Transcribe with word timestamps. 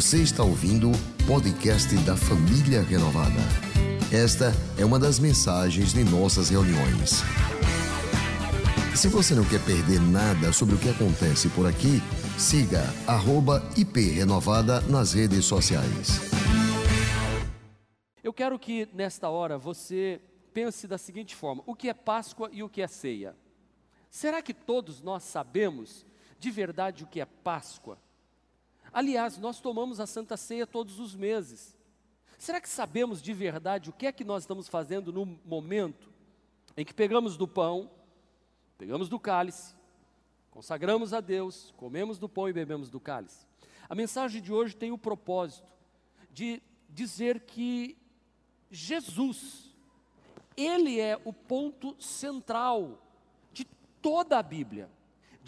Você 0.00 0.22
está 0.22 0.42
ouvindo 0.42 0.90
o 0.90 1.26
podcast 1.26 1.94
da 2.06 2.16
Família 2.16 2.80
Renovada. 2.80 3.38
Esta 4.10 4.50
é 4.78 4.82
uma 4.82 4.98
das 4.98 5.18
mensagens 5.18 5.92
de 5.92 6.02
nossas 6.02 6.48
reuniões. 6.48 7.20
Se 8.96 9.08
você 9.08 9.34
não 9.34 9.44
quer 9.44 9.62
perder 9.62 10.00
nada 10.00 10.54
sobre 10.54 10.74
o 10.74 10.78
que 10.78 10.88
acontece 10.88 11.50
por 11.50 11.66
aqui, 11.66 12.00
siga 12.38 12.82
@iprenovada 13.76 14.80
nas 14.80 15.12
redes 15.12 15.44
sociais. 15.44 16.18
Eu 18.24 18.32
quero 18.32 18.58
que 18.58 18.88
nesta 18.94 19.28
hora 19.28 19.58
você 19.58 20.18
pense 20.54 20.88
da 20.88 20.96
seguinte 20.96 21.36
forma: 21.36 21.62
o 21.66 21.74
que 21.74 21.90
é 21.90 21.94
Páscoa 21.94 22.48
e 22.50 22.62
o 22.62 22.70
que 22.70 22.80
é 22.80 22.88
ceia? 22.88 23.36
Será 24.08 24.40
que 24.40 24.54
todos 24.54 25.02
nós 25.02 25.24
sabemos 25.24 26.06
de 26.38 26.50
verdade 26.50 27.04
o 27.04 27.06
que 27.06 27.20
é 27.20 27.26
Páscoa? 27.26 27.98
Aliás, 28.92 29.38
nós 29.38 29.60
tomamos 29.60 30.00
a 30.00 30.06
Santa 30.06 30.36
Ceia 30.36 30.66
todos 30.66 30.98
os 30.98 31.14
meses. 31.14 31.76
Será 32.38 32.60
que 32.60 32.68
sabemos 32.68 33.22
de 33.22 33.32
verdade 33.32 33.90
o 33.90 33.92
que 33.92 34.06
é 34.06 34.12
que 34.12 34.24
nós 34.24 34.42
estamos 34.42 34.66
fazendo 34.66 35.12
no 35.12 35.24
momento 35.44 36.10
em 36.76 36.84
que 36.84 36.94
pegamos 36.94 37.36
do 37.36 37.46
pão, 37.46 37.90
pegamos 38.76 39.08
do 39.08 39.20
cálice, 39.20 39.74
consagramos 40.50 41.12
a 41.12 41.20
Deus, 41.20 41.72
comemos 41.76 42.18
do 42.18 42.28
pão 42.28 42.48
e 42.48 42.52
bebemos 42.52 42.90
do 42.90 42.98
cálice? 42.98 43.46
A 43.88 43.94
mensagem 43.94 44.42
de 44.42 44.52
hoje 44.52 44.74
tem 44.74 44.90
o 44.90 44.98
propósito 44.98 45.68
de 46.32 46.62
dizer 46.88 47.40
que 47.40 47.96
Jesus, 48.70 49.72
Ele 50.56 50.98
é 50.98 51.20
o 51.24 51.32
ponto 51.32 51.94
central 52.02 53.00
de 53.52 53.64
toda 54.00 54.38
a 54.38 54.42
Bíblia 54.42 54.88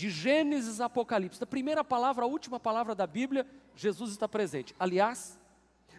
de 0.02 0.11
Gênesis 0.11 0.80
a 0.80 0.87
Apocalipse, 0.87 1.38
da 1.38 1.47
primeira 1.47 1.84
palavra 1.84 2.24
à 2.24 2.27
última 2.27 2.59
palavra 2.59 2.93
da 2.93 3.06
Bíblia, 3.06 3.47
Jesus 3.77 4.10
está 4.10 4.29
presente. 4.29 4.74
Aliás, 4.77 5.38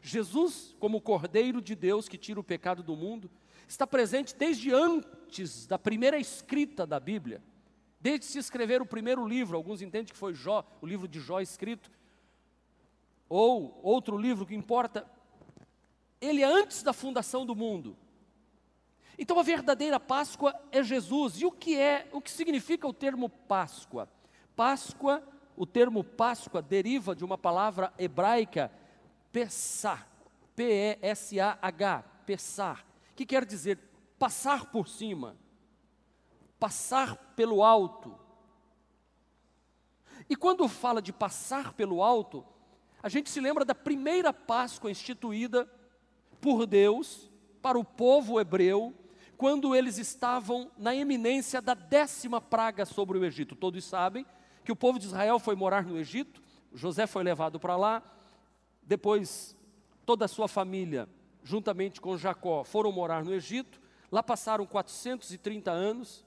Jesus, 0.01 0.75
como 0.77 0.99
Cordeiro 0.99 1.61
de 1.61 1.73
Deus 1.73 2.09
que 2.09 2.17
tira 2.17 2.37
o 2.37 2.43
pecado 2.43 2.83
do 2.83 2.97
mundo, 2.97 3.31
está 3.65 3.87
presente 3.87 4.35
desde 4.35 4.73
antes 4.73 5.65
da 5.67 5.79
primeira 5.79 6.17
escrita 6.17 6.85
da 6.85 6.99
Bíblia. 6.99 7.41
Desde 7.97 8.25
se 8.25 8.39
escrever 8.39 8.81
o 8.81 8.85
primeiro 8.85 9.25
livro, 9.25 9.55
alguns 9.55 9.81
entendem 9.81 10.11
que 10.11 10.19
foi 10.19 10.33
Jó, 10.33 10.65
o 10.81 10.85
livro 10.85 11.07
de 11.07 11.21
Jó 11.21 11.39
escrito, 11.39 11.89
ou 13.29 13.79
outro 13.81 14.17
livro 14.17 14.45
que 14.45 14.53
importa, 14.53 15.09
ele 16.19 16.41
é 16.41 16.45
antes 16.45 16.83
da 16.83 16.91
fundação 16.91 17.45
do 17.45 17.55
mundo. 17.55 17.95
Então 19.17 19.39
a 19.39 19.43
verdadeira 19.43 19.99
Páscoa 19.99 20.53
é 20.71 20.81
Jesus. 20.83 21.39
E 21.41 21.45
o 21.45 21.51
que 21.51 21.77
é, 21.77 22.07
o 22.11 22.21
que 22.21 22.31
significa 22.31 22.87
o 22.87 22.93
termo 22.93 23.29
Páscoa? 23.29 24.09
Páscoa, 24.55 25.23
o 25.55 25.65
termo 25.65 26.03
Páscoa 26.03 26.61
deriva 26.61 27.15
de 27.15 27.23
uma 27.23 27.37
palavra 27.37 27.93
hebraica 27.97 28.71
Pessah, 29.31 30.05
P-E-S-A-H, 30.55 32.03
Pessar, 32.25 32.85
que 33.15 33.25
quer 33.25 33.45
dizer 33.45 33.79
passar 34.17 34.67
por 34.71 34.87
cima, 34.87 35.35
passar 36.59 37.15
pelo 37.35 37.63
alto. 37.63 38.17
E 40.29 40.35
quando 40.35 40.67
fala 40.67 41.01
de 41.01 41.11
passar 41.11 41.73
pelo 41.73 42.01
alto, 42.01 42.45
a 43.01 43.09
gente 43.09 43.29
se 43.29 43.41
lembra 43.41 43.65
da 43.65 43.75
primeira 43.75 44.31
Páscoa 44.31 44.89
instituída 44.89 45.69
por 46.39 46.65
Deus 46.65 47.29
para 47.61 47.77
o 47.77 47.83
povo 47.83 48.39
hebreu 48.39 48.93
quando 49.37 49.75
eles 49.75 49.97
estavam 49.97 50.71
na 50.77 50.95
eminência 50.95 51.61
da 51.61 51.73
décima 51.73 52.39
praga 52.39 52.85
sobre 52.85 53.17
o 53.17 53.25
Egito. 53.25 53.55
Todos 53.55 53.83
sabem 53.83 54.25
que 54.63 54.71
o 54.71 54.75
povo 54.75 54.99
de 54.99 55.05
Israel 55.05 55.39
foi 55.39 55.55
morar 55.55 55.83
no 55.83 55.97
Egito, 55.97 56.41
José 56.73 57.05
foi 57.05 57.23
levado 57.23 57.59
para 57.59 57.75
lá, 57.75 58.01
depois 58.81 59.55
toda 60.05 60.25
a 60.25 60.27
sua 60.27 60.47
família, 60.47 61.07
juntamente 61.43 62.01
com 62.01 62.17
Jacó, 62.17 62.63
foram 62.63 62.91
morar 62.91 63.23
no 63.23 63.33
Egito, 63.33 63.81
lá 64.11 64.23
passaram 64.23 64.65
430 64.65 65.71
anos, 65.71 66.25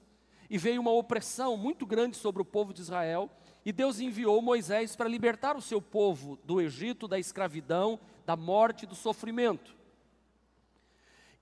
e 0.49 0.57
veio 0.57 0.79
uma 0.81 0.91
opressão 0.91 1.57
muito 1.57 1.85
grande 1.85 2.15
sobre 2.15 2.41
o 2.41 2.45
povo 2.45 2.73
de 2.73 2.81
Israel, 2.81 3.29
e 3.65 3.71
Deus 3.73 3.99
enviou 3.99 4.41
Moisés 4.41 4.95
para 4.95 5.09
libertar 5.09 5.57
o 5.57 5.61
seu 5.61 5.81
povo 5.81 6.39
do 6.45 6.61
Egito, 6.61 7.07
da 7.07 7.19
escravidão, 7.19 7.99
da 8.25 8.35
morte 8.35 8.85
do 8.85 8.95
sofrimento. 8.95 9.76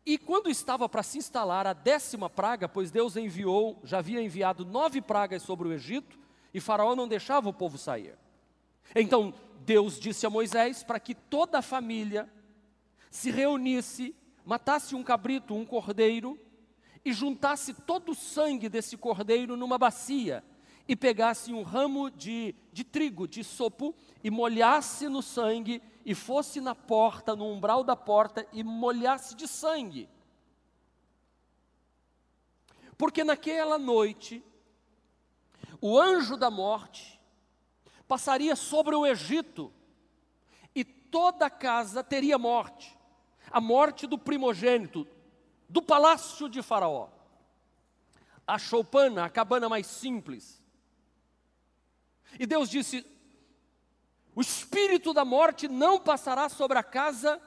E 0.06 0.20
quando 0.20 0.50
estava 0.50 0.88
para 0.88 1.02
se 1.02 1.18
instalar 1.18 1.66
a 1.66 1.74
décima 1.74 2.30
praga, 2.30 2.70
pois 2.70 2.92
Deus 2.92 3.16
enviou, 3.18 3.80
já 3.84 3.98
havia 3.98 4.22
enviado 4.22 4.64
nove 4.64 5.02
pragas 5.02 5.42
sobre 5.42 5.68
o 5.68 5.74
Egito, 5.74 6.20
e 6.54 6.60
Faraó 6.60 6.96
não 6.96 7.08
deixava 7.08 7.50
o 7.50 7.54
povo 7.54 7.78
sair. 7.78 8.16
Então 8.96 9.34
Deus 9.62 10.00
disse 10.00 10.26
a 10.26 10.30
Moisés 10.30 10.84
para 10.84 11.00
que 11.00 11.16
toda 11.16 11.58
a 11.58 11.64
família 11.64 12.30
se 13.10 13.32
reunisse, 13.32 14.16
matasse 14.46 14.94
um 14.94 15.04
cabrito, 15.04 15.56
um 15.56 15.66
cordeiro, 15.66 16.40
e 17.04 17.12
juntasse 17.12 17.74
todo 17.74 18.12
o 18.12 18.16
sangue 18.16 18.70
desse 18.70 18.98
cordeiro 18.98 19.58
numa 19.58 19.78
bacia, 19.78 20.44
e 20.88 20.96
pegasse 20.96 21.52
um 21.52 21.64
ramo 21.64 22.12
de, 22.12 22.54
de 22.72 22.84
trigo, 22.84 23.28
de 23.28 23.44
sopo, 23.44 23.96
e 24.26 24.32
molhasse 24.32 25.08
no 25.08 25.22
sangue 25.22 25.80
e 26.04 26.16
fosse 26.16 26.60
na 26.60 26.74
porta, 26.74 27.36
no 27.36 27.46
umbral 27.46 27.84
da 27.84 27.96
porta, 27.96 28.44
e 28.52 28.64
molhasse 28.64 29.36
de 29.36 29.48
sangue. 29.48 30.10
Porque 32.98 33.24
naquela 33.24 33.78
noite, 33.78 34.44
o 35.80 36.00
anjo 36.00 36.36
da 36.36 36.50
morte 36.50 37.22
passaria 38.08 38.56
sobre 38.56 38.96
o 38.96 39.06
Egito, 39.06 39.72
e 40.74 40.84
toda 40.84 41.46
a 41.46 41.50
casa 41.52 42.04
teria 42.04 42.40
morte 42.40 42.98
a 43.52 43.62
morte 43.62 44.08
do 44.08 44.18
primogênito, 44.18 45.08
do 45.70 45.84
palácio 45.84 46.50
de 46.50 46.64
Faraó. 46.64 47.10
A 48.48 48.58
choupana, 48.58 49.26
a 49.26 49.30
cabana 49.30 49.70
mais 49.70 49.86
simples. 49.86 50.64
E 52.40 52.48
Deus 52.48 52.68
disse: 52.72 53.06
o 54.36 54.42
espírito 54.42 55.14
da 55.14 55.24
morte 55.24 55.68
não 55.68 56.00
passará 56.00 56.50
sobre 56.50 56.78
a 56.78 56.84
casa 56.84 57.42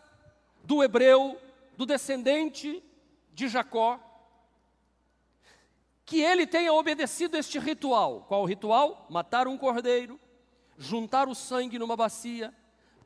do 0.64 0.82
hebreu, 0.82 1.38
do 1.76 1.84
descendente 1.84 2.82
de 3.32 3.46
Jacó, 3.46 4.00
que 6.04 6.22
ele 6.22 6.46
tenha 6.46 6.72
obedecido 6.72 7.36
este 7.36 7.58
ritual. 7.58 8.24
Qual 8.26 8.42
o 8.42 8.46
ritual? 8.46 9.06
Matar 9.10 9.46
um 9.46 9.58
cordeiro, 9.58 10.18
juntar 10.78 11.28
o 11.28 11.34
sangue 11.34 11.78
numa 11.78 11.94
bacia, 11.94 12.54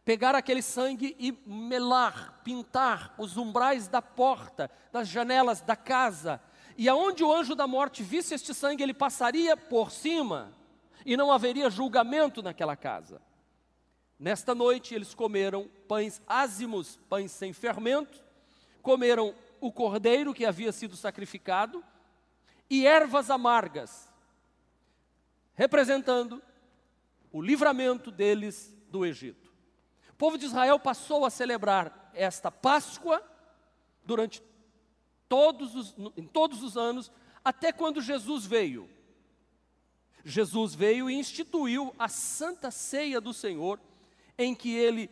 pegar 0.04 0.36
aquele 0.36 0.62
sangue 0.62 1.16
e 1.18 1.32
melar, 1.44 2.40
pintar 2.44 3.12
os 3.18 3.36
umbrais 3.36 3.88
da 3.88 4.00
porta, 4.00 4.70
das 4.92 5.08
janelas 5.08 5.60
da 5.60 5.74
casa, 5.74 6.40
e 6.78 6.88
aonde 6.88 7.24
o 7.24 7.32
anjo 7.32 7.54
da 7.54 7.66
morte 7.66 8.02
visse 8.02 8.34
este 8.34 8.54
sangue, 8.54 8.82
ele 8.82 8.94
passaria 8.94 9.56
por 9.56 9.90
cima, 9.90 10.52
e 11.04 11.16
não 11.16 11.32
haveria 11.32 11.68
julgamento 11.68 12.40
naquela 12.40 12.76
casa. 12.76 13.20
Nesta 14.22 14.54
noite 14.54 14.94
eles 14.94 15.16
comeram 15.16 15.68
pães 15.88 16.22
ázimos, 16.28 16.96
pães 17.08 17.32
sem 17.32 17.52
fermento, 17.52 18.22
comeram 18.80 19.34
o 19.60 19.72
cordeiro 19.72 20.32
que 20.32 20.44
havia 20.44 20.70
sido 20.70 20.94
sacrificado 20.94 21.84
e 22.70 22.86
ervas 22.86 23.30
amargas, 23.30 24.08
representando 25.54 26.40
o 27.32 27.42
livramento 27.42 28.12
deles 28.12 28.72
do 28.88 29.04
Egito. 29.04 29.52
O 30.10 30.14
povo 30.14 30.38
de 30.38 30.46
Israel 30.46 30.78
passou 30.78 31.26
a 31.26 31.30
celebrar 31.30 32.12
esta 32.14 32.48
Páscoa 32.48 33.20
durante 34.04 34.40
todos 35.28 35.74
os, 35.74 35.96
em 36.16 36.28
todos 36.28 36.62
os 36.62 36.76
anos, 36.76 37.10
até 37.44 37.72
quando 37.72 38.00
Jesus 38.00 38.46
veio. 38.46 38.88
Jesus 40.24 40.76
veio 40.76 41.10
e 41.10 41.14
instituiu 41.14 41.92
a 41.98 42.06
Santa 42.06 42.70
Ceia 42.70 43.20
do 43.20 43.34
Senhor 43.34 43.80
em 44.38 44.54
que 44.54 44.74
ele, 44.74 45.10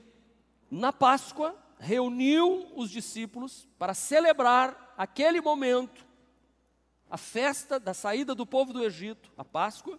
na 0.70 0.92
Páscoa, 0.92 1.56
reuniu 1.78 2.70
os 2.76 2.90
discípulos 2.90 3.66
para 3.78 3.94
celebrar 3.94 4.94
aquele 4.96 5.40
momento, 5.40 6.06
a 7.10 7.16
festa 7.16 7.80
da 7.80 7.94
saída 7.94 8.34
do 8.34 8.46
povo 8.46 8.72
do 8.72 8.84
Egito, 8.84 9.32
a 9.36 9.44
Páscoa, 9.44 9.98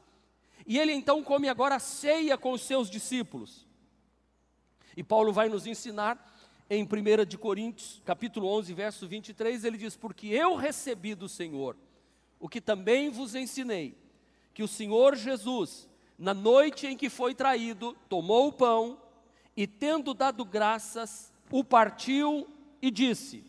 e 0.66 0.78
ele 0.78 0.94
então 0.94 1.24
come 1.24 1.50
agora 1.50 1.76
a 1.76 1.80
ceia 1.80 2.38
com 2.38 2.52
os 2.52 2.62
seus 2.62 2.90
discípulos. 2.90 3.68
E 4.96 5.04
Paulo 5.04 5.34
vai 5.34 5.50
nos 5.50 5.66
ensinar 5.66 6.30
em 6.70 6.84
1 6.84 7.26
de 7.26 7.38
Coríntios, 7.38 8.02
capítulo 8.06 8.48
11, 8.48 8.74
verso 8.74 9.08
23, 9.08 9.66
ele 9.66 9.78
diz: 9.78 9.98
"Porque 9.98 10.28
eu 10.28 10.56
recebi 10.56 11.16
do 11.16 11.28
Senhor 11.28 11.76
o 12.40 12.48
que 12.48 12.62
também 12.62 13.10
vos 13.10 13.36
ensinei, 13.36 13.98
que 14.54 14.64
o 14.64 14.68
Senhor 14.68 15.16
Jesus, 15.16 15.90
na 16.18 16.34
noite 16.34 16.88
em 16.88 16.96
que 16.96 17.10
foi 17.10 17.36
traído, 17.36 17.96
tomou 18.08 18.48
o 18.48 18.54
pão, 18.54 19.00
e 19.62 19.68
tendo 19.68 20.16
dado 20.16 20.44
graças, 20.44 21.32
o 21.52 21.64
partiu 21.64 22.48
e 22.82 22.90
disse: 22.90 23.44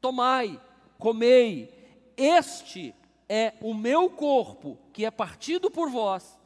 Tomai, 0.00 0.62
comei, 0.96 1.74
este 2.16 2.94
é 3.28 3.54
o 3.60 3.74
meu 3.74 4.08
corpo 4.08 4.78
que 4.92 5.04
é 5.04 5.10
partido 5.10 5.68
por 5.68 5.90
vós. 5.90 6.38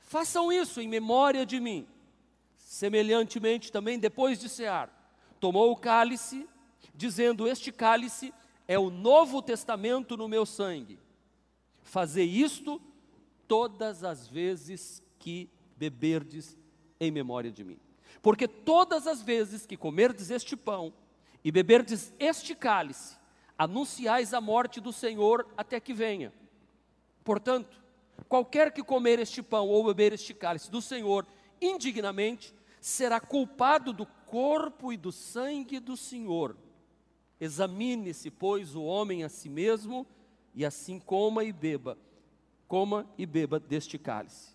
Façam 0.00 0.50
isso 0.50 0.80
em 0.80 0.88
memória 0.88 1.46
de 1.46 1.60
mim. 1.60 1.86
Semelhantemente, 2.56 3.70
também 3.70 3.96
depois 3.96 4.40
de 4.40 4.48
cear, 4.48 4.90
tomou 5.38 5.70
o 5.70 5.76
cálice, 5.76 6.48
dizendo: 6.92 7.46
Este 7.46 7.70
cálice 7.70 8.34
é 8.66 8.76
o 8.76 8.90
novo 8.90 9.40
testamento 9.40 10.16
no 10.16 10.26
meu 10.26 10.44
sangue. 10.44 10.98
Fazer 11.80 12.24
isto 12.24 12.82
todas 13.46 14.02
as 14.02 14.26
vezes 14.26 15.00
que 15.20 15.48
beberdes 15.76 16.58
em 16.98 17.12
memória 17.12 17.52
de 17.52 17.62
mim. 17.62 17.78
Porque 18.20 18.46
todas 18.46 19.06
as 19.06 19.22
vezes 19.22 19.64
que 19.64 19.76
comerdes 19.76 20.30
este 20.30 20.56
pão 20.56 20.92
e 21.42 21.50
beberdes 21.50 22.12
este 22.18 22.54
cálice, 22.54 23.16
anunciais 23.56 24.34
a 24.34 24.40
morte 24.40 24.80
do 24.80 24.92
Senhor 24.92 25.46
até 25.56 25.78
que 25.78 25.94
venha. 25.94 26.32
Portanto, 27.24 27.80
qualquer 28.28 28.72
que 28.72 28.82
comer 28.82 29.18
este 29.18 29.42
pão 29.42 29.68
ou 29.68 29.84
beber 29.84 30.12
este 30.12 30.34
cálice 30.34 30.70
do 30.70 30.82
Senhor 30.82 31.26
indignamente, 31.62 32.52
será 32.80 33.20
culpado 33.20 33.92
do 33.92 34.04
corpo 34.26 34.92
e 34.92 34.96
do 34.96 35.12
sangue 35.12 35.78
do 35.78 35.96
Senhor. 35.96 36.56
Examine-se, 37.40 38.30
pois, 38.30 38.74
o 38.74 38.82
homem 38.82 39.22
a 39.24 39.28
si 39.28 39.48
mesmo, 39.48 40.06
e 40.54 40.64
assim 40.64 40.98
coma 40.98 41.44
e 41.44 41.52
beba, 41.52 41.96
coma 42.66 43.08
e 43.16 43.24
beba 43.24 43.58
deste 43.58 43.98
cálice. 43.98 44.52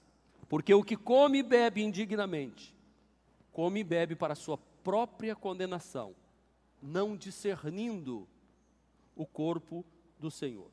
Porque 0.50 0.74
o 0.74 0.84
que 0.84 0.96
come 0.96 1.40
e 1.40 1.44
bebe 1.44 1.82
indignamente, 1.82 2.76
come 3.58 3.80
e 3.80 3.84
bebe 3.84 4.16
para 4.16 4.36
sua 4.36 4.56
própria 4.84 5.36
condenação, 5.36 6.16
não 6.80 7.18
discernindo 7.18 8.28
o 9.16 9.26
corpo 9.26 9.84
do 10.20 10.30
Senhor. 10.30 10.70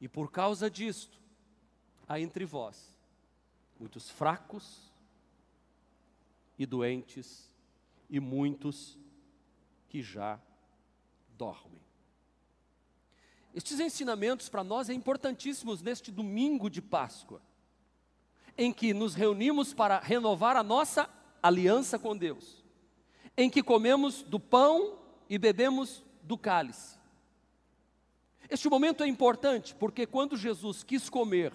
E 0.00 0.06
por 0.06 0.30
causa 0.30 0.70
disto, 0.70 1.18
há 2.06 2.20
entre 2.20 2.44
vós 2.44 2.96
muitos 3.76 4.08
fracos 4.08 4.88
e 6.56 6.64
doentes, 6.64 7.50
e 8.08 8.20
muitos 8.20 8.96
que 9.88 10.00
já 10.00 10.40
dormem. 11.36 11.82
Estes 13.52 13.80
ensinamentos 13.80 14.48
para 14.48 14.62
nós 14.62 14.88
é 14.88 14.94
importantíssimos 14.94 15.82
neste 15.82 16.12
domingo 16.12 16.70
de 16.70 16.80
Páscoa, 16.80 17.42
em 18.56 18.72
que 18.72 18.94
nos 18.94 19.14
reunimos 19.14 19.74
para 19.74 19.98
renovar 19.98 20.54
a 20.54 20.62
nossa 20.62 21.10
aliança 21.42 21.98
com 21.98 22.16
Deus, 22.16 22.64
em 23.36 23.50
que 23.50 23.62
comemos 23.62 24.22
do 24.22 24.38
pão 24.38 24.98
e 25.28 25.38
bebemos 25.38 26.04
do 26.22 26.38
cálice. 26.38 26.96
Este 28.48 28.68
momento 28.68 29.02
é 29.02 29.06
importante 29.08 29.74
porque 29.74 30.06
quando 30.06 30.36
Jesus 30.36 30.84
quis 30.84 31.08
comer 31.08 31.52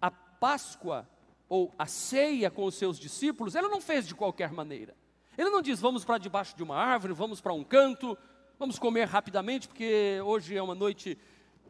a 0.00 0.10
Páscoa 0.10 1.08
ou 1.48 1.72
a 1.78 1.86
ceia 1.86 2.50
com 2.50 2.64
os 2.64 2.74
seus 2.74 2.98
discípulos, 2.98 3.54
ele 3.54 3.68
não 3.68 3.80
fez 3.80 4.06
de 4.06 4.14
qualquer 4.14 4.52
maneira. 4.52 4.96
Ele 5.38 5.50
não 5.50 5.62
diz, 5.62 5.80
vamos 5.80 6.04
para 6.04 6.18
debaixo 6.18 6.56
de 6.56 6.62
uma 6.62 6.76
árvore, 6.76 7.12
vamos 7.12 7.40
para 7.40 7.52
um 7.52 7.64
canto, 7.64 8.18
vamos 8.58 8.78
comer 8.78 9.06
rapidamente, 9.06 9.68
porque 9.68 10.20
hoje 10.24 10.56
é 10.56 10.62
uma 10.62 10.74
noite 10.74 11.18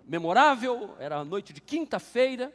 memorável, 0.07 0.95
era 0.99 1.19
a 1.19 1.25
noite 1.25 1.53
de 1.53 1.61
quinta-feira. 1.61 2.55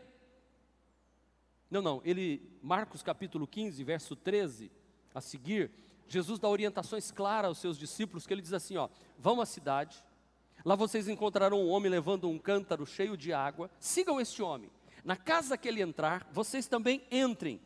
Não, 1.70 1.82
não, 1.82 2.02
ele, 2.04 2.42
Marcos 2.62 3.04
capítulo 3.04 3.48
15, 3.48 3.84
verso 3.84 4.16
13, 4.16 4.72
a 5.20 5.22
seguir, 5.22 5.72
Jesus 6.08 6.40
dá 6.40 6.50
orientações 6.50 7.12
claras 7.12 7.50
aos 7.50 7.58
seus 7.60 7.78
discípulos, 7.78 8.26
que 8.26 8.34
ele 8.34 8.42
diz 8.42 8.54
assim, 8.54 8.78
ó, 8.78 8.90
vão 9.18 9.40
à 9.40 9.46
cidade, 9.46 10.04
lá 10.66 10.76
vocês 10.76 11.08
encontrarão 11.08 11.62
um 11.62 11.70
homem 11.70 11.92
levando 11.92 12.28
um 12.28 12.40
cântaro 12.40 12.86
cheio 12.86 13.16
de 13.16 13.32
água, 13.32 13.70
sigam 13.80 14.20
este 14.20 14.42
homem, 14.42 14.72
na 15.04 15.16
casa 15.16 15.58
que 15.58 15.68
ele 15.68 15.82
entrar, 15.82 16.28
vocês 16.32 16.68
também 16.68 17.04
entrem, 17.12 17.62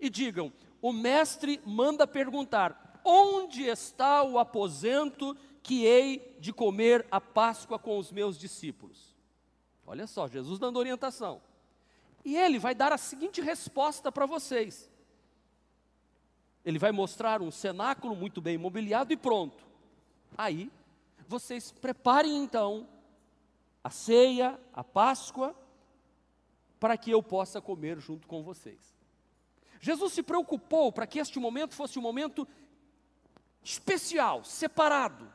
e 0.00 0.10
digam, 0.10 0.52
o 0.82 0.92
mestre 0.92 1.60
manda 1.64 2.06
perguntar: 2.06 3.00
onde 3.04 3.62
está 3.62 4.22
o 4.22 4.38
aposento 4.38 5.36
que 5.62 5.84
hei 5.86 6.36
de 6.38 6.52
comer 6.52 7.06
a 7.10 7.20
Páscoa 7.20 7.78
com 7.78 7.96
os 7.96 8.12
meus 8.12 8.36
discípulos? 8.36 9.16
Olha 9.86 10.06
só, 10.06 10.28
Jesus 10.28 10.58
dando 10.58 10.78
orientação. 10.78 11.40
E 12.24 12.36
ele 12.36 12.58
vai 12.58 12.74
dar 12.74 12.92
a 12.92 12.98
seguinte 12.98 13.40
resposta 13.40 14.10
para 14.10 14.26
vocês. 14.26 14.90
Ele 16.64 16.78
vai 16.78 16.92
mostrar 16.92 17.42
um 17.42 17.50
cenáculo 17.50 18.16
muito 18.16 18.40
bem 18.40 18.56
mobiliado 18.56 19.12
e 19.12 19.16
pronto. 19.16 19.64
Aí, 20.36 20.70
vocês 21.28 21.70
preparem 21.70 22.42
então 22.42 22.88
a 23.82 23.90
ceia, 23.90 24.58
a 24.72 24.82
Páscoa, 24.82 25.54
para 26.80 26.96
que 26.96 27.10
eu 27.10 27.22
possa 27.22 27.60
comer 27.60 27.98
junto 28.00 28.26
com 28.26 28.42
vocês. 28.42 28.94
Jesus 29.80 30.14
se 30.14 30.22
preocupou 30.22 30.90
para 30.90 31.06
que 31.06 31.18
este 31.18 31.38
momento 31.38 31.74
fosse 31.74 31.98
um 31.98 32.02
momento 32.02 32.48
especial, 33.62 34.44
separado, 34.44 35.30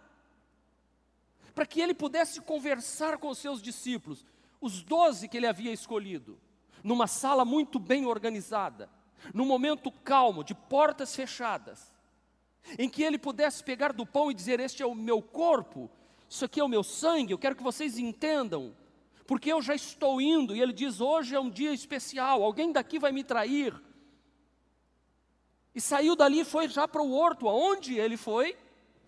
para 1.53 1.65
que 1.65 1.81
ele 1.81 1.93
pudesse 1.93 2.41
conversar 2.41 3.17
com 3.17 3.29
os 3.29 3.37
seus 3.37 3.61
discípulos, 3.61 4.25
os 4.61 4.81
doze 4.81 5.27
que 5.27 5.37
ele 5.37 5.47
havia 5.47 5.71
escolhido, 5.71 6.39
numa 6.83 7.07
sala 7.07 7.45
muito 7.45 7.77
bem 7.77 8.05
organizada, 8.05 8.89
num 9.33 9.45
momento 9.45 9.91
calmo, 9.91 10.43
de 10.43 10.53
portas 10.53 11.15
fechadas, 11.15 11.93
em 12.77 12.89
que 12.89 13.03
ele 13.03 13.17
pudesse 13.17 13.63
pegar 13.63 13.93
do 13.93 14.05
pão 14.05 14.29
e 14.29 14.33
dizer: 14.33 14.59
Este 14.59 14.83
é 14.83 14.85
o 14.85 14.95
meu 14.95 15.21
corpo, 15.21 15.89
isso 16.27 16.45
aqui 16.45 16.59
é 16.59 16.63
o 16.63 16.69
meu 16.69 16.83
sangue, 16.83 17.31
eu 17.31 17.37
quero 17.37 17.55
que 17.55 17.63
vocês 17.63 17.97
entendam, 17.97 18.75
porque 19.25 19.51
eu 19.51 19.61
já 19.61 19.75
estou 19.75 20.21
indo, 20.21 20.55
e 20.55 20.61
ele 20.61 20.73
diz: 20.73 21.01
Hoje 21.01 21.35
é 21.35 21.39
um 21.39 21.49
dia 21.49 21.73
especial, 21.73 22.43
alguém 22.43 22.71
daqui 22.71 22.99
vai 22.99 23.11
me 23.11 23.23
trair, 23.23 23.73
e 25.73 25.81
saiu 25.81 26.15
dali 26.15 26.41
e 26.41 26.45
foi 26.45 26.67
já 26.67 26.87
para 26.87 27.01
o 27.01 27.11
horto, 27.11 27.47
aonde 27.47 27.97
ele 27.97 28.17
foi 28.17 28.57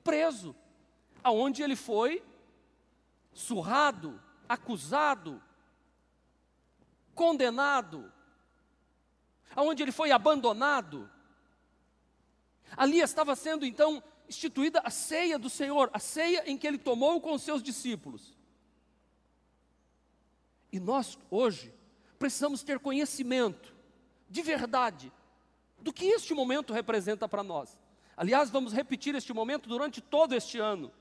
preso, 0.04 0.56
aonde 1.24 1.62
ele 1.62 1.76
foi 1.76 2.24
surrado, 3.34 4.22
acusado, 4.48 5.42
condenado, 7.14 8.12
aonde 9.56 9.84
ele 9.84 9.92
foi 9.92 10.12
abandonado. 10.12 11.10
Ali 12.76 13.00
estava 13.00 13.36
sendo 13.36 13.66
então 13.66 14.04
instituída 14.28 14.82
a 14.84 14.90
ceia 14.90 15.38
do 15.38 15.50
Senhor, 15.50 15.90
a 15.94 16.00
ceia 16.00 16.50
em 16.50 16.58
que 16.58 16.66
ele 16.66 16.78
tomou 16.78 17.20
com 17.20 17.34
os 17.34 17.42
seus 17.42 17.62
discípulos. 17.62 18.38
E 20.72 20.80
nós 20.80 21.18
hoje 21.30 21.74
precisamos 22.18 22.64
ter 22.64 22.80
conhecimento 22.80 23.76
de 24.30 24.42
verdade 24.42 25.12
do 25.80 25.92
que 25.92 26.06
este 26.06 26.34
momento 26.34 26.72
representa 26.72 27.28
para 27.28 27.44
nós. 27.44 27.78
Aliás, 28.16 28.50
vamos 28.50 28.72
repetir 28.72 29.16
este 29.16 29.34
momento 29.34 29.68
durante 29.68 30.00
todo 30.00 30.34
este 30.34 30.60
ano. 30.60 30.92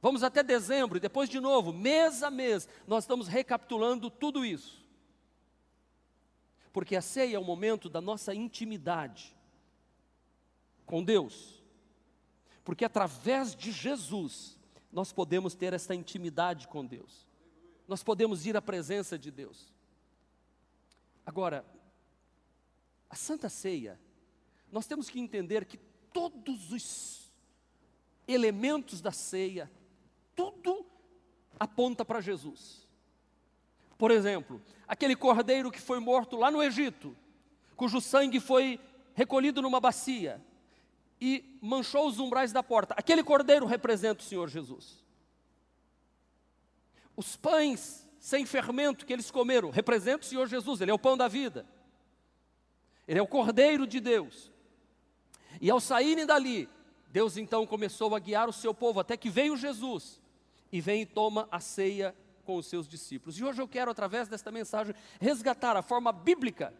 Vamos 0.00 0.22
até 0.22 0.42
dezembro 0.42 0.98
e 0.98 1.00
depois 1.00 1.28
de 1.28 1.40
novo, 1.40 1.72
mês 1.72 2.22
a 2.22 2.30
mês, 2.30 2.68
nós 2.86 3.04
estamos 3.04 3.26
recapitulando 3.26 4.10
tudo 4.10 4.44
isso. 4.44 4.85
Porque 6.76 6.94
a 6.94 7.00
ceia 7.00 7.36
é 7.36 7.38
o 7.38 7.42
momento 7.42 7.88
da 7.88 8.02
nossa 8.02 8.34
intimidade 8.34 9.34
com 10.84 11.02
Deus. 11.02 11.64
Porque 12.62 12.84
através 12.84 13.56
de 13.56 13.72
Jesus 13.72 14.58
nós 14.92 15.10
podemos 15.10 15.54
ter 15.54 15.72
esta 15.72 15.94
intimidade 15.94 16.68
com 16.68 16.84
Deus. 16.84 17.26
Nós 17.88 18.02
podemos 18.02 18.44
ir 18.44 18.58
à 18.58 18.60
presença 18.60 19.18
de 19.18 19.30
Deus. 19.30 19.72
Agora, 21.24 21.64
a 23.08 23.16
Santa 23.16 23.48
Ceia, 23.48 23.98
nós 24.70 24.86
temos 24.86 25.08
que 25.08 25.18
entender 25.18 25.64
que 25.64 25.78
todos 26.12 26.70
os 26.72 27.32
elementos 28.28 29.00
da 29.00 29.12
ceia, 29.12 29.72
tudo 30.34 30.84
aponta 31.58 32.04
para 32.04 32.20
Jesus. 32.20 32.85
Por 33.98 34.10
exemplo, 34.10 34.60
aquele 34.86 35.16
cordeiro 35.16 35.70
que 35.70 35.80
foi 35.80 35.98
morto 35.98 36.36
lá 36.36 36.50
no 36.50 36.62
Egito, 36.62 37.16
cujo 37.74 38.00
sangue 38.00 38.40
foi 38.40 38.80
recolhido 39.14 39.62
numa 39.62 39.80
bacia 39.80 40.40
e 41.20 41.58
manchou 41.62 42.06
os 42.06 42.18
umbrais 42.18 42.52
da 42.52 42.62
porta. 42.62 42.94
Aquele 42.96 43.22
cordeiro 43.22 43.66
representa 43.66 44.20
o 44.20 44.24
Senhor 44.24 44.48
Jesus. 44.48 45.04
Os 47.16 47.36
pães 47.36 48.06
sem 48.18 48.44
fermento 48.44 49.06
que 49.06 49.12
eles 49.12 49.30
comeram 49.30 49.70
representam 49.70 50.26
o 50.26 50.28
Senhor 50.28 50.48
Jesus, 50.48 50.80
ele 50.80 50.90
é 50.90 50.94
o 50.94 50.98
pão 50.98 51.16
da 51.16 51.28
vida. 51.28 51.66
Ele 53.06 53.20
é 53.20 53.22
o 53.22 53.26
Cordeiro 53.26 53.86
de 53.86 54.00
Deus. 54.00 54.50
E 55.60 55.70
ao 55.70 55.80
saírem 55.80 56.26
dali, 56.26 56.68
Deus 57.08 57.36
então 57.36 57.66
começou 57.66 58.14
a 58.14 58.18
guiar 58.18 58.48
o 58.48 58.52
seu 58.52 58.74
povo, 58.74 59.00
até 59.00 59.16
que 59.16 59.30
veio 59.30 59.56
Jesus 59.56 60.20
e 60.72 60.80
vem 60.80 61.02
e 61.02 61.06
toma 61.06 61.48
a 61.50 61.60
ceia 61.60 62.14
com 62.46 62.56
os 62.56 62.66
seus 62.66 62.88
discípulos. 62.88 63.36
E 63.38 63.44
hoje 63.44 63.60
eu 63.60 63.68
quero, 63.68 63.90
através 63.90 64.28
desta 64.28 64.52
mensagem, 64.52 64.94
resgatar 65.20 65.76
a 65.76 65.82
forma 65.82 66.12
bíblica 66.12 66.72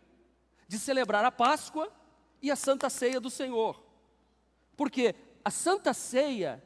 de 0.68 0.78
celebrar 0.78 1.24
a 1.24 1.32
Páscoa 1.32 1.92
e 2.40 2.50
a 2.50 2.56
Santa 2.56 2.88
Ceia 2.88 3.20
do 3.20 3.28
Senhor. 3.28 3.82
Porque 4.76 5.14
a 5.44 5.50
Santa 5.50 5.92
Ceia 5.92 6.62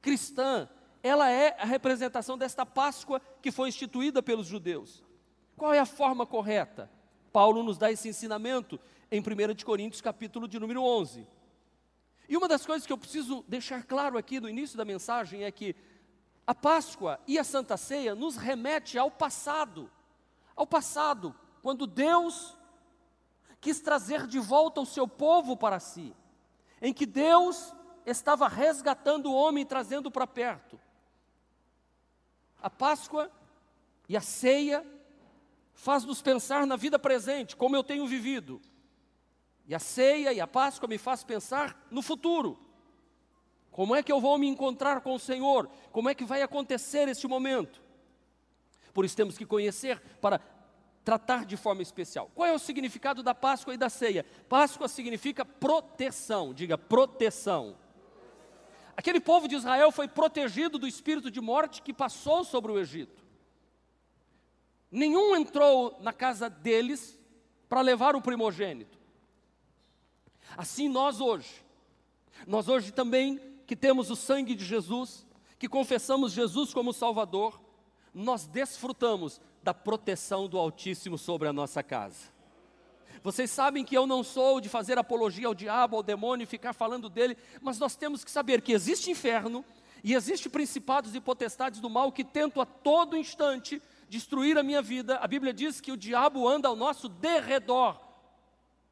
cristã, 0.00 0.68
ela 1.02 1.30
é 1.30 1.54
a 1.60 1.64
representação 1.64 2.38
desta 2.38 2.64
Páscoa 2.64 3.20
que 3.42 3.52
foi 3.52 3.68
instituída 3.68 4.22
pelos 4.22 4.46
judeus. 4.46 5.04
Qual 5.56 5.74
é 5.74 5.78
a 5.78 5.86
forma 5.86 6.24
correta? 6.24 6.90
Paulo 7.32 7.62
nos 7.62 7.76
dá 7.76 7.92
esse 7.92 8.08
ensinamento 8.08 8.80
em 9.10 9.20
1 9.20 9.54
de 9.54 9.64
Coríntios, 9.64 10.00
capítulo 10.00 10.48
de 10.48 10.58
número 10.58 10.82
11. 10.82 11.26
E 12.28 12.36
uma 12.36 12.46
das 12.46 12.64
coisas 12.64 12.86
que 12.86 12.92
eu 12.92 12.98
preciso 12.98 13.44
deixar 13.48 13.84
claro 13.84 14.18
aqui 14.18 14.38
no 14.38 14.48
início 14.48 14.76
da 14.76 14.84
mensagem 14.84 15.44
é 15.44 15.50
que 15.50 15.74
a 16.48 16.54
Páscoa 16.54 17.20
e 17.26 17.38
a 17.38 17.44
Santa 17.44 17.76
Ceia 17.76 18.14
nos 18.14 18.38
remete 18.38 18.96
ao 18.96 19.10
passado. 19.10 19.90
Ao 20.56 20.66
passado, 20.66 21.36
quando 21.60 21.86
Deus 21.86 22.56
quis 23.60 23.82
trazer 23.82 24.26
de 24.26 24.38
volta 24.38 24.80
o 24.80 24.86
seu 24.86 25.06
povo 25.06 25.58
para 25.58 25.78
si, 25.78 26.16
em 26.80 26.90
que 26.90 27.04
Deus 27.04 27.74
estava 28.06 28.48
resgatando 28.48 29.26
o 29.26 29.34
homem 29.34 29.60
e 29.60 29.66
trazendo 29.66 30.10
para 30.10 30.26
perto. 30.26 30.80
A 32.62 32.70
Páscoa 32.70 33.30
e 34.08 34.16
a 34.16 34.22
ceia 34.22 34.86
faz-nos 35.74 36.22
pensar 36.22 36.66
na 36.66 36.76
vida 36.76 36.98
presente, 36.98 37.56
como 37.56 37.76
eu 37.76 37.84
tenho 37.84 38.06
vivido. 38.06 38.58
E 39.66 39.74
a 39.74 39.78
ceia 39.78 40.32
e 40.32 40.40
a 40.40 40.46
Páscoa 40.46 40.88
me 40.88 40.96
faz 40.96 41.22
pensar 41.22 41.78
no 41.90 42.00
futuro. 42.00 42.58
Como 43.78 43.94
é 43.94 44.02
que 44.02 44.10
eu 44.10 44.20
vou 44.20 44.36
me 44.36 44.48
encontrar 44.48 45.02
com 45.02 45.14
o 45.14 45.20
Senhor? 45.20 45.70
Como 45.92 46.08
é 46.08 46.14
que 46.16 46.24
vai 46.24 46.42
acontecer 46.42 47.06
este 47.06 47.28
momento? 47.28 47.80
Por 48.92 49.04
isso 49.04 49.14
temos 49.14 49.38
que 49.38 49.46
conhecer 49.46 50.02
para 50.20 50.40
tratar 51.04 51.46
de 51.46 51.56
forma 51.56 51.80
especial. 51.80 52.28
Qual 52.34 52.44
é 52.44 52.52
o 52.52 52.58
significado 52.58 53.22
da 53.22 53.36
Páscoa 53.36 53.72
e 53.72 53.76
da 53.76 53.88
ceia? 53.88 54.26
Páscoa 54.48 54.88
significa 54.88 55.44
proteção, 55.44 56.52
diga 56.52 56.76
proteção. 56.76 57.76
Aquele 58.96 59.20
povo 59.20 59.46
de 59.46 59.54
Israel 59.54 59.92
foi 59.92 60.08
protegido 60.08 60.76
do 60.76 60.88
espírito 60.88 61.30
de 61.30 61.40
morte 61.40 61.80
que 61.80 61.94
passou 61.94 62.42
sobre 62.42 62.72
o 62.72 62.80
Egito. 62.80 63.24
Nenhum 64.90 65.36
entrou 65.36 65.96
na 66.00 66.12
casa 66.12 66.50
deles 66.50 67.16
para 67.68 67.80
levar 67.80 68.16
o 68.16 68.20
primogênito. 68.20 68.98
Assim 70.56 70.88
nós 70.88 71.20
hoje, 71.20 71.64
nós 72.44 72.66
hoje 72.66 72.90
também 72.90 73.47
que 73.68 73.76
temos 73.76 74.10
o 74.10 74.16
sangue 74.16 74.54
de 74.54 74.64
Jesus, 74.64 75.26
que 75.58 75.68
confessamos 75.68 76.32
Jesus 76.32 76.72
como 76.72 76.90
Salvador, 76.90 77.60
nós 78.14 78.46
desfrutamos 78.46 79.42
da 79.62 79.74
proteção 79.74 80.48
do 80.48 80.56
Altíssimo 80.56 81.18
sobre 81.18 81.46
a 81.48 81.52
nossa 81.52 81.82
casa. 81.82 82.32
Vocês 83.22 83.50
sabem 83.50 83.84
que 83.84 83.94
eu 83.94 84.06
não 84.06 84.24
sou 84.24 84.58
de 84.58 84.70
fazer 84.70 84.96
apologia 84.96 85.48
ao 85.48 85.54
diabo, 85.54 85.96
ao 85.96 86.02
demônio 86.02 86.44
e 86.44 86.46
ficar 86.46 86.72
falando 86.72 87.10
dele, 87.10 87.36
mas 87.60 87.78
nós 87.78 87.94
temos 87.94 88.24
que 88.24 88.30
saber 88.30 88.62
que 88.62 88.72
existe 88.72 89.10
inferno 89.10 89.62
e 90.02 90.14
existe 90.14 90.48
principados 90.48 91.14
e 91.14 91.20
potestades 91.20 91.78
do 91.78 91.90
mal 91.90 92.10
que 92.10 92.24
tentam 92.24 92.62
a 92.62 92.66
todo 92.66 93.18
instante 93.18 93.82
destruir 94.08 94.56
a 94.56 94.62
minha 94.62 94.80
vida. 94.80 95.18
A 95.18 95.26
Bíblia 95.26 95.52
diz 95.52 95.78
que 95.78 95.92
o 95.92 95.96
diabo 95.96 96.48
anda 96.48 96.68
ao 96.68 96.76
nosso 96.76 97.06
derredor, 97.06 98.00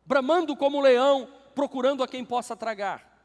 bramando 0.05 0.55
como 0.55 0.77
um 0.77 0.83
leão, 0.83 1.31
procurando 1.55 2.03
a 2.03 2.09
quem 2.09 2.23
possa 2.23 2.55
tragar. 2.55 3.16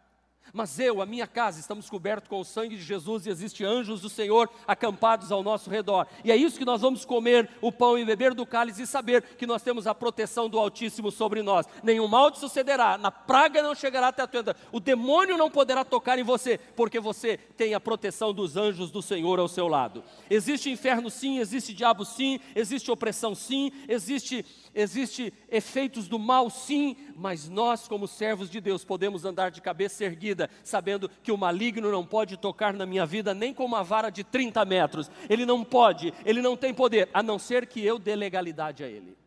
Mas 0.54 0.80
eu, 0.80 1.02
a 1.02 1.06
minha 1.06 1.26
casa, 1.26 1.60
estamos 1.60 1.90
cobertos 1.90 2.28
com 2.28 2.40
o 2.40 2.46
sangue 2.46 2.76
de 2.76 2.84
Jesus 2.84 3.26
e 3.26 3.30
existem 3.30 3.66
anjos 3.66 4.02
do 4.02 4.10
Senhor 4.10 4.50
acampados 4.68 5.32
ao 5.32 5.42
nosso 5.42 5.70
redor. 5.70 6.08
E 6.24 6.32
é 6.32 6.36
isso 6.36 6.58
que 6.58 6.66
nós 6.66 6.82
vamos 6.82 7.06
comer 7.06 7.50
o 7.62 7.72
pão 7.72 7.98
e 7.98 8.04
beber 8.04 8.34
do 8.34 8.46
cálice 8.46 8.82
e 8.82 8.88
saber 8.88 9.24
que 9.38 9.48
nós 9.48 9.62
temos 9.62 9.88
a 9.88 9.96
proteção 9.96 10.50
do 10.50 10.60
Altíssimo 10.60 11.10
sobre 11.10 11.42
nós. 11.42 11.66
Nenhum 11.82 12.08
mal 12.08 12.30
te 12.30 12.40
sucederá, 12.40 12.98
na 12.98 13.12
praga 13.12 13.62
não 13.62 13.74
chegará 13.74 14.10
até 14.10 14.24
a 14.24 14.28
tua 14.28 14.44
tenda. 14.44 14.58
O 14.72 14.80
demônio 14.80 15.38
não 15.38 15.50
poderá 15.50 15.86
tocar 15.86 16.20
em 16.20 16.24
você, 16.24 16.58
porque 16.76 17.00
você 17.00 17.38
tem 17.38 17.74
a 17.74 17.80
proteção 17.80 18.34
dos 18.34 18.58
anjos 18.58 18.92
do 18.92 19.02
Senhor 19.02 19.40
ao 19.40 19.48
seu 19.48 19.68
lado. 19.68 20.04
Existe 20.30 20.70
inferno 20.70 21.10
sim, 21.10 21.40
existe 21.40 21.74
diabo 21.74 22.04
sim, 22.04 22.40
existe 22.56 22.92
opressão 22.92 23.34
sim, 23.34 23.72
existe 23.88 24.46
existe 24.74 25.34
efeitos 25.50 26.08
do 26.08 26.18
mal, 26.18 26.50
sim, 26.50 26.96
mas 27.16 27.50
nós, 27.50 27.88
como 27.88 28.08
servos 28.08 28.50
de 28.50 28.62
Deus, 28.62 28.84
podemos 28.84 29.26
andar 29.26 29.52
de 29.52 29.62
cabeça 29.62 30.06
erguida, 30.06 30.31
sabendo 30.64 31.10
que 31.24 31.32
o 31.32 31.38
maligno 31.38 31.92
não 31.92 32.06
pode 32.06 32.38
tocar 32.38 32.74
na 32.74 32.86
minha 32.86 33.06
vida 33.06 33.34
nem 33.34 33.54
com 33.54 33.66
uma 33.66 33.84
vara 33.84 34.10
de 34.10 34.24
30 34.24 34.64
metros. 34.66 35.12
Ele 35.30 35.46
não 35.46 35.64
pode, 35.64 36.14
ele 36.26 36.42
não 36.42 36.58
tem 36.58 36.74
poder, 36.74 37.10
a 37.14 37.24
não 37.24 37.40
ser 37.40 37.66
que 37.68 37.84
eu 37.86 37.98
dê 37.98 38.16
legalidade 38.16 38.84
a 38.84 38.88
ele, 38.88 39.18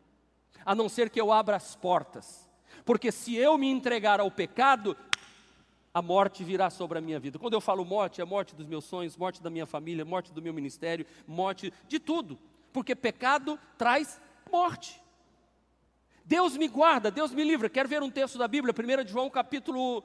a 0.65 0.73
não 0.75 0.89
ser 0.89 1.09
que 1.09 1.19
eu 1.19 1.31
abra 1.31 1.55
as 1.55 1.75
portas. 1.75 2.49
Porque 2.83 3.11
se 3.11 3.35
eu 3.35 3.57
me 3.57 3.67
entregar 3.67 4.19
ao 4.19 4.29
pecado, 4.29 4.95
a 5.93 6.01
morte 6.01 6.43
virá 6.43 6.69
sobre 6.69 6.97
a 6.97 7.01
minha 7.01 7.19
vida. 7.19 7.39
Quando 7.39 7.53
eu 7.53 7.61
falo 7.61 7.85
morte, 7.85 8.21
é 8.21 8.25
morte 8.25 8.53
dos 8.53 8.67
meus 8.67 8.83
sonhos, 8.83 9.15
morte 9.15 9.41
da 9.41 9.49
minha 9.49 9.65
família, 9.65 10.03
morte 10.03 10.33
do 10.33 10.41
meu 10.41 10.53
ministério, 10.53 11.05
morte 11.25 11.73
de 11.87 11.99
tudo. 11.99 12.37
Porque 12.73 12.93
pecado 12.93 13.57
traz 13.77 14.19
morte. 14.51 15.01
Deus 16.25 16.57
me 16.57 16.67
guarda, 16.67 17.09
Deus 17.09 17.31
me 17.31 17.43
livra. 17.43 17.69
Quero 17.69 17.87
ver 17.87 18.03
um 18.03 18.09
texto 18.09 18.37
da 18.37 18.47
Bíblia, 18.47 18.73
1 18.73 19.07
João 19.07 19.29
capítulo 19.29 20.03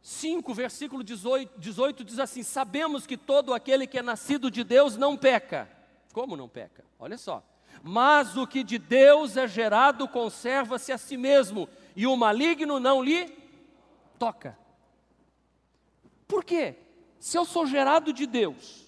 5, 0.00 0.54
versículo 0.54 1.02
18, 1.02 1.58
18, 1.58 2.04
diz 2.04 2.18
assim: 2.18 2.42
Sabemos 2.42 3.06
que 3.06 3.16
todo 3.16 3.52
aquele 3.52 3.86
que 3.86 3.98
é 3.98 4.02
nascido 4.02 4.50
de 4.50 4.64
Deus 4.64 4.96
não 4.96 5.16
peca. 5.16 5.68
Como 6.12 6.36
não 6.36 6.48
peca? 6.48 6.84
Olha 6.98 7.18
só. 7.18 7.42
Mas 7.82 8.36
o 8.36 8.46
que 8.46 8.64
de 8.64 8.78
Deus 8.78 9.36
é 9.36 9.46
gerado 9.46 10.08
conserva-se 10.08 10.92
a 10.92 10.98
si 10.98 11.16
mesmo, 11.16 11.68
e 11.94 12.06
o 12.06 12.16
maligno 12.16 12.80
não 12.80 13.02
lhe 13.02 13.32
toca. 14.18 14.58
Por 16.26 16.44
quê? 16.44 16.76
Se 17.20 17.36
eu 17.36 17.44
sou 17.44 17.66
gerado 17.66 18.12
de 18.12 18.26
Deus, 18.26 18.86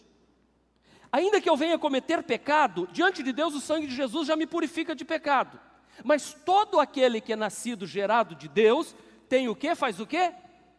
ainda 1.11 1.41
que 1.41 1.49
eu 1.49 1.57
venha 1.57 1.79
cometer 1.79 2.23
pecado, 2.23 2.89
diante 2.93 3.23
de 3.23 3.33
Deus 3.33 3.55
o 3.55 3.61
sangue 3.61 3.87
de 3.87 3.95
Jesus 3.95 4.27
já 4.27 4.37
me 4.37 4.47
purifica 4.47 4.95
de 4.95 5.05
pecado. 5.05 5.59
Mas 6.05 6.35
todo 6.45 6.81
aquele 6.81 7.21
que 7.21 7.33
é 7.33 7.37
nascido, 7.37 7.87
gerado 7.87 8.35
de 8.35 8.49
Deus, 8.49 8.95
tem 9.29 9.49
o 9.49 9.55
que? 9.55 9.75
Faz 9.75 10.01
o 10.01 10.07
que? 10.07 10.33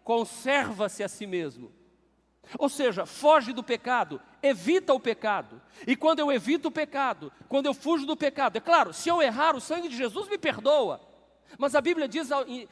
Conserva-se 0.04 1.04
a 1.04 1.08
si 1.08 1.26
mesmo. 1.26 1.72
Ou 2.58 2.70
seja, 2.70 3.06
foge 3.06 3.54
do 3.54 3.64
pecado, 3.64 4.22
evita 4.42 4.94
o 4.94 5.00
pecado. 5.00 5.62
E 5.86 5.96
quando 5.96 6.20
eu 6.20 6.32
evito 6.32 6.68
o 6.68 6.72
pecado, 6.72 7.32
quando 7.48 7.66
eu 7.66 7.74
fujo 7.74 8.06
do 8.06 8.18
pecado, 8.18 8.58
é 8.58 8.60
claro, 8.60 8.94
se 8.94 9.10
eu 9.10 9.22
errar, 9.22 9.56
o 9.56 9.62
sangue 9.62 9.88
de 9.88 9.96
Jesus 9.96 10.28
me 10.28 10.38
perdoa. 10.38 11.11
Mas 11.58 11.76
a 11.76 11.82
Bíblia 11.82 12.08
diz, 12.08 12.30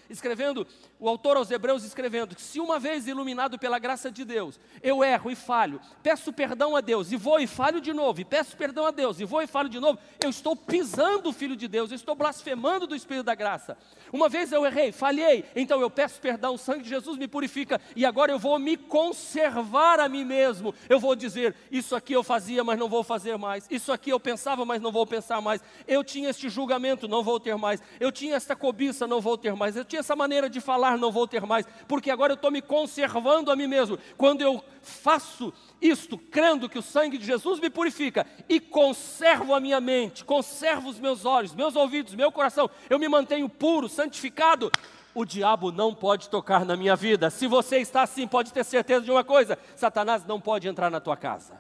escrevendo, 0.09 0.65
o 1.00 1.07
autor 1.07 1.38
aos 1.38 1.50
Hebreus 1.50 1.83
escrevendo, 1.83 2.36
que 2.36 2.41
se 2.41 2.59
uma 2.59 2.79
vez 2.79 3.07
iluminado 3.07 3.57
pela 3.57 3.79
graça 3.79 4.12
de 4.12 4.25
Deus, 4.25 4.59
eu 4.81 5.03
erro 5.03 5.31
e 5.31 5.36
falho, 5.36 5.79
peço 6.03 6.33
perdão 6.33 6.75
a 6.75 6.81
Deus, 6.81 7.12
e 7.12 7.15
vou 7.15 7.39
e 7.39 7.48
falho 7.48 7.79
de 7.79 7.93
novo, 7.93 8.21
e 8.21 8.25
peço 8.25 8.55
perdão 8.57 8.86
a 8.86 8.91
Deus, 8.91 9.19
e 9.19 9.25
vou 9.25 9.41
e 9.41 9.48
falho 9.48 9.69
de 9.69 9.79
novo, 9.79 10.00
eu 10.21 10.29
estou 10.29 10.55
pisando 10.55 11.29
o 11.29 11.33
Filho 11.33 11.55
de 11.55 11.67
Deus, 11.67 11.91
eu 11.91 11.95
estou 11.95 12.15
blasfemando 12.15 12.88
do 12.88 12.95
Espírito 12.95 13.25
da 13.25 13.36
graça. 13.36 13.77
Uma 14.12 14.27
vez 14.27 14.51
eu 14.51 14.65
errei, 14.65 14.91
falhei, 14.91 15.45
então 15.55 15.79
eu 15.81 15.89
peço 15.89 16.19
perdão, 16.19 16.55
o 16.55 16.57
sangue 16.57 16.83
de 16.83 16.89
Jesus 16.89 17.17
me 17.17 17.27
purifica, 17.27 17.79
e 17.95 18.05
agora 18.05 18.31
eu 18.31 18.39
vou 18.39 18.57
me 18.59 18.75
conservar 18.75 20.00
a 20.00 20.09
mim 20.09 20.25
mesmo. 20.25 20.74
Eu 20.88 21.00
vou 21.00 21.15
dizer: 21.15 21.55
Isso 21.71 21.95
aqui 21.95 22.13
eu 22.13 22.24
fazia, 22.24 22.63
mas 22.63 22.79
não 22.79 22.89
vou 22.89 23.03
fazer 23.03 23.38
mais, 23.38 23.67
isso 23.69 23.91
aqui 23.91 24.09
eu 24.09 24.19
pensava, 24.19 24.65
mas 24.65 24.81
não 24.81 24.91
vou 24.91 25.05
pensar 25.05 25.41
mais, 25.41 25.62
eu 25.88 26.03
tinha 26.03 26.29
este 26.29 26.50
julgamento, 26.50 27.07
não 27.07 27.24
vou 27.24 27.39
ter 27.39 27.55
mais, 27.55 27.81
eu 28.00 28.12
tinha 28.12 28.36
esta 28.36 28.55
cobiça, 28.69 29.07
não 29.07 29.19
vou 29.19 29.35
ter 29.35 29.55
mais. 29.55 29.75
Eu 29.75 29.83
tinha 29.83 29.99
essa 29.99 30.15
maneira 30.15 30.47
de 30.47 30.61
falar, 30.61 30.95
não 30.95 31.11
vou 31.11 31.27
ter 31.27 31.41
mais, 31.41 31.65
porque 31.88 32.11
agora 32.11 32.33
eu 32.33 32.35
estou 32.35 32.51
me 32.51 32.61
conservando 32.61 33.51
a 33.51 33.55
mim 33.55 33.65
mesmo. 33.65 33.97
Quando 34.15 34.41
eu 34.41 34.63
faço 34.83 35.51
isto, 35.81 36.19
crendo 36.19 36.69
que 36.69 36.77
o 36.77 36.81
sangue 36.83 37.17
de 37.17 37.25
Jesus 37.25 37.59
me 37.59 37.67
purifica 37.67 38.27
e 38.47 38.59
conservo 38.59 39.55
a 39.55 39.59
minha 39.59 39.81
mente, 39.81 40.23
conservo 40.23 40.88
os 40.88 40.99
meus 40.99 41.25
olhos, 41.25 41.55
meus 41.55 41.75
ouvidos, 41.75 42.13
meu 42.13 42.31
coração, 42.31 42.69
eu 42.88 42.99
me 42.99 43.09
mantenho 43.09 43.49
puro, 43.49 43.89
santificado. 43.89 44.71
O 45.15 45.25
diabo 45.25 45.71
não 45.71 45.95
pode 45.95 46.29
tocar 46.29 46.63
na 46.63 46.77
minha 46.77 46.95
vida. 46.95 47.31
Se 47.31 47.47
você 47.47 47.79
está 47.79 48.03
assim, 48.03 48.27
pode 48.27 48.53
ter 48.53 48.63
certeza 48.63 49.01
de 49.01 49.09
uma 49.09 49.23
coisa: 49.23 49.57
Satanás 49.75 50.23
não 50.25 50.39
pode 50.39 50.67
entrar 50.67 50.91
na 50.91 50.99
tua 50.99 51.17
casa. 51.17 51.59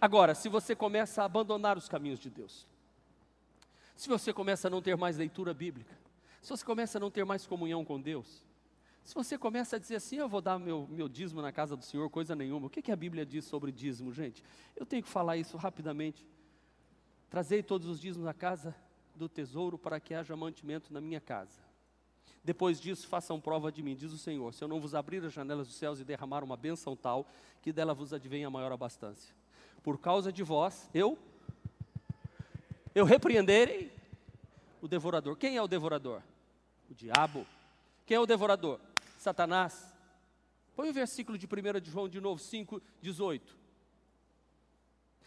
Agora, 0.00 0.34
se 0.34 0.48
você 0.48 0.74
começa 0.74 1.20
a 1.20 1.26
abandonar 1.26 1.76
os 1.76 1.86
caminhos 1.86 2.18
de 2.18 2.30
Deus, 2.30 2.66
se 3.98 4.08
você 4.08 4.32
começa 4.32 4.68
a 4.68 4.70
não 4.70 4.80
ter 4.80 4.96
mais 4.96 5.16
leitura 5.16 5.52
bíblica, 5.52 5.92
se 6.40 6.50
você 6.50 6.64
começa 6.64 6.98
a 6.98 7.00
não 7.00 7.10
ter 7.10 7.24
mais 7.24 7.44
comunhão 7.44 7.84
com 7.84 8.00
Deus, 8.00 8.44
se 9.02 9.12
você 9.12 9.36
começa 9.36 9.74
a 9.74 9.78
dizer 9.78 9.96
assim, 9.96 10.18
eu 10.18 10.28
vou 10.28 10.40
dar 10.40 10.56
meu, 10.56 10.86
meu 10.88 11.08
dízimo 11.08 11.42
na 11.42 11.50
casa 11.50 11.76
do 11.76 11.84
Senhor, 11.84 12.08
coisa 12.08 12.36
nenhuma, 12.36 12.68
o 12.68 12.70
que, 12.70 12.80
que 12.80 12.92
a 12.92 12.96
Bíblia 12.96 13.26
diz 13.26 13.44
sobre 13.44 13.72
dízimo, 13.72 14.12
gente? 14.12 14.40
Eu 14.76 14.86
tenho 14.86 15.02
que 15.02 15.08
falar 15.08 15.36
isso 15.36 15.56
rapidamente. 15.56 16.24
Trazei 17.28 17.60
todos 17.60 17.88
os 17.88 18.00
dízimos 18.00 18.24
na 18.24 18.32
casa 18.32 18.72
do 19.16 19.28
tesouro 19.28 19.76
para 19.76 19.98
que 19.98 20.14
haja 20.14 20.36
mantimento 20.36 20.92
na 20.92 21.00
minha 21.00 21.20
casa. 21.20 21.58
Depois 22.44 22.80
disso, 22.80 23.08
façam 23.08 23.40
prova 23.40 23.72
de 23.72 23.82
mim, 23.82 23.96
diz 23.96 24.12
o 24.12 24.18
Senhor, 24.18 24.54
se 24.54 24.62
eu 24.62 24.68
não 24.68 24.78
vos 24.78 24.94
abrir 24.94 25.24
as 25.24 25.32
janelas 25.32 25.66
dos 25.66 25.76
céus 25.76 25.98
e 25.98 26.04
derramar 26.04 26.44
uma 26.44 26.56
bênção 26.56 26.94
tal, 26.94 27.28
que 27.60 27.72
dela 27.72 27.94
vos 27.94 28.12
advenha 28.12 28.46
a 28.46 28.50
maior 28.50 28.70
abastança. 28.70 29.34
Por 29.82 29.98
causa 29.98 30.32
de 30.32 30.44
vós, 30.44 30.88
eu 30.94 31.18
eu 32.98 33.04
repreenderei 33.04 33.92
o 34.82 34.88
devorador. 34.88 35.36
Quem 35.36 35.56
é 35.56 35.62
o 35.62 35.68
devorador? 35.68 36.20
O 36.90 36.94
diabo. 36.94 37.46
Quem 38.04 38.16
é 38.16 38.20
o 38.20 38.26
devorador? 38.26 38.80
Satanás. 39.18 39.94
Põe 40.74 40.90
o 40.90 40.92
versículo 40.92 41.38
de 41.38 41.46
1 41.46 41.80
de 41.80 41.90
João 41.90 42.08
de 42.08 42.20
novo, 42.20 42.40
5, 42.40 42.82
18. 43.00 43.56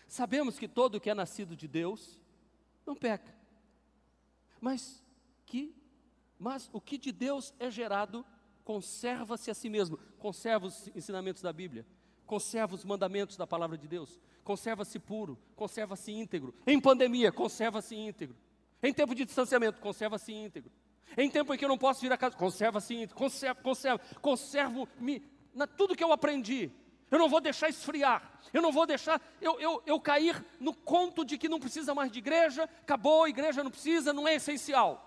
Sabemos 0.08 0.60
que 0.60 0.68
todo 0.68 1.00
que 1.00 1.10
é 1.10 1.14
nascido 1.14 1.56
de 1.56 1.68
Deus 1.68 2.20
não 2.86 2.96
peca, 2.96 3.34
mas 4.60 5.02
que 5.46 5.74
Mas 6.38 6.70
o 6.74 6.82
que 6.82 6.98
de 6.98 7.12
Deus 7.12 7.54
é 7.60 7.70
gerado, 7.70 8.26
conserva-se 8.64 9.52
a 9.52 9.54
si 9.54 9.70
mesmo. 9.70 9.98
Conserva 10.18 10.66
os 10.66 10.88
ensinamentos 10.96 11.42
da 11.42 11.54
Bíblia, 11.54 11.86
conserva 12.32 12.76
os 12.76 12.86
mandamentos 12.86 13.36
da 13.36 13.46
palavra 13.46 13.78
de 13.78 13.90
Deus, 13.90 14.18
conserva-se 14.42 14.98
puro, 14.98 15.38
conserva-se 15.54 16.14
íntegro. 16.14 16.56
Em 16.66 16.80
pandemia, 16.80 17.30
conserva-se 17.30 17.94
íntegro. 17.94 18.38
Em 18.82 18.94
tempo 18.94 19.14
de 19.14 19.26
distanciamento, 19.26 19.82
conserva-se 19.82 20.32
íntegro. 20.32 20.72
Em 21.18 21.30
tempo 21.30 21.54
em 21.54 21.58
que 21.58 21.66
eu 21.66 21.68
não 21.68 21.78
posso 21.78 22.00
vir 22.00 22.10
a 22.10 22.16
casa, 22.16 22.38
conserva-se 22.38 22.94
íntegro. 22.94 23.18
Conserva, 23.18 23.62
conserva, 23.62 24.02
conservo-me 24.22 25.22
na 25.54 25.68
tudo 25.68 25.94
que 25.94 26.02
eu 26.02 26.14
aprendi. 26.14 26.72
Eu 27.12 27.20
não 27.20 27.28
vou 27.28 27.42
deixar 27.42 27.68
esfriar. 27.68 28.40
Eu 28.54 28.62
não 28.62 28.72
vou 28.72 28.86
deixar 28.86 29.22
eu, 29.42 29.60
eu, 29.60 29.84
eu 29.86 30.00
cair 30.00 30.42
no 30.58 30.74
conto 30.74 31.26
de 31.26 31.38
que 31.38 31.50
não 31.50 31.60
precisa 31.60 31.94
mais 31.94 32.10
de 32.10 32.20
igreja, 32.20 32.64
acabou, 32.64 33.28
igreja 33.28 33.62
não 33.62 33.72
precisa, 33.72 34.14
não 34.14 34.26
é 34.26 34.36
essencial. 34.36 35.06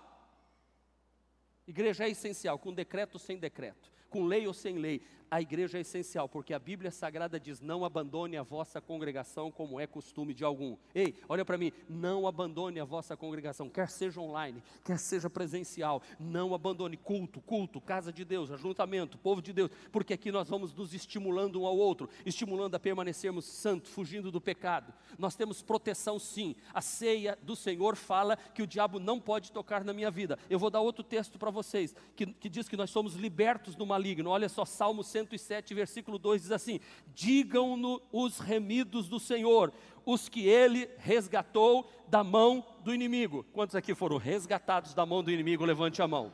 Igreja 1.67 2.03
é 2.05 2.09
essencial, 2.11 2.59
com 2.59 2.71
decreto 2.71 3.15
ou 3.15 3.19
sem 3.19 3.39
decreto, 3.39 3.91
com 4.11 4.25
lei 4.25 4.45
ou 4.45 4.53
sem 4.53 4.77
lei 4.77 5.01
a 5.29 5.41
igreja 5.41 5.77
é 5.77 5.81
essencial, 5.81 6.29
porque 6.29 6.53
a 6.53 6.59
Bíblia 6.59 6.91
Sagrada 6.91 7.39
diz: 7.39 7.59
não 7.61 7.83
abandone 7.83 8.37
a 8.37 8.43
vossa 8.43 8.79
congregação 8.79 9.51
como 9.51 9.79
é 9.79 9.87
costume 9.87 10.33
de 10.33 10.43
algum. 10.43 10.77
Ei, 10.93 11.15
olha 11.27 11.43
para 11.43 11.57
mim, 11.57 11.71
não 11.89 12.27
abandone 12.27 12.79
a 12.79 12.85
vossa 12.85 13.17
congregação, 13.17 13.69
quer 13.69 13.89
seja 13.89 14.21
online, 14.21 14.63
quer 14.83 14.99
seja 14.99 15.29
presencial, 15.29 16.01
não 16.19 16.53
abandone 16.53 16.97
culto, 16.97 17.41
culto, 17.41 17.81
casa 17.81 18.11
de 18.11 18.23
Deus, 18.23 18.51
ajuntamento, 18.51 19.17
povo 19.17 19.41
de 19.41 19.51
Deus, 19.51 19.71
porque 19.91 20.13
aqui 20.13 20.31
nós 20.31 20.49
vamos 20.49 20.73
nos 20.73 20.93
estimulando 20.93 21.61
um 21.61 21.65
ao 21.65 21.77
outro, 21.77 22.09
estimulando 22.25 22.75
a 22.75 22.79
permanecermos 22.79 23.45
santos, 23.45 23.91
fugindo 23.91 24.31
do 24.31 24.41
pecado. 24.41 24.93
Nós 25.17 25.35
temos 25.35 25.61
proteção 25.61 26.19
sim. 26.19 26.55
A 26.73 26.81
ceia 26.81 27.37
do 27.41 27.55
Senhor 27.55 27.95
fala 27.95 28.37
que 28.37 28.61
o 28.61 28.67
diabo 28.67 28.99
não 28.99 29.19
pode 29.19 29.51
tocar 29.51 29.83
na 29.83 29.93
minha 29.93 30.11
vida. 30.11 30.37
Eu 30.49 30.59
vou 30.59 30.69
dar 30.69 30.81
outro 30.81 31.03
texto 31.03 31.39
para 31.39 31.51
vocês, 31.51 31.95
que, 32.15 32.25
que 32.25 32.49
diz 32.49 32.67
que 32.67 32.77
nós 32.77 32.89
somos 32.89 33.15
libertos 33.15 33.75
do 33.75 33.85
maligno. 33.85 34.29
Olha 34.29 34.49
só, 34.49 34.65
Salmo 34.65 35.03
107, 35.15 35.73
versículo 35.73 36.19
2 36.19 36.41
diz 36.41 36.51
assim: 36.51 36.81
Digam-no 37.13 38.01
os 38.11 38.39
remidos 38.39 39.07
do 39.07 39.17
Senhor, 39.17 39.71
os 40.05 40.27
que 40.27 40.45
ele 40.45 40.89
resgatou 40.97 41.89
da 42.09 42.21
mão 42.21 42.65
do 42.83 42.93
inimigo. 42.93 43.45
Quantos 43.53 43.77
aqui 43.77 43.95
foram 43.95 44.17
resgatados 44.17 44.93
da 44.93 45.05
mão 45.05 45.23
do 45.23 45.31
inimigo? 45.31 45.63
Levante 45.63 46.01
a 46.01 46.07
mão. 46.07 46.33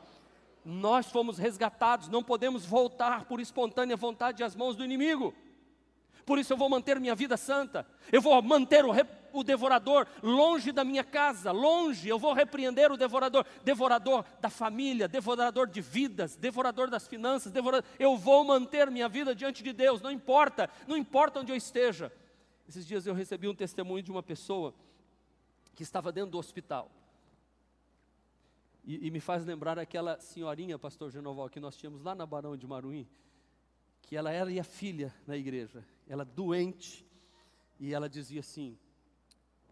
Nós 0.64 1.06
fomos 1.06 1.38
resgatados, 1.38 2.08
não 2.08 2.24
podemos 2.24 2.66
voltar 2.66 3.24
por 3.26 3.40
espontânea 3.40 3.96
vontade 3.96 4.42
às 4.42 4.56
mãos 4.56 4.74
do 4.74 4.84
inimigo. 4.84 5.32
Por 6.26 6.38
isso 6.38 6.52
eu 6.52 6.56
vou 6.56 6.68
manter 6.68 6.98
minha 6.98 7.14
vida 7.14 7.36
santa. 7.36 7.86
Eu 8.10 8.20
vou 8.20 8.40
manter 8.42 8.84
o, 8.84 8.92
o, 9.32 9.42
devorador 9.42 10.06
longe 10.22 10.72
da 10.72 10.84
minha 10.84 11.04
casa, 11.04 11.50
longe. 11.52 12.08
Eu 12.08 12.18
vou 12.18 12.32
repreender 12.32 12.90
o 12.90 12.96
devorador, 12.96 13.46
devorador 13.64 14.24
da 14.40 14.50
família, 14.50 15.08
devorador 15.08 15.66
de 15.66 15.80
vidas, 15.80 16.36
devorador 16.36 16.90
das 16.90 17.06
finanças. 17.06 17.52
Devorador. 17.52 17.88
Eu 17.98 18.16
vou 18.16 18.44
manter 18.44 18.90
minha 18.90 19.08
vida 19.08 19.34
diante 19.34 19.62
de 19.62 19.72
Deus. 19.72 20.00
Não 20.00 20.10
importa, 20.10 20.68
não 20.86 20.96
importa 20.96 21.40
onde 21.40 21.52
eu 21.52 21.56
esteja. 21.56 22.12
Esses 22.68 22.86
dias 22.86 23.06
eu 23.06 23.14
recebi 23.14 23.48
um 23.48 23.54
testemunho 23.54 24.02
de 24.02 24.10
uma 24.10 24.22
pessoa 24.22 24.74
que 25.74 25.82
estava 25.82 26.12
dentro 26.12 26.30
do 26.30 26.38
hospital. 26.38 26.90
E, 28.84 29.06
e 29.06 29.10
me 29.10 29.20
faz 29.20 29.44
lembrar 29.44 29.78
aquela 29.78 30.18
senhorinha, 30.18 30.78
pastor 30.78 31.10
Genoval, 31.10 31.48
que 31.48 31.60
nós 31.60 31.76
tínhamos 31.76 32.02
lá 32.02 32.14
na 32.14 32.26
Barão 32.26 32.56
de 32.56 32.66
Maruim, 32.66 33.08
que 34.02 34.16
ela 34.16 34.30
era 34.32 34.50
a 34.60 34.64
filha 34.64 35.14
na 35.26 35.36
igreja 35.36 35.84
ela 36.12 36.24
doente, 36.24 37.06
e 37.78 37.94
ela 37.94 38.08
dizia 38.08 38.40
assim: 38.40 38.78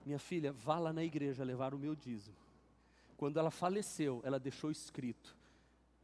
Minha 0.05 0.19
filha, 0.19 0.53
vá 0.53 0.79
lá 0.79 0.93
na 0.93 1.05
igreja 1.05 1.45
levar 1.45 1.75
o 1.75 1.79
meu 1.79 1.95
dízimo. 1.95 2.37
Quando 3.17 3.39
ela 3.39 3.51
faleceu, 3.51 4.21
ela 4.25 4.39
deixou 4.39 4.71
escrito: 4.71 5.37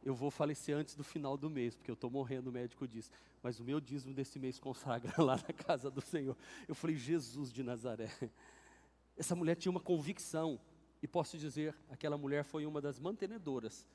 Eu 0.03 0.13
vou 0.13 0.29
falecer 0.29 0.75
antes 0.75 0.95
do 0.95 1.03
final 1.03 1.35
do 1.35 1.49
mês, 1.49 1.75
porque 1.75 1.89
eu 1.89 1.95
estou 1.95 2.09
morrendo, 2.09 2.49
o 2.49 2.53
médico 2.53 2.87
disse. 2.87 3.09
Mas 3.41 3.59
o 3.59 3.63
meu 3.63 3.79
dízimo 3.79 4.13
desse 4.13 4.37
mês 4.37 4.59
consagra 4.59 5.13
lá 5.21 5.35
na 5.35 5.53
casa 5.53 5.89
do 5.89 6.01
Senhor. 6.01 6.37
Eu 6.67 6.75
falei: 6.75 6.95
Jesus 6.95 7.51
de 7.51 7.63
Nazaré. 7.63 8.11
Essa 9.17 9.35
mulher 9.35 9.55
tinha 9.55 9.71
uma 9.71 9.79
convicção, 9.79 10.59
e 11.01 11.07
posso 11.07 11.37
dizer: 11.37 11.75
aquela 11.89 12.17
mulher 12.17 12.43
foi 12.43 12.65
uma 12.65 12.81
das 12.81 12.99
mantenedoras 12.99 13.87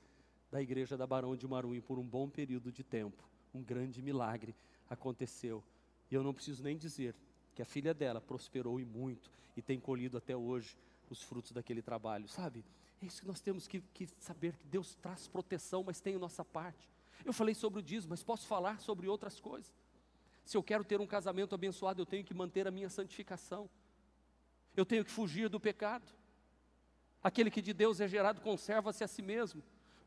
da 0.50 0.60
igreja 0.60 0.96
da 0.96 1.06
Barão 1.06 1.36
de 1.36 1.46
Maruim 1.46 1.80
por 1.80 1.98
um 1.98 2.04
bom 2.04 2.28
período 2.28 2.70
de 2.70 2.82
tempo. 2.82 3.22
Um 3.54 3.62
grande 3.62 4.02
milagre 4.02 4.54
aconteceu. 4.88 5.62
E 6.10 6.14
eu 6.14 6.22
não 6.22 6.34
preciso 6.34 6.62
nem 6.62 6.76
dizer 6.76 7.14
que 7.54 7.62
a 7.62 7.64
filha 7.64 7.92
dela 7.92 8.20
prosperou 8.20 8.80
e 8.80 8.84
muito 8.84 9.30
e 9.56 9.62
tem 9.62 9.78
colhido 9.78 10.16
até 10.16 10.36
hoje 10.36 10.76
os 11.10 11.22
frutos 11.22 11.52
daquele 11.52 11.82
trabalho, 11.82 12.28
sabe? 12.28 12.64
É 13.02 13.06
isso 13.06 13.20
que 13.20 13.26
nós 13.26 13.40
temos 13.40 13.66
que, 13.66 13.80
que 13.92 14.08
saber 14.18 14.56
que 14.56 14.66
Deus 14.66 14.94
traz 14.94 15.28
proteção, 15.28 15.82
mas 15.84 16.00
tem 16.00 16.14
a 16.14 16.18
nossa 16.18 16.44
parte. 16.44 16.88
Eu 17.24 17.32
falei 17.32 17.54
sobre 17.54 17.80
o 17.80 17.82
dízimo, 17.82 18.10
mas 18.10 18.22
posso 18.22 18.46
falar 18.46 18.80
sobre 18.80 19.08
outras 19.08 19.38
coisas. 19.38 19.72
Se 20.44 20.56
eu 20.56 20.62
quero 20.62 20.84
ter 20.84 21.00
um 21.00 21.06
casamento 21.06 21.54
abençoado, 21.54 22.00
eu 22.00 22.06
tenho 22.06 22.24
que 22.24 22.34
manter 22.34 22.66
a 22.66 22.70
minha 22.70 22.88
santificação. 22.88 23.68
Eu 24.76 24.86
tenho 24.86 25.04
que 25.04 25.10
fugir 25.10 25.48
do 25.48 25.60
pecado. 25.60 26.10
Aquele 27.22 27.50
que 27.50 27.62
de 27.62 27.72
Deus 27.72 28.00
é 28.00 28.08
gerado 28.08 28.40
conserva-se 28.40 29.04
a 29.04 29.08
si 29.08 29.22
mesmo. 29.22 29.62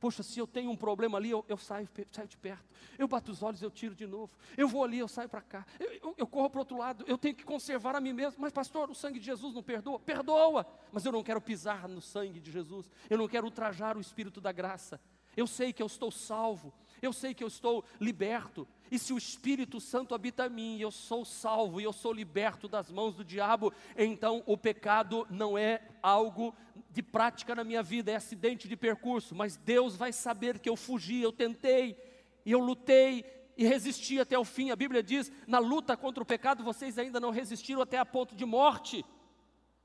Poxa, 0.05 0.21
se 0.21 0.37
eu 0.37 0.45
tenho 0.45 0.69
um 0.69 0.75
problema 0.75 1.17
ali, 1.17 1.31
eu, 1.31 1.43
eu 1.49 1.57
saio, 1.57 1.89
saio 2.11 2.27
de 2.27 2.37
perto. 2.37 2.63
Eu 2.95 3.07
bato 3.07 3.31
os 3.31 3.41
olhos, 3.41 3.59
eu 3.63 3.71
tiro 3.71 3.95
de 3.95 4.05
novo. 4.05 4.31
Eu 4.55 4.67
vou 4.67 4.83
ali, 4.83 4.99
eu 4.99 5.07
saio 5.07 5.27
para 5.27 5.41
cá. 5.41 5.65
Eu, 5.79 5.91
eu, 5.93 6.15
eu 6.15 6.27
corro 6.27 6.47
para 6.47 6.59
o 6.59 6.61
outro 6.61 6.77
lado. 6.77 7.03
Eu 7.07 7.17
tenho 7.17 7.33
que 7.33 7.43
conservar 7.43 7.95
a 7.95 7.99
mim 7.99 8.13
mesmo. 8.13 8.39
Mas, 8.39 8.53
pastor, 8.53 8.87
o 8.87 8.93
sangue 8.93 9.17
de 9.17 9.25
Jesus 9.25 9.55
não 9.55 9.63
perdoa? 9.63 9.99
Perdoa. 9.99 10.63
Mas 10.91 11.05
eu 11.05 11.11
não 11.11 11.23
quero 11.23 11.41
pisar 11.41 11.89
no 11.89 12.01
sangue 12.01 12.39
de 12.39 12.51
Jesus. 12.51 12.87
Eu 13.09 13.17
não 13.17 13.27
quero 13.27 13.47
ultrajar 13.47 13.97
o 13.97 13.99
Espírito 13.99 14.39
da 14.39 14.51
graça. 14.51 15.01
Eu 15.35 15.47
sei 15.47 15.73
que 15.73 15.81
eu 15.81 15.87
estou 15.87 16.11
salvo. 16.11 16.73
Eu 17.01 17.13
sei 17.13 17.33
que 17.33 17.43
eu 17.43 17.47
estou 17.47 17.83
liberto. 17.99 18.67
E 18.91 18.97
se 18.97 19.13
o 19.13 19.17
Espírito 19.17 19.79
Santo 19.79 20.13
habita 20.13 20.45
em 20.45 20.49
mim, 20.49 20.79
eu 20.79 20.91
sou 20.91 21.25
salvo 21.25 21.81
e 21.81 21.83
eu 21.83 21.93
sou 21.93 22.13
liberto 22.13 22.67
das 22.67 22.91
mãos 22.91 23.15
do 23.15 23.23
diabo, 23.23 23.73
então 23.97 24.43
o 24.45 24.57
pecado 24.57 25.25
não 25.29 25.57
é 25.57 25.81
algo 26.01 26.55
de 26.91 27.01
prática 27.01 27.55
na 27.55 27.63
minha 27.63 27.81
vida, 27.81 28.11
é 28.11 28.15
acidente 28.15 28.67
de 28.67 28.77
percurso, 28.77 29.35
mas 29.35 29.57
Deus 29.57 29.95
vai 29.95 30.13
saber 30.13 30.59
que 30.59 30.69
eu 30.69 30.75
fugi, 30.75 31.21
eu 31.21 31.31
tentei, 31.31 31.97
e 32.45 32.51
eu 32.51 32.59
lutei 32.59 33.25
e 33.57 33.65
resisti 33.65 34.19
até 34.19 34.37
o 34.37 34.45
fim. 34.45 34.69
A 34.69 34.75
Bíblia 34.75 35.01
diz: 35.01 35.31
na 35.47 35.59
luta 35.59 35.97
contra 35.97 36.21
o 36.21 36.25
pecado, 36.25 36.63
vocês 36.63 36.97
ainda 36.97 37.19
não 37.19 37.31
resistiram 37.31 37.81
até 37.81 37.97
a 37.97 38.05
ponto 38.05 38.35
de 38.35 38.45
morte. 38.45 39.03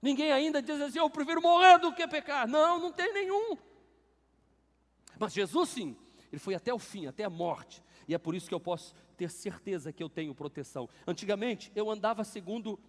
Ninguém 0.03 0.31
ainda 0.33 0.61
diz 0.61 0.81
assim: 0.81 0.99
eu 0.99 1.11
prefiro 1.11 1.41
morrer 1.41 1.79
do 1.79 1.93
que 1.93 2.07
pecar. 2.07 2.47
Não, 2.47 2.79
não 2.79 2.93
tem 2.93 3.13
nenhum. 3.13 3.57
Mas 5.21 5.35
Jesus 5.35 5.69
sim, 5.69 5.95
ele 6.33 6.39
foi 6.39 6.55
até 6.55 6.73
o 6.73 6.79
fim, 6.79 7.07
até 7.07 7.25
a 7.25 7.31
morte. 7.31 7.85
E 8.09 8.15
é 8.15 8.19
por 8.19 8.35
isso 8.35 8.49
que 8.49 8.55
eu 8.55 8.59
posso 8.59 8.95
ter 9.19 9.31
certeza 9.31 9.93
que 9.93 10.03
eu 10.03 10.09
tenho 10.09 10.35
proteção. 10.35 10.89
Antigamente, 11.07 11.71
eu 11.75 11.91
andava 11.91 12.25
segundo. 12.25 12.81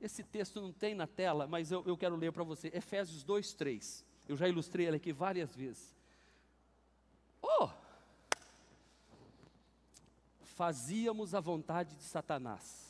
Esse 0.00 0.24
texto 0.24 0.60
não 0.60 0.72
tem 0.72 0.96
na 0.96 1.06
tela, 1.06 1.46
mas 1.46 1.70
eu, 1.70 1.84
eu 1.86 1.96
quero 1.96 2.16
ler 2.16 2.32
para 2.32 2.42
você. 2.42 2.72
Efésios 2.74 3.22
2, 3.22 3.54
3. 3.54 4.04
Eu 4.28 4.36
já 4.36 4.48
ilustrei 4.48 4.84
ele 4.88 4.96
aqui 4.96 5.12
várias 5.12 5.54
vezes. 5.54 5.94
Oh! 7.40 7.68
Fazíamos 10.42 11.36
a 11.36 11.40
vontade 11.40 11.94
de 11.94 12.02
Satanás. 12.02 12.84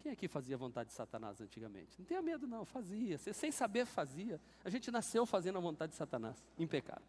Quem 0.00 0.12
aqui 0.12 0.28
fazia 0.28 0.54
a 0.54 0.58
vontade 0.58 0.90
de 0.90 0.94
Satanás 0.94 1.40
antigamente? 1.40 1.98
Não 1.98 2.04
tenha 2.04 2.20
medo, 2.20 2.46
não, 2.46 2.66
fazia. 2.66 3.16
Sem 3.16 3.50
saber, 3.50 3.86
fazia. 3.86 4.38
A 4.62 4.68
gente 4.68 4.90
nasceu 4.90 5.24
fazendo 5.24 5.56
a 5.56 5.62
vontade 5.62 5.92
de 5.92 5.96
Satanás, 5.96 6.44
em 6.58 6.66
pecado 6.66 7.02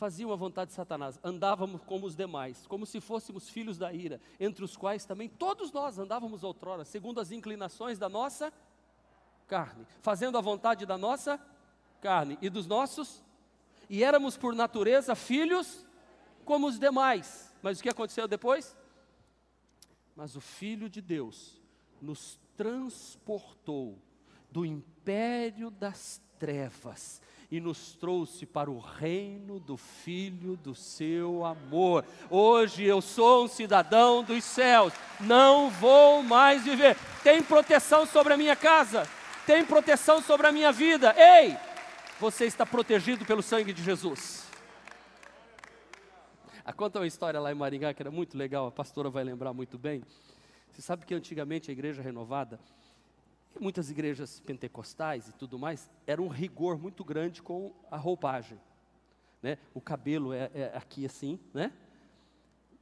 faziam 0.00 0.32
a 0.32 0.36
vontade 0.36 0.70
de 0.70 0.74
Satanás, 0.74 1.20
andávamos 1.22 1.82
como 1.84 2.06
os 2.06 2.16
demais, 2.16 2.66
como 2.66 2.86
se 2.86 3.02
fôssemos 3.02 3.50
filhos 3.50 3.76
da 3.76 3.92
ira, 3.92 4.18
entre 4.40 4.64
os 4.64 4.74
quais 4.74 5.04
também 5.04 5.28
todos 5.28 5.70
nós 5.72 5.98
andávamos 5.98 6.42
outrora, 6.42 6.86
segundo 6.86 7.20
as 7.20 7.30
inclinações 7.30 7.98
da 7.98 8.08
nossa 8.08 8.50
carne, 9.46 9.86
fazendo 10.00 10.38
a 10.38 10.40
vontade 10.40 10.86
da 10.86 10.96
nossa 10.96 11.38
carne 12.00 12.38
e 12.40 12.48
dos 12.48 12.66
nossos, 12.66 13.22
e 13.90 14.02
éramos 14.02 14.38
por 14.38 14.54
natureza 14.54 15.14
filhos 15.14 15.86
como 16.46 16.66
os 16.66 16.78
demais. 16.78 17.54
Mas 17.60 17.78
o 17.78 17.82
que 17.82 17.90
aconteceu 17.90 18.26
depois? 18.26 18.74
Mas 20.16 20.34
o 20.34 20.40
Filho 20.40 20.88
de 20.88 21.02
Deus 21.02 21.60
nos 22.00 22.40
transportou 22.56 23.98
do 24.50 24.64
império 24.64 25.70
das 25.70 26.22
trevas 26.38 27.20
e 27.50 27.60
nos 27.60 27.94
trouxe 27.94 28.46
para 28.46 28.70
o 28.70 28.78
reino 28.78 29.58
do 29.58 29.76
Filho 29.76 30.56
do 30.56 30.74
seu 30.74 31.44
amor. 31.44 32.04
Hoje 32.30 32.84
eu 32.84 33.00
sou 33.00 33.44
um 33.44 33.48
cidadão 33.48 34.22
dos 34.22 34.44
céus, 34.44 34.92
não 35.18 35.68
vou 35.68 36.22
mais 36.22 36.62
viver. 36.62 36.96
Tem 37.24 37.42
proteção 37.42 38.06
sobre 38.06 38.32
a 38.34 38.36
minha 38.36 38.54
casa, 38.54 39.08
tem 39.46 39.64
proteção 39.64 40.22
sobre 40.22 40.46
a 40.46 40.52
minha 40.52 40.70
vida. 40.70 41.12
Ei, 41.18 41.56
você 42.20 42.44
está 42.44 42.64
protegido 42.64 43.24
pelo 43.24 43.42
sangue 43.42 43.72
de 43.72 43.82
Jesus. 43.82 44.48
Ah, 46.64 46.72
conta 46.72 47.00
uma 47.00 47.06
história 47.06 47.40
lá 47.40 47.50
em 47.50 47.54
Maringá 47.54 47.92
que 47.92 48.00
era 48.00 48.12
muito 48.12 48.38
legal, 48.38 48.68
a 48.68 48.70
pastora 48.70 49.10
vai 49.10 49.24
lembrar 49.24 49.52
muito 49.52 49.76
bem. 49.76 50.04
Você 50.70 50.82
sabe 50.82 51.04
que 51.04 51.14
antigamente 51.14 51.68
a 51.68 51.72
igreja 51.72 52.00
renovada 52.00 52.60
muitas 53.58 53.90
igrejas 53.90 54.40
pentecostais 54.40 55.28
e 55.28 55.32
tudo 55.32 55.58
mais, 55.58 55.90
era 56.06 56.20
um 56.20 56.28
rigor 56.28 56.78
muito 56.78 57.04
grande 57.04 57.42
com 57.42 57.74
a 57.90 57.96
roupagem. 57.96 58.60
né? 59.42 59.58
O 59.74 59.80
cabelo 59.80 60.32
é, 60.32 60.50
é 60.54 60.76
aqui 60.76 61.04
assim, 61.04 61.38
né? 61.52 61.72